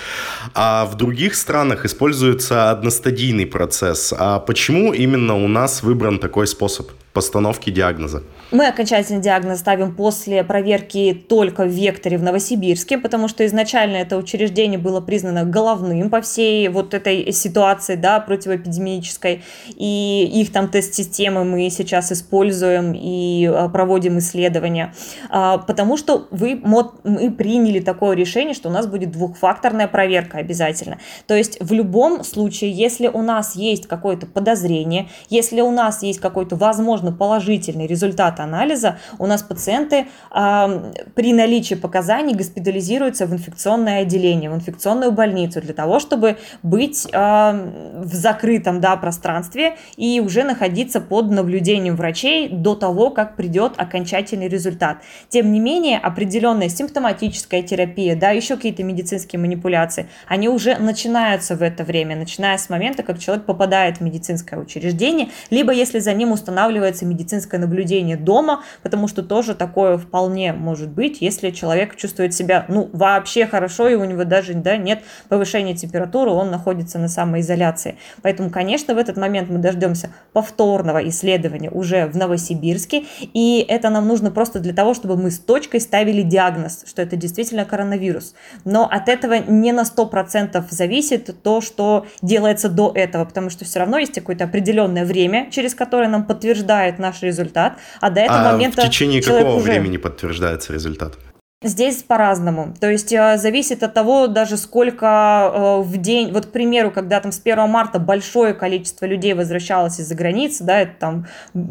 А 0.55 0.85
в 0.85 0.97
других 0.97 1.35
странах 1.35 1.85
используется 1.85 2.71
одностадийный 2.71 3.47
процесс. 3.47 4.13
А 4.17 4.39
почему 4.39 4.93
именно 4.93 5.37
у 5.37 5.49
нас 5.49 5.83
выбран 5.83 6.19
такой 6.19 6.47
способ? 6.47 6.91
Постановки 7.13 7.71
диагноза? 7.71 8.23
Мы 8.51 8.67
окончательный 8.67 9.21
диагноз 9.21 9.61
ставим 9.61 9.95
после 9.95 10.45
проверки 10.45 11.25
только 11.29 11.65
в 11.65 11.69
Векторе 11.69 12.19
в 12.19 12.23
Новосибирске, 12.23 12.99
потому 12.99 13.29
что 13.29 13.47
изначально 13.47 13.97
это 13.97 14.17
учреждение 14.17 14.79
было 14.79 15.01
признано 15.01 15.45
головным 15.45 16.11
по 16.11 16.21
всей 16.21 16.69
вот 16.69 16.95
этой 16.95 17.33
ситуации, 17.33 17.97
да, 17.97 18.21
противоэпидемической, 18.21 19.43
и 19.77 20.31
их 20.35 20.53
там 20.53 20.69
тест-системы 20.69 21.45
мы 21.45 21.71
сейчас 21.71 22.13
используем 22.13 22.93
и 22.95 23.47
а, 23.47 23.69
проводим 23.69 24.19
исследования, 24.19 24.95
а, 25.31 25.59
потому 25.59 25.97
что 25.97 26.29
вы, 26.31 26.61
мы 26.63 27.31
приняли 27.31 27.81
такое 27.81 28.17
решение, 28.17 28.55
что 28.55 28.69
у 28.69 28.73
нас 28.73 28.87
будет 28.87 29.11
двухфакторная 29.13 29.89
проверка 29.89 30.39
обязательно. 30.39 30.99
То 31.27 31.35
есть 31.35 31.59
в 31.61 31.73
любом 31.73 32.25
случае, 32.25 32.71
если 32.71 33.09
у 33.09 33.23
нас 33.23 33.57
есть 33.57 33.87
какое-то 33.87 34.27
подозрение, 34.27 35.09
если 35.31 35.61
у 35.61 35.71
нас 35.71 36.03
есть 36.03 36.21
какой-то 36.21 36.57
возможный 36.57 37.02
возможно 37.03 37.13
положительный 37.13 37.87
результат 37.87 38.41
анализа, 38.41 38.99
у 39.19 39.27
нас 39.27 39.43
пациенты 39.43 40.07
э, 40.31 40.93
при 41.15 41.33
наличии 41.33 41.75
показаний 41.75 42.35
госпитализируются 42.35 43.27
в 43.27 43.33
инфекционное 43.33 44.03
отделение, 44.03 44.51
в 44.51 44.55
инфекционную 44.55 45.13
больницу 45.13 45.61
для 45.61 45.75
того, 45.75 45.99
чтобы 45.99 46.37
быть 46.63 47.07
э, 47.13 47.13
в 47.13 48.15
закрытом 48.15 48.81
да, 48.81 48.97
пространстве 48.97 49.77
и 49.97 50.21
уже 50.21 50.45
находиться 50.45 51.01
под 51.01 51.31
наблюдением 51.31 51.97
врачей 51.97 52.49
до 52.49 52.75
того, 52.75 53.11
как 53.11 53.37
придет 53.37 53.73
окончательный 53.77 54.49
результат. 54.49 54.99
Тем 55.29 55.53
не 55.53 55.61
менее, 55.61 55.99
определенная 55.99 56.69
симптоматическая 56.69 57.63
терапия, 57.63 58.17
да, 58.17 58.31
еще 58.31 58.57
какие-то 58.57 58.83
медицинские 58.85 59.41
манипуляции, 59.41 60.07
они 60.29 60.49
уже 60.49 60.77
начинаются 60.79 61.57
в 61.57 61.63
это 61.63 61.85
время, 61.85 62.17
начиная 62.17 62.59
с 62.59 62.69
момента, 62.69 63.03
как 63.03 63.19
человек 63.19 63.45
попадает 63.45 63.99
в 63.99 64.01
медицинское 64.03 64.57
учреждение, 64.57 65.29
либо 65.51 65.73
если 65.73 65.99
за 65.99 66.13
ним 66.13 66.33
устанавливается 66.33 66.92
делается 66.93 67.07
медицинское 67.07 67.59
наблюдение 67.59 68.17
дома, 68.17 68.63
потому 68.83 69.09
что 69.09 69.23
тоже 69.23 69.55
такое 69.55 69.97
вполне 69.97 70.53
может 70.53 70.91
быть, 70.91 71.19
если 71.21 71.51
человек 71.51 71.97
чувствует 71.97 72.35
себя, 72.35 72.67
ну, 72.69 72.91
вообще 72.93 73.47
хорошо, 73.47 73.89
и 73.89 73.95
у 73.95 74.05
него 74.05 74.25
даже, 74.25 74.55
да, 74.55 74.77
нет 74.77 75.03
повышения 75.29 75.75
температуры, 75.75 76.31
он 76.31 76.51
находится 76.51 76.99
на 76.99 77.09
самоизоляции. 77.09 77.97
Поэтому, 78.23 78.51
конечно, 78.51 78.95
в 78.95 78.99
этот 78.99 79.17
момент 79.17 79.49
мы 79.49 79.59
дождемся 79.59 80.11
повторного 80.33 81.09
исследования 81.09 81.71
уже 81.71 82.07
в 82.07 82.17
Новосибирске, 82.17 83.05
и 83.35 83.65
это 83.67 83.91
нам 83.91 84.07
нужно 84.07 84.31
просто 84.31 84.61
для 84.61 84.75
того, 84.75 84.95
чтобы 84.95 85.17
мы 85.17 85.31
с 85.31 85.39
точкой 85.39 85.81
ставили 85.81 86.23
диагноз, 86.23 86.85
что 86.87 87.03
это 87.03 87.17
действительно 87.17 87.65
коронавирус. 87.65 88.35
Но 88.65 88.85
от 88.85 89.09
этого 89.09 89.35
не 89.35 89.73
на 89.73 89.83
100% 89.83 90.63
зависит 90.71 91.43
то, 91.43 91.61
что 91.61 92.07
делается 92.21 92.69
до 92.69 92.93
этого, 92.95 93.25
потому 93.25 93.51
что 93.51 93.65
все 93.65 93.79
равно 93.79 93.99
есть 93.99 94.15
какое-то 94.15 94.45
определенное 94.45 95.05
время, 95.05 95.49
через 95.51 95.75
которое 95.75 96.09
нам 96.09 96.25
подтверждают, 96.25 96.82
подтверждает 96.83 96.99
наш 96.99 97.23
результат, 97.23 97.79
а 98.01 98.11
до 98.11 98.21
этого 98.21 98.51
а 98.51 98.53
момента... 98.53 98.83
в 98.83 98.85
течение 98.85 99.23
какого 99.23 99.57
уже... 99.57 99.65
времени 99.65 99.97
подтверждается 99.97 100.73
результат? 100.73 101.15
Здесь 101.63 102.03
по-разному. 102.03 102.75
То 102.81 102.91
есть 102.91 103.13
э, 103.13 103.37
зависит 103.39 103.85
от 103.85 103.95
того, 103.95 104.27
даже 104.27 104.57
сколько 104.57 105.53
э, 105.55 105.83
в 105.83 105.97
день, 105.97 106.33
вот, 106.33 106.47
к 106.47 106.51
примеру, 106.51 106.91
когда 106.91 107.21
там 107.21 107.31
с 107.31 107.41
1 107.41 107.69
марта 107.69 108.01
большое 108.01 108.53
количество 108.53 109.07
людей 109.07 109.35
возвращалось 109.35 110.01
из-за 110.01 110.15
границы, 110.17 110.65
да, 110.65 110.81
это 110.81 110.93
там 110.99 111.27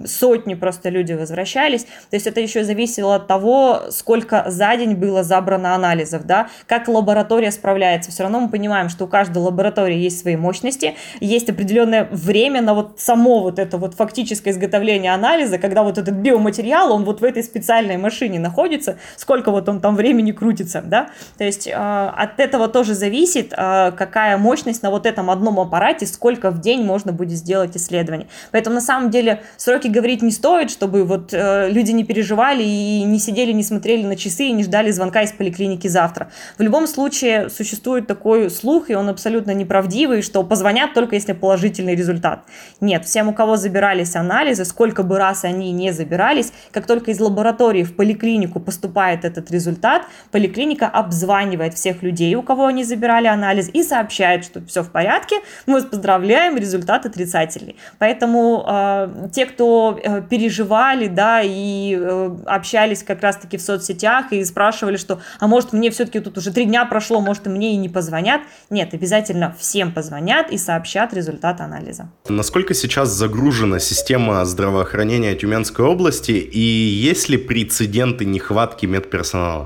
сотни 0.05 0.53
просто 0.53 0.89
люди 0.89 1.11
возвращались, 1.11 1.83
то 1.83 2.13
есть 2.15 2.25
это 2.25 2.39
еще 2.39 2.63
зависело 2.63 3.15
от 3.15 3.27
того, 3.27 3.81
сколько 3.89 4.45
за 4.47 4.75
день 4.77 4.95
было 4.95 5.23
забрано 5.23 5.75
анализов, 5.75 6.25
да, 6.25 6.47
как 6.67 6.87
лаборатория 6.87 7.51
справляется. 7.51 8.11
Все 8.11 8.23
равно 8.23 8.39
мы 8.39 8.49
понимаем, 8.49 8.87
что 8.87 9.05
у 9.05 9.07
каждой 9.07 9.39
лаборатории 9.39 9.97
есть 9.97 10.21
свои 10.21 10.37
мощности, 10.37 10.95
есть 11.19 11.49
определенное 11.49 12.07
время 12.11 12.61
на 12.61 12.73
вот 12.73 12.99
само 12.99 13.41
вот 13.41 13.59
это 13.59 13.77
вот 13.77 13.95
фактическое 13.95 14.53
изготовление 14.53 15.13
анализа, 15.13 15.57
когда 15.57 15.83
вот 15.83 15.97
этот 15.97 16.15
биоматериал, 16.15 16.93
он 16.93 17.03
вот 17.03 17.19
в 17.19 17.23
этой 17.25 17.43
специальной 17.43 17.97
машине 17.97 18.39
находится, 18.39 18.97
сколько 19.17 19.51
вот 19.51 19.67
он 19.67 19.80
там 19.81 19.95
времени 19.95 20.31
крутится, 20.31 20.81
да, 20.81 21.09
то 21.37 21.43
есть 21.43 21.67
э, 21.67 21.71
от 21.73 22.39
этого 22.39 22.67
тоже 22.67 22.93
зависит, 22.93 23.53
э, 23.55 23.91
какая 23.91 24.37
мощность 24.37 24.83
на 24.83 24.89
вот 24.89 25.05
этом 25.05 25.29
одном 25.29 25.59
аппарате, 25.59 26.05
сколько 26.05 26.51
в 26.51 26.61
день 26.61 26.83
можно 26.83 27.11
будет 27.11 27.37
сделать 27.37 27.75
исследований. 27.75 28.27
Поэтому 28.51 28.75
на 28.75 28.81
самом 28.81 29.09
деле 29.09 29.41
сроки 29.57 29.87
говорить 29.87 30.21
не 30.21 30.31
стоит, 30.31 30.71
чтобы 30.71 31.03
вот 31.03 31.33
э, 31.33 31.69
люди 31.69 31.91
не 31.91 32.03
переживали 32.03 32.63
и 32.63 33.03
не 33.03 33.19
сидели, 33.19 33.51
не 33.51 33.63
смотрели 33.63 34.05
на 34.05 34.15
часы 34.15 34.45
и 34.45 34.51
не 34.51 34.63
ждали 34.63 34.91
звонка 34.91 35.21
из 35.23 35.31
поликлиники 35.31 35.87
завтра. 35.87 36.31
В 36.57 36.61
любом 36.61 36.87
случае 36.87 37.49
существует 37.49 38.07
такой 38.07 38.49
слух, 38.49 38.89
и 38.89 38.95
он 38.95 39.09
абсолютно 39.09 39.51
неправдивый, 39.51 40.21
что 40.21 40.43
позвонят 40.43 40.93
только 40.93 41.15
если 41.15 41.33
положительный 41.33 41.95
результат. 41.95 42.43
Нет, 42.79 43.05
всем, 43.05 43.29
у 43.29 43.33
кого 43.33 43.57
забирались 43.57 44.15
анализы, 44.15 44.65
сколько 44.65 45.03
бы 45.03 45.17
раз 45.17 45.43
они 45.43 45.71
не 45.71 45.91
забирались, 45.91 46.53
как 46.71 46.85
только 46.85 47.11
из 47.11 47.19
лаборатории 47.19 47.83
в 47.83 47.95
поликлинику 47.95 48.59
поступает 48.59 49.25
этот 49.25 49.51
результат, 49.51 49.70
результат, 49.71 50.03
поликлиника 50.31 50.87
обзванивает 50.87 51.73
всех 51.73 52.03
людей, 52.03 52.35
у 52.35 52.43
кого 52.43 52.67
они 52.67 52.83
забирали 52.83 53.27
анализ, 53.27 53.69
и 53.73 53.83
сообщает, 53.83 54.43
что 54.43 54.61
все 54.65 54.83
в 54.83 54.91
порядке, 54.91 55.35
мы 55.65 55.75
вас 55.75 55.85
поздравляем, 55.85 56.57
результат 56.57 57.05
отрицательный. 57.05 57.75
Поэтому 57.99 58.65
э, 58.67 59.29
те, 59.33 59.45
кто 59.45 59.99
э, 60.01 60.21
переживали, 60.29 61.07
да, 61.07 61.41
и 61.43 61.97
э, 61.99 62.37
общались 62.45 63.03
как 63.03 63.21
раз-таки 63.21 63.57
в 63.57 63.61
соцсетях 63.61 64.31
и 64.31 64.43
спрашивали, 64.43 64.97
что, 64.97 65.19
а 65.39 65.47
может 65.47 65.73
мне 65.73 65.89
все-таки 65.89 66.19
тут 66.19 66.37
уже 66.37 66.51
три 66.51 66.65
дня 66.65 66.85
прошло, 66.85 67.21
может 67.21 67.45
мне 67.45 67.73
и 67.73 67.77
не 67.77 67.89
позвонят. 67.89 68.41
Нет, 68.69 68.93
обязательно 68.93 69.55
всем 69.59 69.91
позвонят 69.91 70.51
и 70.51 70.57
сообщат 70.57 71.13
результат 71.13 71.61
анализа. 71.61 72.09
Насколько 72.29 72.73
сейчас 72.73 73.09
загружена 73.09 73.79
система 73.79 74.45
здравоохранения 74.45 75.35
Тюменской 75.35 75.85
области 75.85 76.31
и 76.31 76.59
есть 76.59 77.29
ли 77.29 77.37
прецеденты 77.37 78.25
нехватки 78.25 78.85
медперсонала? 78.85 79.60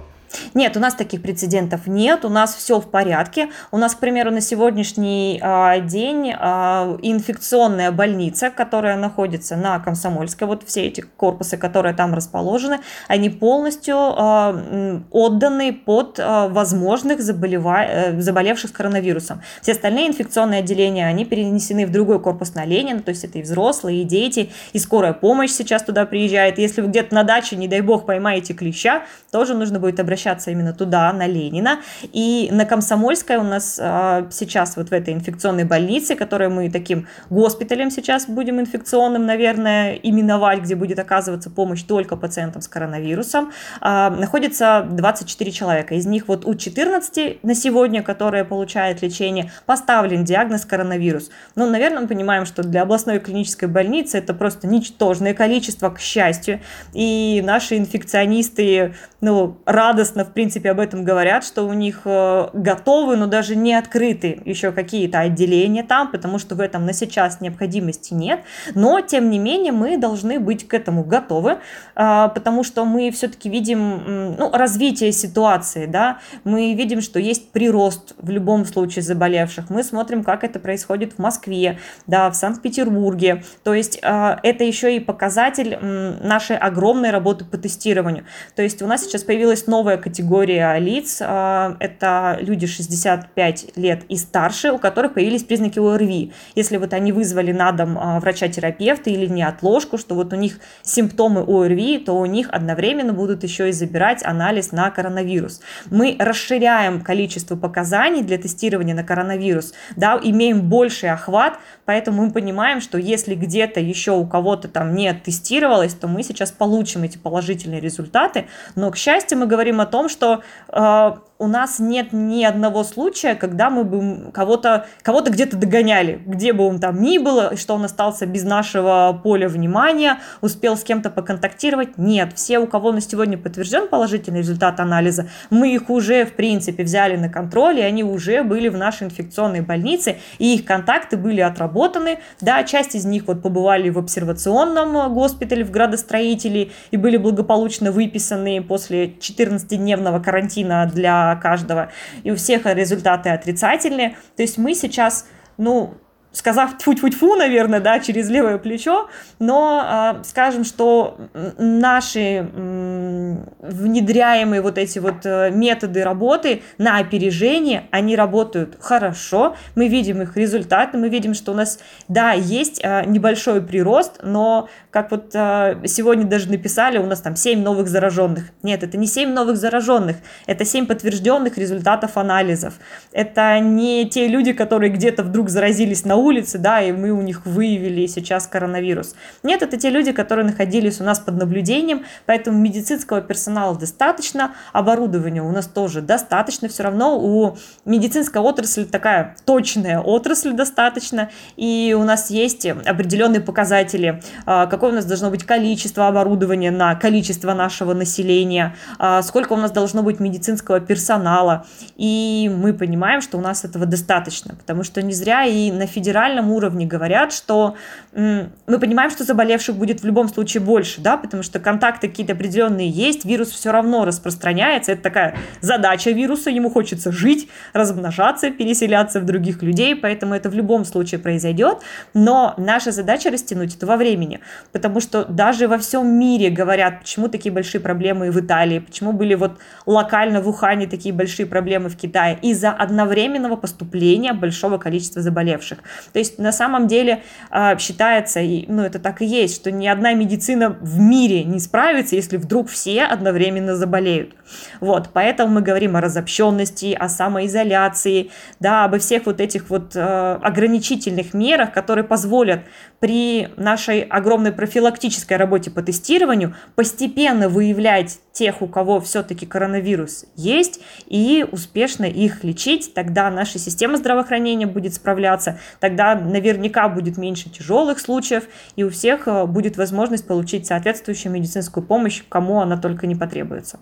Нет, 0.54 0.78
у 0.78 0.80
нас 0.80 0.94
таких 0.94 1.22
прецедентов 1.22 1.88
нет, 1.88 2.26
у 2.26 2.30
нас 2.30 2.56
все 2.56 2.80
в 2.80 2.90
порядке. 2.90 3.50
У 3.72 3.78
нас, 3.78 3.96
к 3.96 4.00
примеру, 4.00 4.32
на 4.32 4.42
сегодняшний 4.42 5.40
а, 5.42 5.80
день 5.80 6.34
а, 6.38 6.98
инфекционная 7.02 7.92
больница, 7.92 8.50
которая 8.50 8.98
находится 8.98 9.56
на 9.56 9.80
Комсомольской, 9.80 10.48
вот 10.48 10.64
все 10.66 10.88
эти 10.88 11.02
корпусы, 11.02 11.58
которые 11.58 11.96
там 11.96 12.14
расположены, 12.14 12.80
они 13.08 13.30
полностью 13.30 13.96
а, 13.98 15.06
отданы 15.12 15.74
под 15.74 16.20
возможных 16.20 17.22
заболева... 17.22 17.86
Э, 17.88 18.22
заболевших 18.22 18.74
коронавирусом. 18.74 19.42
Все 19.62 19.72
остальные 19.72 20.08
инфекционные 20.08 20.60
отделения, 20.60 21.08
они 21.08 21.26
перенесены 21.26 21.86
в 21.86 21.92
другой 21.92 22.20
корпус 22.20 22.56
на 22.56 22.66
Ленина, 22.66 23.02
то 23.02 23.10
есть 23.10 23.24
это 23.24 23.40
и 23.40 23.42
взрослые, 23.42 24.02
и 24.02 24.04
дети, 24.04 24.52
и 24.74 24.80
скорая 24.80 25.14
помощь 25.14 25.52
сейчас 25.52 25.84
туда 25.84 26.06
приезжает. 26.06 26.58
Если 26.58 26.82
вы 26.82 26.88
где-то 26.88 27.14
на 27.16 27.24
даче, 27.24 27.56
не 27.56 27.68
дай 27.68 27.82
бог, 27.82 28.06
поймаете 28.06 28.54
клеща, 28.54 29.04
тоже 29.32 29.54
нужно 29.54 29.80
будет 29.80 30.00
обращаться 30.00 30.25
возвращаться 30.26 30.52
именно 30.52 30.74
туда, 30.74 31.14
на 31.14 31.28
Ленина. 31.28 31.80
И 32.14 32.50
на 32.52 32.66
Комсомольской 32.66 33.38
у 33.38 33.44
нас 33.44 33.80
а, 33.82 34.28
сейчас 34.32 34.78
вот 34.78 34.90
в 34.90 34.94
этой 34.94 35.14
инфекционной 35.14 35.66
больнице, 35.66 36.16
которую 36.16 36.52
мы 36.52 36.72
таким 36.72 37.08
госпиталем 37.30 37.92
сейчас 37.92 38.28
будем 38.28 38.60
инфекционным, 38.60 39.26
наверное, 39.26 39.94
именовать, 39.94 40.62
где 40.62 40.76
будет 40.76 41.00
оказываться 41.00 41.50
помощь 41.50 41.84
только 41.84 42.18
пациентам 42.18 42.62
с 42.62 42.68
коронавирусом, 42.68 43.52
а, 43.82 44.10
находится 44.10 44.86
24 44.90 45.52
человека. 45.52 45.96
Из 45.96 46.06
них 46.06 46.28
вот 46.28 46.46
у 46.46 46.56
14 46.56 47.40
на 47.44 47.56
сегодня, 47.56 48.02
которые 48.02 48.46
получают 48.46 49.02
лечение, 49.02 49.52
поставлен 49.66 50.24
диагноз 50.24 50.66
коронавирус. 50.66 51.30
Ну, 51.56 51.70
наверное, 51.70 52.02
мы 52.02 52.08
понимаем, 52.08 52.46
что 52.46 52.64
для 52.64 52.82
областной 52.82 53.20
клинической 53.20 53.68
больницы 53.68 54.18
это 54.18 54.34
просто 54.34 54.68
ничтожное 54.68 55.34
количество, 55.34 55.90
к 55.90 56.00
счастью. 56.00 56.60
И 56.94 57.42
наши 57.46 57.78
инфекционисты, 57.78 58.94
ну, 59.22 59.58
радостно, 59.66 60.05
в 60.14 60.32
принципе, 60.32 60.72
об 60.72 60.80
этом 60.80 61.04
говорят, 61.04 61.44
что 61.44 61.64
у 61.64 61.74
них 61.74 62.02
э, 62.06 62.50
готовы, 62.54 63.18
но 63.18 63.28
даже 63.28 63.56
не 63.56 63.74
открыты 63.74 64.42
еще 64.46 64.72
какие-то 64.72 65.20
отделения 65.20 65.84
там, 65.84 66.12
потому 66.12 66.40
что 66.40 66.56
в 66.56 66.60
этом 66.60 66.86
на 66.86 66.94
сейчас 66.94 67.42
необходимости 67.42 68.14
нет. 68.14 68.42
Но, 68.74 69.02
тем 69.02 69.30
не 69.30 69.40
менее, 69.40 69.72
мы 69.72 69.98
должны 69.98 70.40
быть 70.40 70.68
к 70.68 70.74
этому 70.74 71.04
готовы, 71.04 71.58
а, 71.96 72.30
потому 72.30 72.64
что 72.64 72.86
мы 72.86 73.12
все-таки 73.12 73.50
видим 73.50 74.36
ну, 74.38 74.52
развитие 74.52 75.12
ситуации, 75.12 75.86
да, 75.86 76.20
мы 76.44 76.74
видим, 76.74 77.02
что 77.02 77.20
есть 77.20 77.52
прирост 77.52 78.14
в 78.18 78.30
любом 78.30 78.66
случае 78.66 79.04
заболевших, 79.04 79.70
мы 79.70 79.84
смотрим, 79.84 80.24
как 80.24 80.44
это 80.44 80.60
происходит 80.60 81.14
в 81.14 81.20
Москве, 81.20 81.80
да, 82.08 82.30
в 82.30 82.36
Санкт-Петербурге, 82.36 83.44
то 83.64 83.74
есть 83.74 84.00
а, 84.04 84.40
это 84.44 84.64
еще 84.64 84.96
и 84.96 85.00
показатель 85.00 85.78
нашей 85.82 86.58
огромной 86.58 87.12
работы 87.12 87.46
по 87.46 87.58
тестированию. 87.58 88.26
То 88.56 88.62
есть 88.62 88.82
у 88.82 88.88
нас 88.88 89.04
сейчас 89.04 89.24
появилась 89.24 89.68
новая 89.68 89.95
категория 89.98 90.78
лиц, 90.78 91.20
а, 91.22 91.78
это 91.80 92.38
люди 92.42 92.68
65 92.68 93.78
лет 93.78 94.04
и 94.10 94.18
старше, 94.18 94.72
у 94.72 94.78
которых 94.78 95.14
появились 95.14 95.44
признаки 95.44 95.80
ОРВИ. 95.80 96.34
Если 96.56 96.78
вот 96.78 96.94
они 96.94 97.12
вызвали 97.12 97.52
на 97.52 97.72
дом 97.72 97.98
а, 97.98 98.20
врача-терапевта 98.20 99.10
или 99.10 99.26
неотложку, 99.26 99.98
что 99.98 100.16
вот 100.16 100.34
у 100.34 100.36
них 100.36 100.60
симптомы 100.82 101.42
ОРВИ, 101.42 102.00
то 102.00 102.18
у 102.18 102.26
них 102.26 102.50
одновременно 102.52 103.14
будут 103.14 103.44
еще 103.44 103.70
и 103.70 103.72
забирать 103.72 104.24
анализ 104.26 104.72
на 104.72 104.90
коронавирус. 104.90 105.62
Мы 105.90 106.16
расширяем 106.20 107.02
количество 107.02 107.56
показаний 107.56 108.22
для 108.22 108.38
тестирования 108.38 108.96
на 108.96 109.04
коронавирус, 109.04 109.74
да, 109.96 110.20
имеем 110.22 110.62
больший 110.62 111.10
охват, 111.10 111.58
поэтому 111.86 112.26
мы 112.26 112.32
понимаем, 112.32 112.82
что 112.82 112.98
если 112.98 113.36
где-то 113.36 113.80
еще 113.80 114.12
у 114.12 114.26
кого-то 114.26 114.68
там 114.68 114.96
не 114.96 115.14
тестировалось, 115.14 115.94
то 115.94 116.08
мы 116.08 116.24
сейчас 116.24 116.52
получим 116.52 117.04
эти 117.04 117.18
положительные 117.18 117.80
результаты, 117.80 118.48
но, 118.76 118.92
к 118.92 118.98
счастью, 118.98 119.38
мы 119.38 119.48
говорим 119.48 119.82
о 119.82 119.85
том, 119.86 120.10
что 120.10 120.42
э, 120.70 121.12
у 121.38 121.48
нас 121.48 121.80
нет 121.80 122.14
ни 122.14 122.44
одного 122.44 122.84
случая, 122.84 123.36
когда 123.36 123.70
мы 123.70 123.84
бы 123.84 124.32
кого-то 124.32 124.86
кого 125.02 125.22
где-то 125.22 125.58
догоняли, 125.58 126.22
где 126.26 126.54
бы 126.54 126.66
он 126.66 126.80
там 126.80 127.02
ни 127.02 127.18
был, 127.18 127.58
что 127.58 127.76
он 127.76 127.84
остался 127.84 128.26
без 128.26 128.44
нашего 128.44 129.20
поля 129.22 129.50
внимания, 129.50 130.20
успел 130.42 130.78
с 130.78 130.84
кем-то 130.84 131.10
поконтактировать. 131.10 131.98
Нет, 131.98 132.34
все, 132.36 132.60
у 132.60 132.68
кого 132.68 132.94
на 132.94 133.02
сегодня 133.02 133.38
подтвержден 133.38 133.90
положительный 133.90 134.40
результат 134.40 134.80
анализа, 134.80 135.28
мы 135.50 135.74
их 135.74 135.90
уже, 135.90 136.26
в 136.26 136.34
принципе, 136.34 136.84
взяли 136.84 137.18
на 137.18 137.30
контроль, 137.30 137.80
и 137.80 137.84
они 137.84 138.04
уже 138.04 138.44
были 138.44 138.70
в 138.70 138.78
нашей 138.78 139.08
инфекционной 139.08 139.62
больнице, 139.62 140.18
и 140.40 140.56
их 140.56 140.64
контакты 140.64 141.18
были 141.18 141.42
отработаны. 141.42 142.20
Да, 142.40 142.64
часть 142.64 142.96
из 142.96 143.04
них 143.04 143.28
вот 143.28 143.42
побывали 143.42 143.90
в 143.90 143.98
обсервационном 143.98 145.14
госпитале, 145.14 145.66
в 145.66 145.72
градостроителе, 145.72 146.72
и 146.92 146.98
были 146.98 147.18
благополучно 147.18 147.92
выписаны 147.92 148.64
после 148.64 149.08
14-дневного 149.08 150.24
карантина 150.24 150.90
для 150.94 151.25
каждого, 151.36 151.92
и 152.24 152.32
у 152.32 152.36
всех 152.36 152.66
результаты 152.66 153.30
отрицательные. 153.30 154.18
То 154.36 154.44
есть 154.44 154.58
мы 154.58 154.76
сейчас, 154.76 155.28
ну, 155.58 155.96
сказав 156.36 156.78
тьфу-тьфу-тьфу, 156.78 157.36
наверное, 157.36 157.80
да, 157.80 158.00
через 158.00 158.30
левое 158.30 158.58
плечо, 158.58 159.10
но 159.40 160.16
э, 160.20 160.24
скажем, 160.26 160.66
что 160.66 161.18
наши 161.58 162.20
э, 162.54 163.36
внедряемые 163.62 164.62
вот 164.62 164.78
эти 164.78 165.00
вот 165.00 165.26
э, 165.26 165.50
методы 165.52 166.04
работы 166.04 166.62
на 166.78 166.98
опережение, 166.98 167.88
они 167.92 168.18
работают 168.18 168.78
хорошо, 168.82 169.56
мы 169.76 169.88
видим 169.88 170.22
их 170.22 170.36
результаты, 170.36 170.98
мы 170.98 171.08
видим, 171.08 171.34
что 171.34 171.54
у 171.54 171.56
нас, 171.56 171.80
да, 172.10 172.34
есть 172.34 172.82
э, 172.84 173.06
небольшой 173.06 173.62
прирост, 173.62 174.20
но 174.22 174.68
как 174.92 175.12
вот 175.12 175.32
э, 175.34 175.78
сегодня 175.86 176.26
даже 176.26 176.50
написали, 176.50 176.98
у 176.98 177.06
нас 177.06 177.22
там 177.22 177.38
7 177.38 177.62
новых 177.62 177.88
зараженных. 177.88 178.46
Нет, 178.62 178.84
это 178.84 178.98
не 178.98 179.08
7 179.08 179.30
новых 179.30 179.56
зараженных, 179.56 180.18
это 180.48 180.66
7 180.66 180.86
подтвержденных 180.86 181.58
результатов 181.58 182.18
анализов. 182.18 182.74
Это 183.14 183.60
не 183.60 184.10
те 184.10 184.28
люди, 184.28 184.52
которые 184.52 184.92
где-то 184.92 185.24
вдруг 185.24 185.50
заразились 185.50 186.04
на 186.04 186.25
улице, 186.26 186.58
да, 186.58 186.82
и 186.82 186.92
мы 186.92 187.12
у 187.12 187.22
них 187.22 187.46
выявили 187.46 188.06
сейчас 188.08 188.48
коронавирус. 188.48 189.16
Нет, 189.44 189.62
это 189.62 189.78
те 189.78 189.90
люди, 189.90 190.12
которые 190.12 190.46
находились 190.46 191.00
у 191.00 191.04
нас 191.04 191.20
под 191.20 191.38
наблюдением, 191.38 192.04
поэтому 192.26 192.58
медицинского 192.58 193.22
персонала 193.22 193.78
достаточно, 193.78 194.52
оборудования 194.74 195.42
у 195.42 195.52
нас 195.52 195.68
тоже 195.68 196.02
достаточно, 196.02 196.68
все 196.68 196.84
равно 196.84 197.20
у 197.20 197.58
медицинской 197.86 198.42
отрасли 198.42 198.84
такая 198.84 199.36
точная 199.46 200.00
отрасль 200.00 200.54
достаточно, 200.54 201.30
и 201.56 201.96
у 201.98 202.04
нас 202.04 202.30
есть 202.30 202.66
определенные 202.66 203.42
показатели, 203.42 204.22
а, 204.46 204.66
какое 204.68 204.92
у 204.92 204.96
нас 204.96 205.06
должно 205.06 205.30
быть 205.30 205.44
количество 205.44 206.08
оборудования 206.08 206.72
на 206.72 206.96
количество 206.96 207.54
нашего 207.54 207.94
населения, 207.94 208.76
а, 209.00 209.22
сколько 209.22 209.54
у 209.54 209.58
нас 209.58 209.72
должно 209.72 210.04
быть 210.04 210.20
медицинского 210.20 210.80
персонала, 210.80 211.66
и 211.96 212.52
мы 212.54 212.74
понимаем, 212.74 213.22
что 213.22 213.38
у 213.38 213.42
нас 213.42 213.64
этого 213.64 213.86
достаточно, 213.86 214.56
потому 214.56 214.84
что 214.84 215.02
не 215.02 215.14
зря 215.14 215.46
и 215.46 215.72
на 215.72 215.86
федеральном 215.86 216.15
федеральном 216.16 216.52
уровне 216.52 216.86
говорят, 216.86 217.34
что 217.34 217.76
мы 218.14 218.80
понимаем, 218.80 219.12
что 219.12 219.26
заболевших 219.26 219.76
будет 219.76 220.02
в 220.02 220.06
любом 220.06 220.30
случае 220.30 220.62
больше, 220.64 221.02
да, 221.02 221.18
потому 221.18 221.44
что 221.44 221.60
контакты 221.60 222.08
какие-то 222.08 222.34
определенные 222.34 222.90
есть, 222.90 223.26
вирус 223.26 223.50
все 223.50 223.72
равно 223.72 224.06
распространяется, 224.06 224.94
это 224.94 225.02
такая 225.02 225.36
задача 225.60 226.12
вируса, 226.12 226.50
ему 226.50 226.70
хочется 226.70 227.12
жить, 227.12 227.50
размножаться, 227.74 228.50
переселяться 228.50 229.20
в 229.20 229.26
других 229.26 229.62
людей, 229.62 229.94
поэтому 229.96 230.34
это 230.34 230.50
в 230.50 230.54
любом 230.54 230.86
случае 230.86 231.20
произойдет, 231.20 231.80
но 232.14 232.54
наша 232.58 232.92
задача 232.92 233.30
растянуть 233.30 233.76
это 233.76 233.86
во 233.86 233.98
времени, 233.98 234.40
потому 234.72 235.02
что 235.02 235.26
даже 235.26 235.68
во 235.68 235.78
всем 235.78 236.08
мире 236.08 236.50
говорят, 236.50 237.02
почему 237.02 237.28
такие 237.28 237.52
большие 237.52 237.82
проблемы 237.82 238.32
в 238.32 238.40
Италии, 238.40 238.80
почему 238.80 239.12
были 239.12 239.36
вот 239.36 239.58
локально 239.86 240.42
в 240.42 240.48
Ухане 240.48 240.88
такие 240.88 241.14
большие 241.14 241.46
проблемы 241.46 241.90
в 241.90 241.98
Китае, 241.98 242.40
из-за 242.42 242.72
одновременного 242.72 243.58
поступления 243.58 244.32
большого 244.32 244.78
количества 244.78 245.22
заболевших. 245.22 245.80
То 246.14 246.20
есть 246.20 246.40
на 246.40 246.52
самом 246.52 246.88
деле 246.88 247.24
а, 247.50 247.78
считается, 247.78 248.40
и, 248.40 248.66
ну 248.68 248.84
это 248.84 249.00
так 249.00 249.22
и 249.22 249.26
есть, 249.26 249.56
что 249.56 249.72
ни 249.72 249.88
одна 249.88 250.14
медицина 250.14 250.70
в 250.82 251.00
мире 251.00 251.44
не 251.44 251.60
справится, 251.60 252.16
если 252.16 252.38
вдруг 252.38 252.70
все 252.70 253.04
одновременно 253.04 253.76
заболеют. 253.76 254.36
Вот, 254.80 255.10
поэтому 255.14 255.56
мы 255.56 255.62
говорим 255.62 255.96
о 255.96 256.02
разобщенности, 256.02 256.96
о 256.98 257.10
самоизоляции, 257.10 258.32
да, 258.60 258.86
обо 258.86 259.00
всех 259.00 259.26
вот 259.26 259.42
этих 259.42 259.70
вот 259.70 259.96
э, 259.96 260.40
ограничительных 260.42 261.34
мерах, 261.34 261.72
которые 261.72 262.04
позволят 262.04 262.62
при 263.00 263.50
нашей 263.58 264.02
огромной 264.02 264.52
профилактической 264.52 265.38
работе 265.38 265.72
по 265.72 265.82
тестированию 265.82 266.56
постепенно 266.76 267.50
выявлять 267.50 268.20
тех, 268.32 268.62
у 268.62 268.68
кого 268.68 269.00
все-таки 269.00 269.46
коронавирус 269.46 270.26
есть, 270.36 270.82
и 271.08 271.46
успешно 271.50 272.06
их 272.06 272.44
лечить, 272.44 272.94
тогда 272.94 273.30
наша 273.32 273.60
система 273.60 273.98
здравоохранения 273.98 274.68
будет 274.68 274.94
справляться, 274.94 275.60
тогда 275.80 276.16
наверняка 276.16 276.90
будет 276.90 277.18
меньше 277.18 277.50
тяжелых 277.50 278.00
случаев, 278.00 278.44
и 278.76 278.84
у 278.84 278.90
всех 278.90 279.28
э, 279.28 279.46
будет 279.46 279.78
возможность 279.78 280.28
получить 280.28 280.68
соответствующую 280.68 281.32
медицинскую 281.32 281.86
помощь, 281.86 282.24
кому 282.28 282.62
она 282.62 282.78
только 282.78 283.08
не 283.08 283.16
потребуется. 283.16 283.80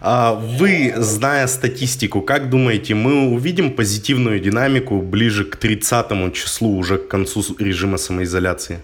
А 0.00 0.34
вы, 0.34 0.94
зная 0.96 1.46
статистику, 1.46 2.20
как 2.20 2.50
думаете, 2.50 2.94
мы 2.94 3.28
увидим 3.28 3.72
позитивную 3.72 4.40
динамику 4.40 5.00
ближе 5.00 5.44
к 5.44 5.56
30 5.56 6.32
числу, 6.32 6.76
уже 6.76 6.98
к 6.98 7.08
концу 7.08 7.44
режима 7.58 7.98
самоизоляции? 7.98 8.78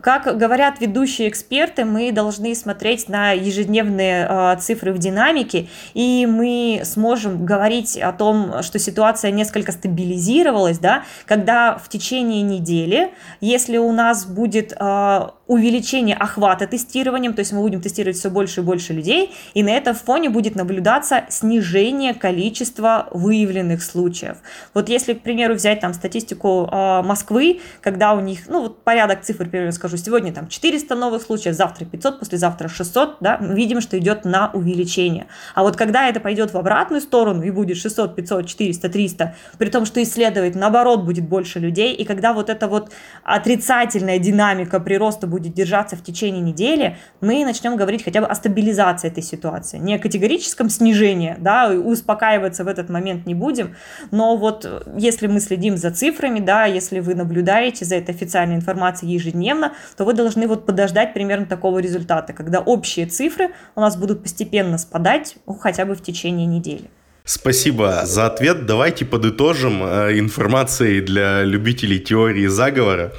Как 0.00 0.36
говорят 0.36 0.80
ведущие 0.80 1.28
эксперты, 1.28 1.84
мы 1.84 2.12
должны 2.12 2.54
смотреть 2.54 3.08
на 3.08 3.32
ежедневные 3.32 4.26
э, 4.28 4.56
цифры 4.60 4.92
в 4.92 4.98
динамике, 4.98 5.68
и 5.94 6.26
мы 6.26 6.82
сможем 6.84 7.44
говорить 7.44 7.96
о 7.98 8.12
том, 8.12 8.62
что 8.62 8.78
ситуация 8.78 9.30
несколько 9.30 9.72
стабилизировалась, 9.72 10.78
да, 10.78 11.04
когда 11.26 11.76
в 11.76 11.88
течение 11.88 12.42
недели, 12.42 13.12
если 13.40 13.78
у 13.78 13.92
нас 13.92 14.26
будет 14.26 14.72
э, 14.78 15.28
увеличение 15.46 16.16
охвата 16.16 16.66
тестированием, 16.66 17.34
то 17.34 17.40
есть 17.40 17.52
мы 17.52 17.60
будем 17.60 17.80
тестировать 17.80 18.16
все 18.16 18.30
больше 18.30 18.60
и 18.60 18.64
больше 18.64 18.92
людей, 18.92 19.32
и 19.54 19.62
на 19.62 19.70
этом 19.70 19.94
фоне 19.94 20.30
будет 20.30 20.54
наблюдаться 20.54 21.24
снижение 21.28 22.14
количества 22.14 23.08
выявленных 23.10 23.82
случаев. 23.82 24.38
Вот 24.72 24.88
если, 24.88 25.12
к 25.12 25.22
примеру, 25.22 25.54
взять 25.54 25.80
там 25.80 25.92
статистику 25.94 26.68
э, 26.70 27.02
Москвы, 27.02 27.60
когда 27.80 28.14
у 28.14 28.20
них, 28.20 28.48
ну, 28.48 28.62
вот 28.62 28.82
порядок 28.82 29.22
цифр 29.22 29.44
например, 29.62 29.72
скажу, 29.72 29.96
сегодня 29.96 30.32
там 30.32 30.48
400 30.48 30.94
новых 30.94 31.22
случаев, 31.22 31.54
завтра 31.54 31.84
500, 31.84 32.18
послезавтра 32.18 32.68
600, 32.68 33.16
да, 33.20 33.38
мы 33.40 33.54
видим, 33.54 33.80
что 33.80 33.98
идет 33.98 34.24
на 34.24 34.50
увеличение. 34.52 35.26
А 35.54 35.62
вот 35.62 35.76
когда 35.76 36.08
это 36.08 36.20
пойдет 36.20 36.52
в 36.52 36.56
обратную 36.56 37.00
сторону 37.00 37.42
и 37.42 37.50
будет 37.50 37.76
600, 37.76 38.16
500, 38.16 38.46
400, 38.46 38.88
300, 38.88 39.34
при 39.58 39.70
том, 39.70 39.86
что 39.86 40.02
исследовать, 40.02 40.54
наоборот, 40.54 41.04
будет 41.04 41.28
больше 41.28 41.60
людей, 41.60 41.94
и 41.94 42.04
когда 42.04 42.32
вот 42.32 42.50
эта 42.50 42.68
вот 42.68 42.92
отрицательная 43.22 44.18
динамика 44.18 44.80
прироста 44.80 45.26
будет 45.26 45.54
держаться 45.54 45.96
в 45.96 46.02
течение 46.02 46.42
недели, 46.42 46.96
мы 47.20 47.44
начнем 47.44 47.76
говорить 47.76 48.04
хотя 48.04 48.20
бы 48.20 48.26
о 48.26 48.34
стабилизации 48.34 49.08
этой 49.08 49.22
ситуации. 49.22 49.78
Не 49.78 49.94
о 49.94 49.98
категорическом 49.98 50.68
снижении, 50.70 51.36
да, 51.38 51.70
успокаиваться 51.70 52.64
в 52.64 52.68
этот 52.68 52.88
момент 52.88 53.26
не 53.26 53.34
будем, 53.34 53.74
но 54.10 54.36
вот 54.36 54.84
если 54.96 55.26
мы 55.26 55.40
следим 55.40 55.76
за 55.76 55.90
цифрами, 55.90 56.40
да, 56.40 56.64
если 56.64 57.00
вы 57.00 57.14
наблюдаете 57.14 57.84
за 57.84 57.96
этой 57.96 58.14
официальной 58.14 58.56
информацией 58.56 59.12
ежедневно, 59.12 59.51
то 59.96 60.04
вы 60.04 60.12
должны 60.14 60.46
вот 60.46 60.66
подождать 60.66 61.14
примерно 61.14 61.46
такого 61.46 61.78
результата, 61.78 62.32
когда 62.32 62.60
общие 62.60 63.06
цифры 63.06 63.50
у 63.74 63.80
нас 63.80 63.96
будут 63.96 64.22
постепенно 64.22 64.78
спадать 64.78 65.36
ну, 65.46 65.54
хотя 65.54 65.84
бы 65.84 65.94
в 65.94 66.02
течение 66.02 66.46
недели. 66.46 66.90
Спасибо 67.24 68.00
за 68.04 68.26
ответ. 68.26 68.66
Давайте 68.66 69.04
подытожим 69.04 69.84
э, 69.84 70.18
информацией 70.18 71.00
для 71.00 71.44
любителей 71.44 72.00
теории 72.00 72.48
заговора. 72.48 73.12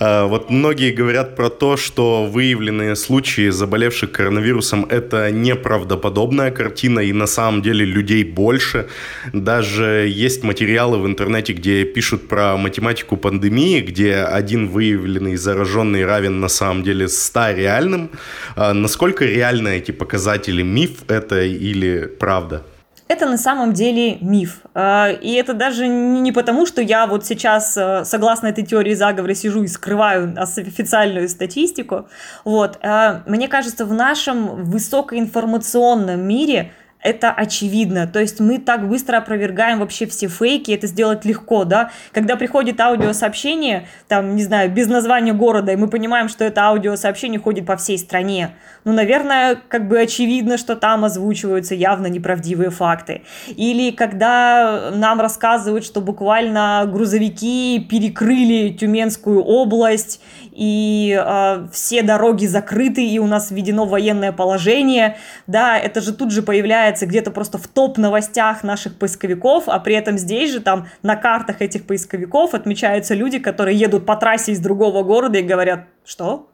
Э, 0.00 0.24
вот 0.24 0.50
многие 0.50 0.90
говорят 0.90 1.36
про 1.36 1.48
то, 1.48 1.76
что 1.76 2.26
выявленные 2.26 2.96
случаи 2.96 3.50
заболевших 3.50 4.10
коронавирусом– 4.10 4.84
это 4.90 5.30
неправдоподобная 5.30 6.50
картина, 6.50 6.98
и 6.98 7.12
на 7.12 7.28
самом 7.28 7.62
деле 7.62 7.84
людей 7.84 8.24
больше. 8.24 8.88
Даже 9.32 10.08
есть 10.08 10.42
материалы 10.42 10.98
в 10.98 11.06
интернете, 11.06 11.52
где 11.52 11.84
пишут 11.84 12.26
про 12.26 12.56
математику 12.56 13.16
пандемии, 13.16 13.80
где 13.80 14.16
один 14.16 14.66
выявленный 14.66 15.36
зараженный 15.36 16.04
равен 16.04 16.40
на 16.40 16.48
самом 16.48 16.82
деле 16.82 17.06
100 17.06 17.52
реальным. 17.52 18.10
Э, 18.56 18.72
насколько 18.72 19.24
реальны 19.24 19.78
эти 19.78 19.92
показатели? 19.92 20.62
Миф 20.62 21.04
это 21.06 21.42
или 21.42 22.06
правда? 22.06 22.64
Это 23.08 23.26
на 23.26 23.38
самом 23.38 23.72
деле 23.72 24.18
миф. 24.20 24.62
А, 24.74 25.10
и 25.10 25.32
это 25.34 25.54
даже 25.54 25.86
не 25.86 26.32
потому, 26.32 26.66
что 26.66 26.82
я 26.82 27.06
вот 27.06 27.24
сейчас, 27.24 27.76
э, 27.76 28.04
согласно 28.04 28.48
этой 28.48 28.64
теории 28.64 28.94
заговора, 28.94 29.34
сижу 29.34 29.62
и 29.62 29.68
скрываю 29.68 30.34
официальную 30.36 31.28
статистику. 31.28 32.08
Вот. 32.44 32.78
А, 32.82 33.22
мне 33.26 33.48
кажется, 33.48 33.86
в 33.86 33.92
нашем 33.92 34.64
высокоинформационном 34.64 36.20
мире 36.20 36.72
это 37.06 37.30
очевидно. 37.30 38.06
То 38.06 38.18
есть 38.18 38.40
мы 38.40 38.58
так 38.58 38.88
быстро 38.88 39.18
опровергаем 39.18 39.78
вообще 39.78 40.06
все 40.06 40.26
фейки, 40.26 40.72
это 40.72 40.88
сделать 40.88 41.24
легко, 41.24 41.64
да. 41.64 41.90
Когда 42.12 42.36
приходит 42.36 42.80
аудиосообщение, 42.80 43.86
там, 44.08 44.34
не 44.34 44.42
знаю, 44.42 44.70
без 44.70 44.88
названия 44.88 45.32
города, 45.32 45.72
и 45.72 45.76
мы 45.76 45.88
понимаем, 45.88 46.28
что 46.28 46.44
это 46.44 46.62
аудиосообщение 46.64 47.40
ходит 47.40 47.64
по 47.64 47.76
всей 47.76 47.98
стране, 47.98 48.50
ну, 48.84 48.92
наверное, 48.92 49.56
как 49.68 49.88
бы 49.88 49.98
очевидно, 49.98 50.58
что 50.58 50.76
там 50.76 51.04
озвучиваются 51.04 51.74
явно 51.74 52.06
неправдивые 52.06 52.70
факты. 52.70 53.22
Или 53.48 53.90
когда 53.90 54.92
нам 54.94 55.20
рассказывают, 55.20 55.84
что 55.84 56.00
буквально 56.00 56.88
грузовики 56.92 57.84
перекрыли 57.88 58.72
Тюменскую 58.72 59.42
область, 59.42 60.20
и 60.56 61.14
э, 61.22 61.66
все 61.70 62.02
дороги 62.02 62.46
закрыты, 62.46 63.06
и 63.06 63.18
у 63.18 63.26
нас 63.26 63.50
введено 63.50 63.84
военное 63.84 64.32
положение, 64.32 65.18
да, 65.46 65.78
это 65.78 66.00
же 66.00 66.14
тут 66.14 66.32
же 66.32 66.40
появляется 66.42 66.95
где-то 67.04 67.30
просто 67.30 67.58
в 67.58 67.68
топ-новостях 67.68 68.62
наших 68.62 68.96
поисковиков, 68.96 69.64
а 69.66 69.78
при 69.80 69.94
этом 69.94 70.16
здесь 70.16 70.52
же 70.52 70.60
там 70.60 70.86
на 71.02 71.16
картах 71.16 71.60
этих 71.60 71.86
поисковиков 71.86 72.54
отмечаются 72.54 73.14
люди, 73.14 73.38
которые 73.38 73.76
едут 73.76 74.06
по 74.06 74.16
трассе 74.16 74.52
из 74.52 74.60
другого 74.60 75.02
города 75.02 75.38
и 75.38 75.42
говорят, 75.42 75.84
что? 76.04 76.48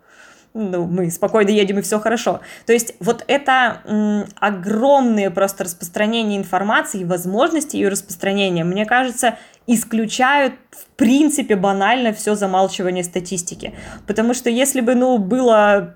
ну, 0.54 0.86
мы 0.86 1.10
спокойно 1.10 1.50
едем 1.50 1.78
и 1.78 1.82
все 1.82 1.98
хорошо. 1.98 2.40
То 2.66 2.72
есть 2.72 2.94
вот 3.00 3.24
это 3.26 3.80
м, 3.84 4.26
огромное 4.36 5.30
просто 5.30 5.64
распространение 5.64 6.38
информации 6.38 7.04
возможности 7.04 7.76
ее 7.76 7.88
распространения, 7.88 8.64
мне 8.64 8.84
кажется, 8.84 9.38
исключают 9.66 10.54
в 10.70 10.86
принципе 10.96 11.56
банально 11.56 12.12
все 12.12 12.34
замалчивание 12.34 13.04
статистики. 13.04 13.74
Потому 14.06 14.34
что 14.34 14.50
если 14.50 14.80
бы, 14.80 14.94
ну, 14.94 15.18
было 15.18 15.94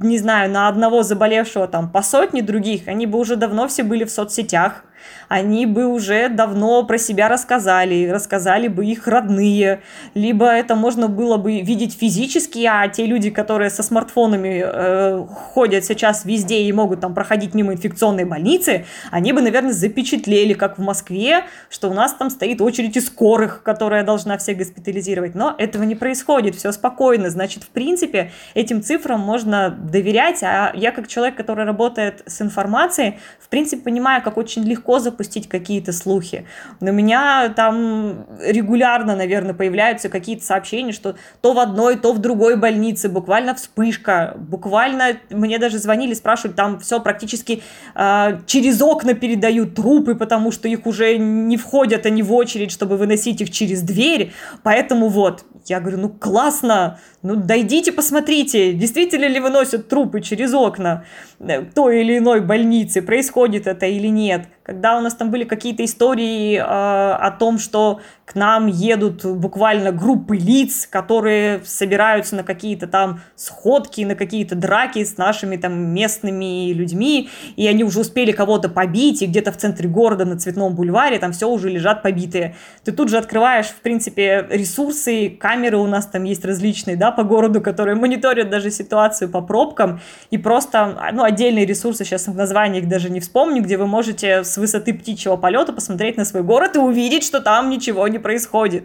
не 0.00 0.18
знаю, 0.18 0.50
на 0.50 0.68
одного 0.68 1.02
заболевшего 1.02 1.68
там 1.68 1.90
по 1.90 2.02
сотне 2.02 2.42
других, 2.42 2.88
они 2.88 3.06
бы 3.06 3.18
уже 3.18 3.36
давно 3.36 3.68
все 3.68 3.82
были 3.82 4.04
в 4.04 4.10
соцсетях, 4.10 4.84
они 5.28 5.66
бы 5.66 5.86
уже 5.86 6.28
давно 6.28 6.82
про 6.84 6.98
себя 6.98 7.28
рассказали, 7.28 8.08
рассказали 8.08 8.68
бы 8.68 8.86
их 8.86 9.06
родные, 9.06 9.82
либо 10.14 10.46
это 10.46 10.74
можно 10.74 11.08
было 11.08 11.36
бы 11.36 11.60
видеть 11.60 11.96
физически, 11.98 12.66
а 12.66 12.88
те 12.88 13.06
люди, 13.06 13.30
которые 13.30 13.70
со 13.70 13.82
смартфонами 13.82 14.62
э, 14.64 15.26
ходят 15.28 15.84
сейчас 15.84 16.24
везде 16.24 16.62
и 16.62 16.72
могут 16.72 17.00
там 17.00 17.14
проходить 17.14 17.54
мимо 17.54 17.74
инфекционной 17.74 18.24
больницы, 18.24 18.86
они 19.10 19.32
бы, 19.32 19.42
наверное, 19.42 19.72
запечатлели, 19.72 20.54
как 20.54 20.78
в 20.78 20.82
Москве, 20.82 21.44
что 21.68 21.90
у 21.90 21.94
нас 21.94 22.12
там 22.14 22.30
стоит 22.30 22.60
очередь 22.60 22.96
из 22.96 23.06
скорых, 23.06 23.62
которая 23.62 24.04
должна 24.04 24.38
всех 24.38 24.58
госпитализировать. 24.58 25.34
Но 25.34 25.54
этого 25.58 25.82
не 25.82 25.94
происходит, 25.94 26.54
все 26.54 26.72
спокойно. 26.72 27.30
Значит, 27.30 27.64
в 27.64 27.68
принципе, 27.68 28.32
этим 28.54 28.82
цифрам 28.82 29.20
можно 29.20 29.70
доверять, 29.70 30.42
а 30.42 30.72
я 30.74 30.90
как 30.92 31.08
человек, 31.08 31.36
который 31.36 31.64
работает 31.64 32.22
с 32.26 32.40
информацией, 32.40 33.18
в 33.40 33.48
принципе, 33.48 33.82
понимаю, 33.82 34.22
как 34.22 34.36
очень 34.36 34.62
легко 34.62 34.98
запустить 35.18 35.48
какие-то 35.48 35.92
слухи. 35.92 36.46
У 36.80 36.84
меня 36.84 37.52
там 37.56 38.26
регулярно, 38.40 39.16
наверное, 39.16 39.52
появляются 39.52 40.08
какие-то 40.08 40.44
сообщения, 40.44 40.92
что 40.92 41.16
то 41.40 41.54
в 41.54 41.58
одной, 41.58 41.96
то 41.96 42.12
в 42.12 42.18
другой 42.18 42.56
больнице, 42.56 43.08
буквально 43.08 43.54
вспышка, 43.54 44.34
буквально 44.36 45.16
мне 45.30 45.58
даже 45.58 45.78
звонили, 45.78 46.14
спрашивают, 46.14 46.56
там 46.56 46.78
все 46.78 47.00
практически 47.00 47.62
э, 47.96 48.38
через 48.46 48.80
окна 48.80 49.14
передают 49.14 49.74
трупы, 49.74 50.14
потому 50.14 50.52
что 50.52 50.68
их 50.68 50.86
уже 50.86 51.18
не 51.18 51.56
входят 51.56 52.06
они 52.06 52.22
в 52.22 52.32
очередь, 52.32 52.70
чтобы 52.70 52.96
выносить 52.96 53.40
их 53.40 53.50
через 53.50 53.82
дверь, 53.82 54.32
поэтому 54.62 55.08
вот, 55.08 55.44
я 55.66 55.80
говорю, 55.80 55.98
ну 55.98 56.08
классно, 56.10 57.00
ну 57.28 57.36
дойдите, 57.36 57.92
посмотрите, 57.92 58.72
действительно 58.72 59.26
ли 59.26 59.38
выносят 59.38 59.86
трупы 59.88 60.22
через 60.22 60.54
окна 60.54 61.04
э, 61.38 61.62
той 61.74 62.00
или 62.00 62.16
иной 62.16 62.40
больницы, 62.40 63.02
происходит 63.02 63.66
это 63.66 63.84
или 63.84 64.06
нет. 64.06 64.46
Когда 64.62 64.96
у 64.96 65.00
нас 65.00 65.14
там 65.14 65.30
были 65.30 65.44
какие-то 65.44 65.84
истории 65.84 66.56
э, 66.56 66.62
о 66.62 67.30
том, 67.38 67.58
что 67.58 68.00
к 68.24 68.34
нам 68.34 68.66
едут 68.66 69.26
буквально 69.26 69.92
группы 69.92 70.36
лиц, 70.36 70.86
которые 70.86 71.62
собираются 71.64 72.34
на 72.36 72.44
какие-то 72.44 72.86
там 72.86 73.20
сходки, 73.36 74.02
на 74.02 74.14
какие-то 74.14 74.54
драки 74.54 75.04
с 75.04 75.18
нашими 75.18 75.56
там 75.56 75.94
местными 75.94 76.72
людьми, 76.72 77.28
и 77.56 77.66
они 77.66 77.84
уже 77.84 78.00
успели 78.00 78.32
кого-то 78.32 78.70
побить, 78.70 79.20
и 79.20 79.26
где-то 79.26 79.52
в 79.52 79.58
центре 79.58 79.86
города 79.88 80.24
на 80.24 80.38
Цветном 80.38 80.74
бульваре 80.74 81.18
там 81.18 81.32
все 81.32 81.48
уже 81.48 81.68
лежат 81.68 82.02
побитые. 82.02 82.54
Ты 82.84 82.92
тут 82.92 83.10
же 83.10 83.18
открываешь, 83.18 83.66
в 83.66 83.80
принципе, 83.80 84.46
ресурсы, 84.50 85.30
камеры 85.30 85.76
у 85.76 85.86
нас 85.86 86.06
там 86.06 86.24
есть 86.24 86.44
различные, 86.44 86.96
да, 86.96 87.17
по 87.18 87.24
городу, 87.24 87.60
которые 87.60 87.96
мониторят 87.96 88.48
даже 88.48 88.70
ситуацию 88.70 89.28
по 89.28 89.40
пробкам, 89.40 90.00
и 90.30 90.38
просто, 90.38 91.10
ну, 91.12 91.24
отдельные 91.24 91.66
ресурсы, 91.66 92.04
сейчас 92.04 92.28
в 92.28 92.36
названиях 92.36 92.86
даже 92.86 93.10
не 93.10 93.18
вспомню, 93.18 93.60
где 93.60 93.76
вы 93.76 93.88
можете 93.88 94.44
с 94.44 94.56
высоты 94.56 94.94
птичьего 94.94 95.36
полета 95.36 95.72
посмотреть 95.72 96.16
на 96.16 96.24
свой 96.24 96.44
город 96.44 96.76
и 96.76 96.78
увидеть, 96.78 97.24
что 97.24 97.40
там 97.40 97.70
ничего 97.70 98.06
не 98.06 98.20
происходит. 98.20 98.84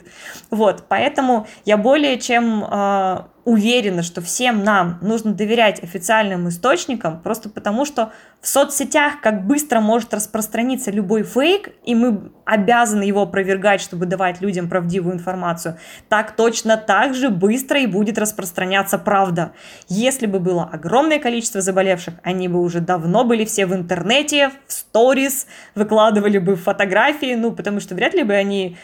Вот, 0.49 0.86
поэтому 0.88 1.45
я 1.63 1.77
более 1.77 2.19
чем 2.19 2.63
э, 2.63 3.17
уверена, 3.45 4.03
что 4.03 4.21
всем 4.21 4.63
нам 4.63 4.99
нужно 5.01 5.33
доверять 5.33 5.83
официальным 5.83 6.47
источникам, 6.47 7.21
просто 7.21 7.49
потому 7.49 7.85
что 7.85 8.11
в 8.41 8.47
соцсетях 8.47 9.21
как 9.21 9.45
быстро 9.45 9.79
может 9.79 10.13
распространиться 10.13 10.91
любой 10.91 11.23
фейк, 11.23 11.69
и 11.83 11.95
мы 11.95 12.31
обязаны 12.45 13.03
его 13.03 13.21
опровергать, 13.21 13.81
чтобы 13.81 14.05
давать 14.05 14.41
людям 14.41 14.69
правдивую 14.69 15.15
информацию, 15.15 15.77
так 16.09 16.35
точно 16.35 16.77
так 16.77 17.13
же 17.13 17.29
быстро 17.29 17.79
и 17.79 17.85
будет 17.85 18.17
распространяться 18.17 18.97
правда. 18.97 19.53
Если 19.87 20.25
бы 20.25 20.39
было 20.39 20.69
огромное 20.71 21.19
количество 21.19 21.61
заболевших, 21.61 22.15
они 22.23 22.47
бы 22.47 22.61
уже 22.61 22.79
давно 22.79 23.23
были 23.23 23.45
все 23.45 23.65
в 23.65 23.73
интернете, 23.73 24.51
в 24.67 24.73
сторис, 24.73 25.47
выкладывали 25.75 26.37
бы 26.37 26.55
фотографии, 26.55 27.35
ну, 27.35 27.51
потому 27.51 27.79
что 27.79 27.95
вряд 27.95 28.13
ли 28.13 28.23
бы 28.23 28.33
они 28.33 28.77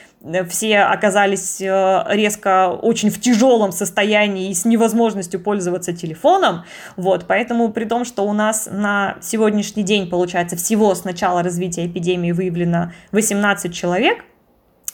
все 0.49 0.79
оказались 0.79 1.61
э, 1.61 2.03
резко 2.09 2.69
очень 2.69 3.09
в 3.09 3.21
тяжелом 3.21 3.71
состоянии 3.71 4.49
и 4.49 4.53
с 4.53 4.65
невозможностью 4.65 5.39
пользоваться 5.39 5.93
телефоном, 5.93 6.65
вот, 6.97 7.25
поэтому 7.27 7.71
при 7.71 7.85
том, 7.85 8.03
что 8.03 8.23
у 8.23 8.33
нас 8.33 8.67
на 8.69 9.15
сегодняшний 9.21 9.83
день, 9.83 10.09
получается, 10.09 10.57
всего 10.57 10.93
с 10.93 11.05
начала 11.05 11.41
развития 11.41 11.85
эпидемии 11.85 12.33
выявлено 12.33 12.91
18 13.13 13.73
человек, 13.73 14.25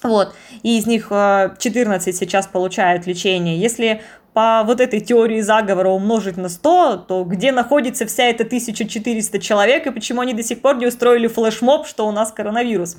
вот, 0.03 0.35
и 0.61 0.77
из 0.77 0.85
них 0.85 1.07
14 1.09 2.07
э, 2.07 2.11
сейчас 2.11 2.45
получают 2.45 3.07
лечение. 3.07 3.59
Если 3.59 4.03
по 4.35 4.63
вот 4.65 4.81
этой 4.81 4.99
теории 4.99 5.39
заговора 5.39 5.91
умножить 5.91 6.35
на 6.35 6.49
100, 6.49 7.05
то 7.07 7.23
где 7.23 7.53
находится 7.53 8.05
вся 8.05 8.25
эта 8.25 8.43
1400 8.43 9.39
человек 9.39 9.87
и 9.87 9.91
почему 9.91 10.19
они 10.19 10.33
до 10.33 10.43
сих 10.43 10.61
пор 10.61 10.75
не 10.75 10.85
устроили 10.85 11.27
флешмоб, 11.27 11.87
что 11.87 12.05
у 12.05 12.11
нас 12.11 12.33
коронавирус. 12.33 12.97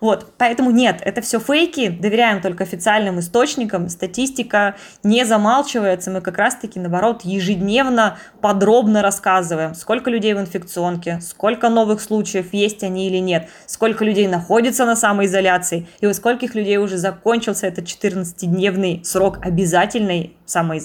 Вот, 0.00 0.32
поэтому 0.38 0.70
нет, 0.70 1.02
это 1.04 1.20
все 1.20 1.40
фейки, 1.40 1.88
доверяем 1.88 2.40
только 2.40 2.64
официальным 2.64 3.18
источникам, 3.18 3.90
статистика 3.90 4.76
не 5.02 5.26
замалчивается, 5.26 6.10
мы 6.10 6.22
как 6.22 6.38
раз-таки, 6.38 6.80
наоборот, 6.80 7.20
ежедневно 7.22 8.16
подробно 8.40 9.02
рассказываем, 9.02 9.74
сколько 9.74 10.08
людей 10.08 10.32
в 10.32 10.40
инфекционке, 10.40 11.20
сколько 11.20 11.68
новых 11.68 12.00
случаев 12.00 12.54
есть 12.54 12.82
они 12.82 13.08
или 13.08 13.18
нет, 13.18 13.50
сколько 13.66 14.06
людей 14.06 14.26
находится 14.26 14.86
на 14.86 14.96
самоизоляции 14.96 15.86
и 16.00 16.06
у 16.06 16.14
скольких 16.14 16.54
людей 16.54 16.78
уже 16.78 16.96
закончился 16.96 17.66
этот 17.66 17.84
14-дневный 17.84 19.04
срок 19.04 19.38
обязательной 19.42 20.32
самоизоляции. 20.46 20.77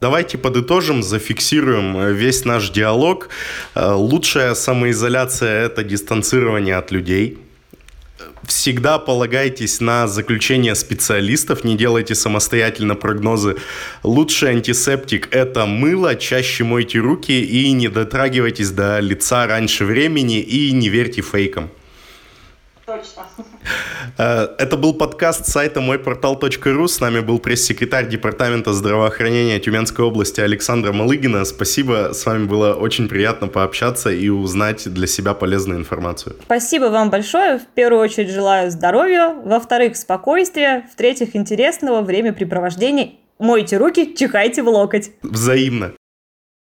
Давайте 0.00 0.38
подытожим, 0.38 1.02
зафиксируем 1.02 1.96
э, 1.96 2.12
весь 2.12 2.44
наш 2.44 2.70
диалог. 2.70 3.28
Э, 3.74 3.92
лучшая 3.92 4.54
самоизоляция– 4.54 5.64
это 5.66 5.82
дистанцирование 5.84 6.76
от 6.76 6.90
людей. 6.90 7.38
Всегда 8.46 8.98
полагайтесь 8.98 9.80
на 9.80 10.06
заключение 10.06 10.74
специалистов, 10.74 11.64
не 11.64 11.76
делайте 11.76 12.14
самостоятельно 12.14 12.94
прогнозы. 12.94 13.56
Лучший 14.02 14.50
антисептик– 14.50 15.28
это 15.30 15.66
мыло, 15.66 16.14
чаще 16.14 16.64
мойте 16.64 16.98
руки 16.98 17.32
и 17.32 17.72
не 17.72 17.88
дотрагивайтесь 17.88 18.70
до 18.70 19.00
лица 19.00 19.46
раньше 19.46 19.84
времени 19.84 20.40
и 20.40 20.72
не 20.72 20.88
верьте 20.88 21.22
фейкам. 21.22 21.70
Точно. 22.86 23.26
Э, 24.18 24.48
это 24.58 24.76
был 24.76 24.92
подкаст 24.92 25.46
сайта 25.46 25.80
мойпортал.ру. 25.80 26.86
С 26.86 27.00
нами 27.00 27.20
был 27.20 27.38
пресс-секретарь 27.38 28.08
Департамента 28.08 28.74
здравоохранения 28.74 29.58
Тюменской 29.58 30.04
области 30.04 30.40
Александра 30.40 30.92
Малыгина. 30.92 31.44
Спасибо, 31.46 32.10
с 32.12 32.26
вами 32.26 32.44
было 32.44 32.74
очень 32.74 33.08
приятно 33.08 33.48
пообщаться 33.48 34.10
и 34.10 34.28
узнать 34.28 34.92
для 34.92 35.06
себя 35.06 35.32
полезную 35.32 35.78
информацию. 35.78 36.36
Спасибо 36.44 36.86
вам 36.86 37.10
большое. 37.10 37.58
В 37.58 37.66
первую 37.74 38.02
очередь 38.02 38.30
желаю 38.30 38.70
здоровья, 38.70 39.34
во-вторых, 39.44 39.96
спокойствия, 39.96 40.86
в-третьих, 40.92 41.34
интересного 41.34 42.02
времяпрепровождения. 42.02 43.12
Мойте 43.38 43.78
руки, 43.78 44.14
чихайте 44.14 44.62
в 44.62 44.68
локоть. 44.68 45.12
Взаимно. 45.22 45.92